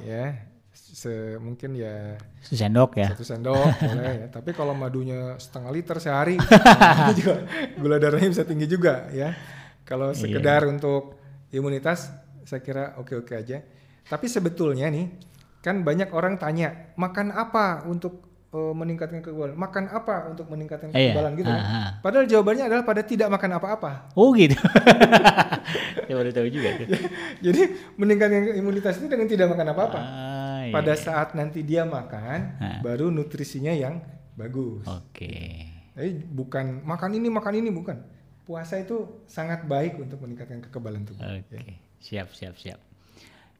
[0.00, 0.48] Ya.
[0.72, 3.12] Se mungkin ya Sendok ya.
[3.12, 4.26] satu sendok boleh ya.
[4.32, 7.44] Tapi kalau madunya setengah liter sehari, itu juga
[7.80, 9.36] gula darahnya bisa tinggi juga ya.
[9.84, 10.18] Kalau Iya.
[10.18, 11.20] sekedar untuk
[11.52, 12.08] imunitas,
[12.44, 13.60] saya kira oke-oke aja.
[14.02, 15.12] Tapi sebetulnya nih,
[15.60, 18.25] kan banyak orang tanya, makan apa untuk
[18.56, 19.52] eh, meningkatkan kekebalan?
[19.54, 21.12] Makan apa untuk meningkatkan Iya.
[21.12, 21.60] kekebalan gitu kan?
[21.60, 21.88] Ah, ah.
[22.00, 23.92] Padahal jawabannya adalah pada tidak makan apa-apa.
[24.16, 24.56] Oh gitu.
[26.08, 26.70] ya baru tahu juga.
[27.44, 27.60] Jadi
[27.94, 30.00] meningkatkan imunitas itu dengan tidak makan apa-apa.
[30.00, 30.72] Ah, iya.
[30.72, 32.80] Pada saat nanti dia makan, Ah.
[32.80, 34.00] baru nutrisinya yang
[34.34, 34.84] bagus.
[34.84, 35.68] Oke.
[35.92, 37.96] Jadi bukan makan ini makan ini bukan.
[38.42, 41.18] Puasa itu sangat baik untuk meningkatkan kekebalan tubuh.
[41.18, 41.74] Oke, ya.
[41.98, 42.78] siap, siap, siap.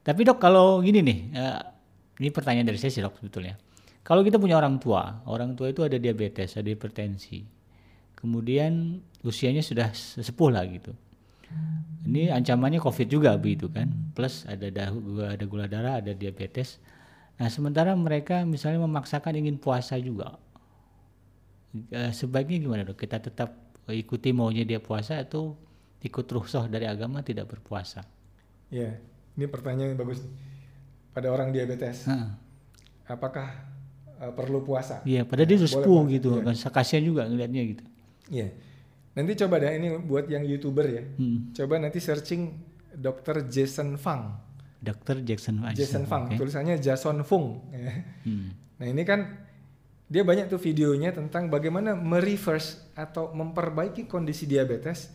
[0.01, 1.59] Tapi dok, kalau gini nih, eh,
[2.23, 3.59] ini pertanyaan dari saya sih dok sebetulnya.
[4.07, 7.43] Kalau kita punya orang tua, orang tua itu ada diabetes, ada hipertensi,
[8.15, 10.95] kemudian usianya sudah sepuh lah gitu.
[12.07, 14.95] Ini ancamannya COVID juga begitu kan, plus ada dah-
[15.35, 16.79] ada gula darah, ada diabetes.
[17.43, 20.39] Nah sementara mereka misalnya memaksakan ingin puasa juga,
[21.93, 22.97] Eh, sebaiknya gimana dok?
[22.97, 23.53] Kita tetap
[23.93, 25.61] ikuti maunya dia puasa atau
[26.01, 28.01] ikut rukhsah dari agama tidak berpuasa?
[28.73, 28.97] Ya,
[29.37, 30.25] ini pertanyaan yang bagus.
[31.13, 32.33] Pada orang diabetes, Heeh.
[33.09, 33.76] apakah
[34.19, 35.01] uh, perlu puasa?
[35.03, 36.45] Iya, padahal dia Ya, udah boleh sepuh gitu, Iya.
[36.45, 37.85] kan kasihan juga ngeliatnya gitu.
[38.29, 38.49] Iya.
[39.15, 41.03] Nanti coba deh ini buat yang youtuber ya.
[41.17, 41.51] Hmm.
[41.51, 42.53] Coba nanti searching
[42.93, 43.45] Dr.
[43.47, 44.45] Jason Fang.
[44.77, 45.73] Dokter Jackson Fung.
[45.73, 46.37] Jason Fang, Oke.
[46.37, 47.65] tulisannya Jason Fung.
[47.73, 47.91] ya.
[48.23, 48.53] Hmm.
[48.77, 49.25] Nah ini kan
[50.07, 55.11] dia banyak tuh videonya tentang bagaimana mereverse atau memperbaiki kondisi diabetes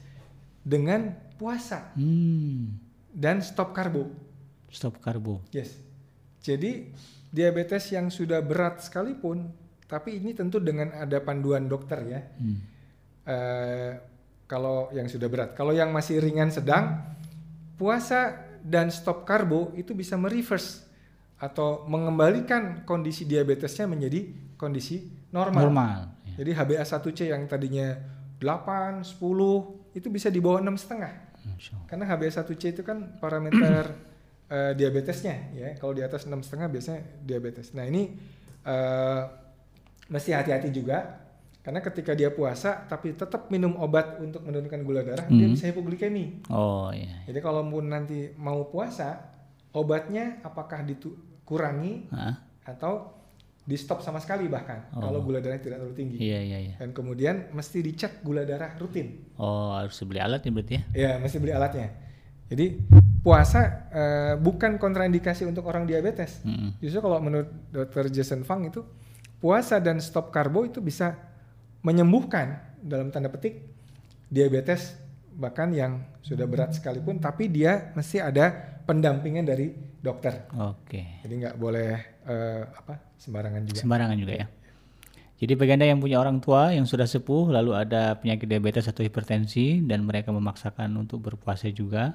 [0.60, 2.74] dengan puasa Hmm.
[3.08, 4.10] dan stop karbo.
[4.68, 5.40] Stop karbo.
[5.52, 5.78] Yes.
[6.42, 6.90] Jadi
[7.32, 9.48] diabetes yang sudah berat sekalipun,
[9.88, 12.22] tapi ini tentu dengan ada panduan dokter ya.
[12.38, 12.60] Hmm.
[13.26, 13.92] Eh,
[14.46, 17.00] kalau yang sudah berat, kalau yang masih ringan sedang,
[17.80, 20.86] puasa dan stop karbo itu bisa mereverse
[21.42, 24.30] atau mengembalikan kondisi diabetesnya menjadi
[24.60, 25.62] kondisi normal.
[25.66, 26.00] Normal.
[26.30, 26.46] ya.
[26.46, 27.98] Jadi HbA1c yang tadinya
[28.38, 31.32] 8, 10 itu bisa di bawah enam setengah.
[31.90, 34.11] Karena HbA1c itu kan parameter
[34.52, 35.70] eh, diabetesnya ya.
[35.76, 37.72] Kalau di atas enam setengah biasanya diabetes.
[37.72, 38.12] Nah ini
[38.62, 39.22] eh,
[40.06, 41.24] mesti hati-hati juga
[41.62, 45.54] karena ketika dia puasa tapi tetap minum obat untuk menurunkan gula darah dia Hmm.
[45.54, 46.42] bisa hipoglikemi.
[46.50, 47.22] Oh iya.
[47.24, 49.30] Jadi kalau pun nanti mau puasa
[49.72, 52.36] obatnya apakah dikurangi Hah?
[52.66, 53.14] atau
[53.62, 55.06] di stop sama sekali bahkan Oh.
[55.06, 56.18] kalau gula darahnya tidak terlalu tinggi.
[56.18, 56.76] Iya iya iya.
[56.82, 59.22] Dan kemudian mesti dicek gula darah rutin.
[59.38, 60.84] Oh harus beli alat ya berarti ya?
[60.92, 61.94] Ya, mesti beli alatnya.
[62.52, 62.84] Jadi
[63.24, 66.44] puasa eh, bukan kontraindikasi untuk orang diabetes.
[66.44, 66.76] Mm-mm.
[66.84, 68.12] Justru kalau menurut Dr.
[68.12, 68.84] Jason Fang itu
[69.40, 71.16] puasa dan stop karbo itu bisa
[71.82, 73.72] menyembuhkan dalam tanda petik
[74.28, 75.00] diabetes
[75.32, 78.52] bahkan yang sudah berat sekalipun tapi dia mesti ada
[78.84, 79.72] pendampingan dari
[80.04, 80.52] dokter.
[80.60, 81.24] Oke.
[81.24, 81.92] Jadi nggak boleh
[82.28, 83.80] eh, apa sembarangan juga.
[83.80, 84.46] Sembarangan juga ya.
[85.42, 89.02] Jadi bagi anda yang punya orang tua yang sudah sepuh lalu ada penyakit diabetes atau
[89.02, 92.14] hipertensi dan mereka memaksakan untuk berpuasa juga,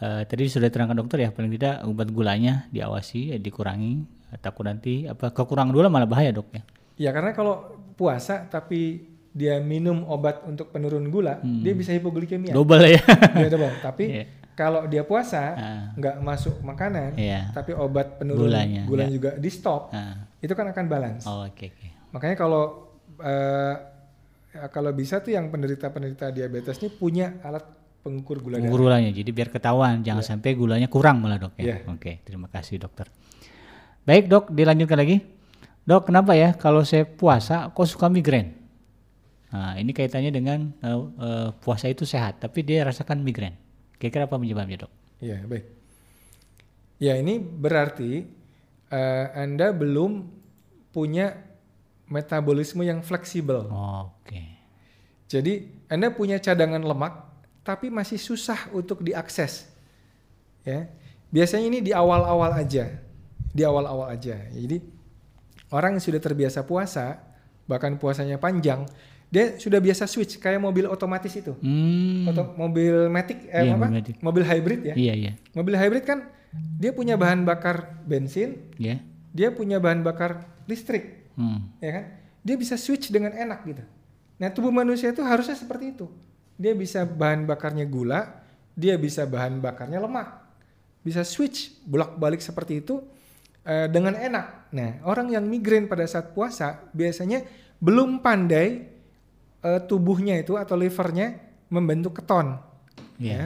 [0.00, 4.04] eh, tadi sudah terangkan dokter ya paling tidak obat gulanya diawasi, eh, dikurangi,
[4.38, 6.62] takut nanti apa kekurangan gula malah bahaya dok ya.
[6.96, 7.64] Ya karena kalau
[7.94, 12.50] puasa tapi dia minum obat untuk penurun gula, dia bisa hipoglikemia.
[12.50, 13.02] Double ya.
[13.36, 13.78] Dia double.
[13.78, 14.24] Tapi Iya.
[14.52, 15.82] kalau dia puasa Ah.
[15.94, 17.54] nggak masuk makanan, Iya.
[17.54, 19.14] tapi obat penurun Gulanya, gulanya, ya.
[19.14, 21.24] juga di stop, Nah, itu kan akan balance.
[21.24, 21.88] oh, oke oke.
[22.10, 22.90] Makanya kalau
[24.50, 27.62] ya kalau bisa tuh yang penderita-penderita diabetes ini punya alat
[28.00, 28.58] pengukur gula.
[28.58, 31.80] Pengukur gulanya, jadi biar ketahuan jangan sampai gulanya kurang malah dok ya.
[31.80, 31.90] Iya.
[31.90, 33.08] Oke, terima kasih dokter.
[34.04, 35.22] Baik dok, dilanjutkan lagi.
[35.84, 38.56] Dok, kenapa ya kalau saya puasa kok suka migrain?
[39.50, 43.54] Nah, ini kaitannya dengan eh, eh, puasa itu sehat, tapi dia rasakan migrain.
[44.00, 44.92] Kira-kira apa penyebabnya dok?
[45.20, 45.64] Iya baik.
[47.00, 48.24] Ya ini berarti
[48.88, 50.28] eh, anda belum
[50.90, 51.50] punya
[52.10, 53.70] metabolisme yang fleksibel.
[53.70, 54.60] Oke.
[55.30, 57.29] Jadi Anda punya cadangan lemak
[57.70, 59.70] tapi masih susah untuk diakses.
[60.66, 60.90] Ya.
[61.30, 62.90] Biasanya ini di awal-awal aja.
[63.54, 64.34] Di awal-awal aja.
[64.50, 64.82] Jadi
[65.70, 67.22] orang yang sudah terbiasa puasa,
[67.70, 68.82] bahkan puasanya panjang,
[69.30, 71.54] dia sudah biasa switch kayak mobil otomatis itu.
[71.62, 72.26] Hmm.
[72.26, 73.86] Atau mobil matic eh Iya, apa?
[73.86, 74.16] mobil matic.
[74.18, 74.94] Mobil hybrid ya.
[74.98, 75.32] Iya iya.
[75.54, 76.26] Mobil hybrid kan
[76.82, 78.98] dia punya bahan bakar bensin, Ya.
[79.30, 81.70] dia punya bahan bakar listrik Hmm.
[81.78, 82.04] ya kan?
[82.42, 83.86] Dia bisa switch dengan enak gitu.
[84.42, 86.10] Nah, tubuh manusia itu harusnya seperti itu.
[86.60, 88.44] Dia bisa bahan bakarnya gula,
[88.76, 90.38] dia bisa bahan bakarnya lemak.
[91.00, 93.00] bisa switch bolak-balik seperti itu
[93.64, 94.68] eh, dengan enak.
[94.68, 97.40] Nah, orang yang migrain pada saat puasa biasanya
[97.80, 98.84] belum pandai
[99.64, 101.40] eh, tubuhnya itu atau livernya
[101.72, 102.60] membentuk keton.
[103.16, 103.32] Iya.
[103.32, 103.44] Ya.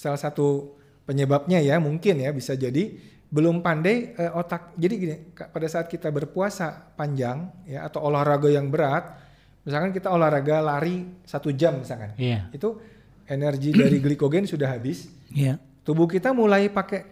[0.00, 0.72] Salah satu
[1.04, 2.96] penyebabnya ya mungkin ya bisa jadi
[3.28, 4.72] belum pandai eh, otak.
[4.78, 9.23] Jadi gini, pada saat kita berpuasa panjang ya atau olahraga yang berat,
[9.64, 12.52] misalkan kita olahraga lari satu jam misalkan, Iya.
[12.52, 12.76] itu
[13.24, 15.56] energi dari glikogen sudah habis, Iya.
[15.82, 17.04] tubuh kita mulai pakai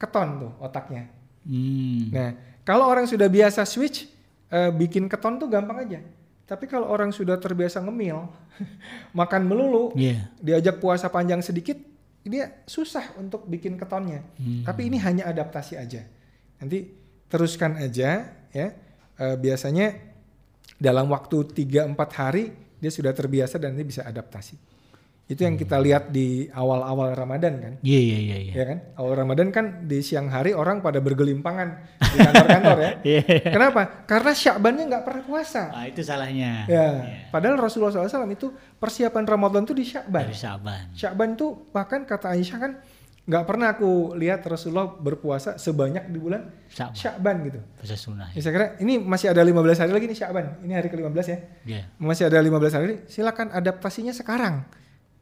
[0.00, 1.12] keton tuh otaknya.
[1.44, 2.08] Hmm.
[2.12, 2.30] Nah,
[2.64, 4.08] kalau orang sudah biasa switch,
[4.48, 6.00] eh, bikin keton tuh gampang aja.
[6.44, 8.26] Tapi kalau orang sudah terbiasa ngemil,
[9.20, 10.32] makan melulu, Iya.
[10.40, 11.76] diajak puasa panjang sedikit,
[12.20, 14.24] dia susah untuk bikin ketonnya.
[14.36, 14.64] Hmm.
[14.64, 16.04] Tapi ini hanya adaptasi aja.
[16.60, 16.90] Nanti
[17.28, 18.66] teruskan aja ya.
[19.20, 19.92] Eh, biasanya
[20.80, 22.44] dalam waktu 3-4 hari
[22.80, 24.56] dia sudah terbiasa dan dia bisa adaptasi.
[25.30, 27.72] Itu yang kita lihat di awal-awal Ramadan kan.
[27.86, 28.52] Iya iya iya iya.
[28.56, 28.78] Ya kan?
[28.98, 31.68] Awal Ramadan kan di siang hari orang pada bergelimpangan
[32.02, 32.90] di kantor-kantor ya.
[33.14, 33.22] Iya.
[33.46, 33.82] Kenapa?
[34.10, 35.70] Karena Syakbannya nggak pernah puasa.
[35.70, 36.66] Ah, itu salahnya.
[36.66, 37.30] Ya, Iya.
[37.30, 38.50] padahal Rasulullah SAW itu
[38.82, 40.26] persiapan Ramadan tuh di Syakban.
[40.26, 40.82] Dari Syaban.
[40.98, 42.72] Syakban tuh bahkan kata Aisyah kan
[43.30, 46.94] nggak pernah aku lihat Rasulullah berpuasa sebanyak di bulan Syaban.
[46.98, 47.60] Syakban gitu.
[47.78, 48.28] Puasa sunnah.
[48.34, 49.54] Ya, saya kira ini masih ada 15
[49.86, 50.46] hari lagi nih Syakban.
[50.66, 51.38] Ini hari ke-15 ya.
[51.62, 51.82] Iya.
[52.02, 52.94] Masih ada 15 hari.
[53.06, 54.66] Silakan adaptasinya sekarang.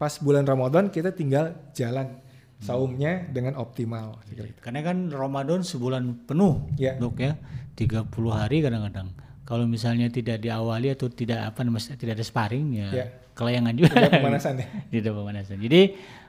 [0.00, 2.16] Pas bulan Ramadan kita tinggal jalan
[2.58, 4.18] saumnya dengan optimal.
[4.32, 4.42] Itu.
[4.58, 6.96] Karena kan Ramadan sebulan penuh, Ya.
[6.98, 7.36] dok ya,
[7.78, 9.14] 30 hari kadang-kadang.
[9.46, 11.64] Kalau misalnya tidak diawali atau tidak apa
[11.96, 13.06] tidak ada sparring ya, Ya.
[13.32, 13.94] kelayangan juga.
[13.96, 14.66] Tidak pemanasan ya.
[14.98, 15.56] tidak pemanasan.
[15.62, 15.80] Jadi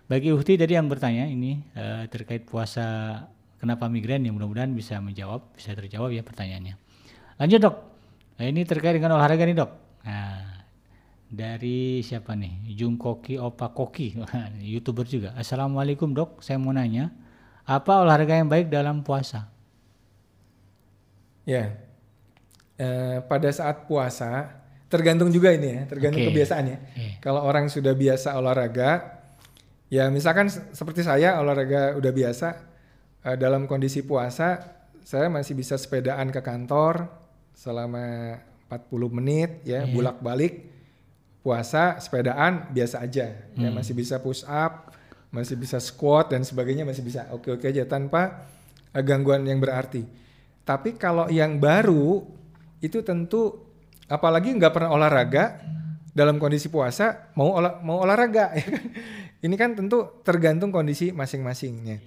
[0.10, 3.22] bagi Uhti tadi yang bertanya ini eh, terkait puasa
[3.62, 6.76] kenapa migrain ya mudah-mudahan bisa menjawab, bisa terjawab ya pertanyaannya.
[7.38, 7.76] Lanjut dok,
[8.42, 9.72] nah, ini terkait dengan olahraga nih dok.
[10.04, 10.66] Nah,
[11.30, 12.74] dari siapa nih?
[12.74, 14.18] Jungkoki Opa Koki,
[14.74, 15.38] youtuber juga.
[15.38, 17.14] Assalamualaikum dok, saya mau nanya,
[17.70, 19.46] apa olahraga yang baik dalam puasa?
[21.46, 21.78] Ya.
[22.80, 24.58] Eh, pada saat puasa
[24.90, 26.34] tergantung juga ini ya, tergantung Oke.
[26.34, 26.78] kebiasaannya.
[26.98, 27.14] Iya.
[27.22, 29.19] Kalau orang sudah biasa olahraga,
[29.90, 32.48] ya misalkan se- seperti saya olahraga udah biasa
[33.22, 34.62] eh, dalam kondisi puasa,
[35.02, 37.10] saya masih bisa sepedaan ke kantor
[37.52, 39.90] selama 40 menit ya, Iya.
[39.90, 40.70] bolak-balik.
[41.40, 44.92] Puasa sepedaan biasa aja, ya masih bisa push up,
[45.30, 48.44] masih bisa squat dan sebagainya masih bisa oke-oke aja tanpa
[48.92, 50.04] eh, gangguan yang berarti.
[50.62, 52.22] Tapi kalau yang baru
[52.78, 53.56] itu tentu
[54.06, 55.64] apalagi nggak pernah olahraga
[56.12, 58.84] dalam kondisi puasa mau olah, mau olahraga ya kan?
[59.40, 62.00] Ini kan tentu tergantung kondisi masing-masingnya.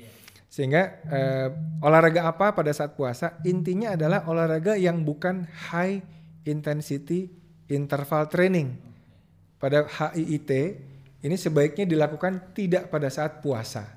[0.52, 1.48] Sehingga eh,
[1.80, 3.40] olahraga apa pada saat puasa?
[3.48, 6.04] Intinya adalah olahraga yang bukan high
[6.44, 7.32] intensity
[7.72, 8.76] interval training.
[9.56, 10.50] Pada HIIT
[11.22, 13.88] ini sebaiknya dilakukan tidak pada saat puasa.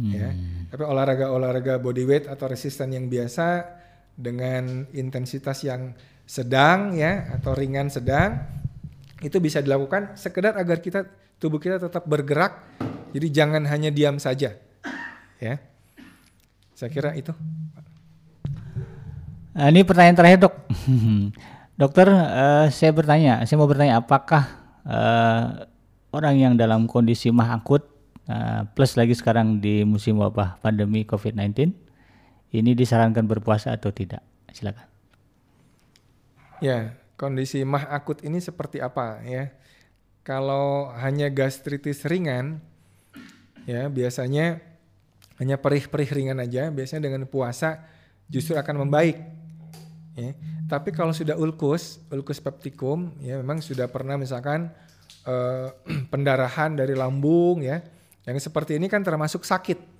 [0.00, 0.32] Ya
[0.70, 3.66] tapi olahraga-olahraga bodyweight atau resisten yang biasa
[4.14, 8.38] dengan intensitas yang sedang ya atau ringan sedang
[9.18, 11.10] itu bisa dilakukan sekedar agar kita
[11.40, 12.60] tubuh kita tetap bergerak
[13.10, 14.60] jadi jangan hanya diam saja
[15.40, 15.56] ya
[16.76, 17.32] saya kira itu
[19.50, 20.54] Nah, ini pertanyaan terakhir dok.
[21.80, 24.46] Dokter, eh, saya bertanya, saya mau bertanya, apakah
[24.86, 25.66] eh,
[26.14, 27.82] orang yang dalam kondisi mah akut
[28.30, 31.76] eh, plus lagi sekarang di musim wabah pandemi COVID-19
[32.56, 34.22] ini disarankan berpuasa atau tidak?
[34.50, 34.86] Silakan.
[36.60, 39.48] ya kondisi mah akut ini seperti apa ya
[40.20, 42.60] kalau hanya gastritis ringan
[43.64, 44.60] ya biasanya
[45.40, 47.80] hanya perih-perih ringan aja biasanya dengan puasa
[48.28, 49.16] justru akan membaik
[50.14, 50.32] ya.
[50.70, 54.68] Tapi kalau sudah ulkus ulkus peptikum ya memang sudah pernah misalkan
[55.24, 55.68] eh,
[56.12, 57.80] pendarahan dari lambung ya
[58.28, 59.98] yang seperti ini kan termasuk sakit.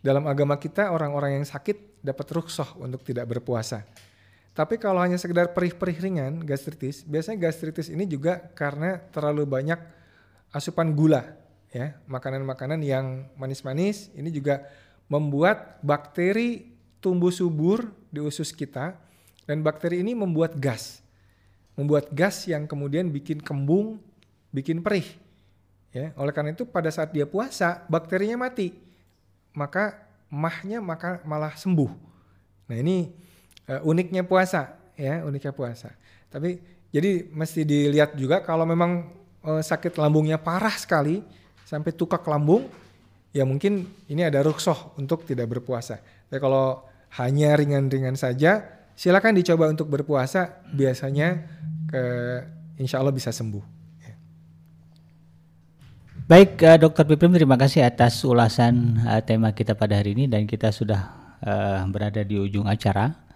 [0.00, 3.84] Dalam agama kita orang-orang yang sakit dapat rukhsah untuk tidak berpuasa
[4.50, 9.78] tapi kalau hanya sekedar perih-perih ringan gastritis biasanya gastritis ini juga karena terlalu banyak
[10.50, 11.38] asupan gula
[11.70, 11.96] ya.
[12.06, 14.66] Makanan-makanan yang manis-manis ini juga
[15.06, 18.98] membuat bakteri tumbuh subur di usus kita
[19.46, 21.02] dan bakteri ini membuat gas.
[21.78, 24.02] Membuat gas yang kemudian bikin kembung
[24.50, 25.06] bikin perih
[25.94, 26.10] ya.
[26.18, 28.74] Oleh karena itu pada saat dia puasa bakterinya mati.
[29.54, 29.98] Maka
[30.30, 31.90] mahnya maka malah sembuh.
[32.70, 33.10] Nah ini
[33.70, 35.94] eh, uniknya puasa ya uniknya puasa
[36.26, 36.58] tapi
[36.90, 39.06] jadi mesti dilihat juga kalau memang
[39.46, 41.22] eh, sakit lambungnya parah sekali
[41.62, 42.66] sampai tukak lambung
[43.30, 46.82] ya mungkin ini ada rukhsah untuk tidak berpuasa tapi kalau
[47.14, 48.66] hanya ringan-ringan saja
[48.98, 51.46] silakan dicoba untuk berpuasa biasanya
[51.86, 52.02] ke
[52.78, 54.14] insya Allah bisa sembuh Ya.
[56.24, 60.48] Baik, uh, Dokter Piprim, terima kasih atas ulasan uh, tema kita pada hari ini dan
[60.48, 61.12] kita sudah
[61.44, 63.29] uh, berada di ujung acara.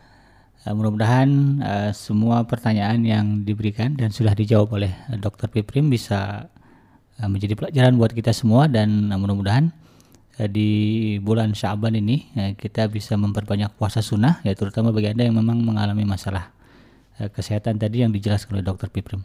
[0.65, 1.29] Uh, mudah-mudahan
[1.61, 6.49] uh, semua pertanyaan yang diberikan dan sudah dijawab oleh uh, Dokter Piprim bisa
[7.21, 9.69] uh, menjadi pelajaran buat kita semua dan uh, mudah-mudahan
[10.41, 10.73] uh, di
[11.21, 15.61] bulan Syaban ini uh, kita bisa memperbanyak puasa sunnah ya terutama bagi anda yang memang
[15.61, 16.49] mengalami masalah
[17.21, 19.21] uh, kesehatan tadi yang dijelaskan oleh Dokter Piprim.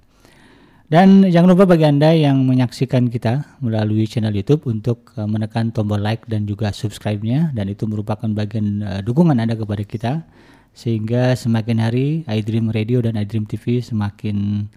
[0.92, 6.26] Dan jangan lupa bagi Anda yang menyaksikan kita melalui channel YouTube untuk menekan tombol like
[6.26, 10.26] dan juga subscribe-nya dan itu merupakan bagian dukungan Anda kepada kita
[10.74, 14.70] sehingga semakin hari iDream Radio dan iDream TV semakin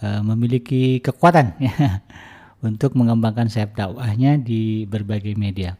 [0.00, 2.00] uh, memiliki kekuatan ya
[2.68, 5.76] untuk mengembangkan sayap dakwahnya di berbagai media.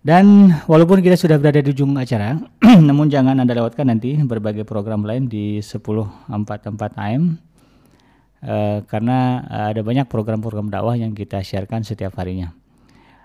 [0.00, 2.40] Dan walaupun kita sudah berada di ujung acara,
[2.88, 7.50] namun jangan Anda lewatkan nanti berbagai program lain di 1044 AM
[8.40, 12.56] Uh, karena uh, ada banyak program-program dakwah yang kita sharekan setiap harinya.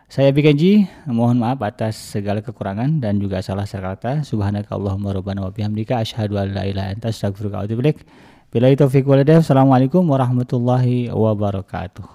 [0.06, 4.22] Saya Bikenji, mohon maaf atas segala kekurangan dan juga salah salah kata.
[4.22, 8.06] Subhanakallahumma rabbana wa bihamdika asyhadu an la ilaha anta astaghfiruka wa atubu ilaik.
[8.54, 9.42] Billahi taufiq wal hidayah.
[9.42, 12.06] Assalamualaikum warahmatullahi wabarakatuh.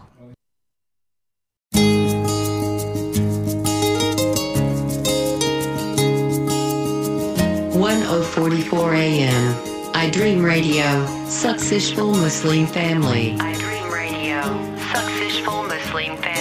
[7.75, 9.59] One oh forty four AM.
[9.99, 10.87] I Dream Radio,
[11.27, 13.35] Successful Muslim Family.
[13.43, 14.39] I Dream Radio,
[14.79, 16.40] Successful Muslim Family.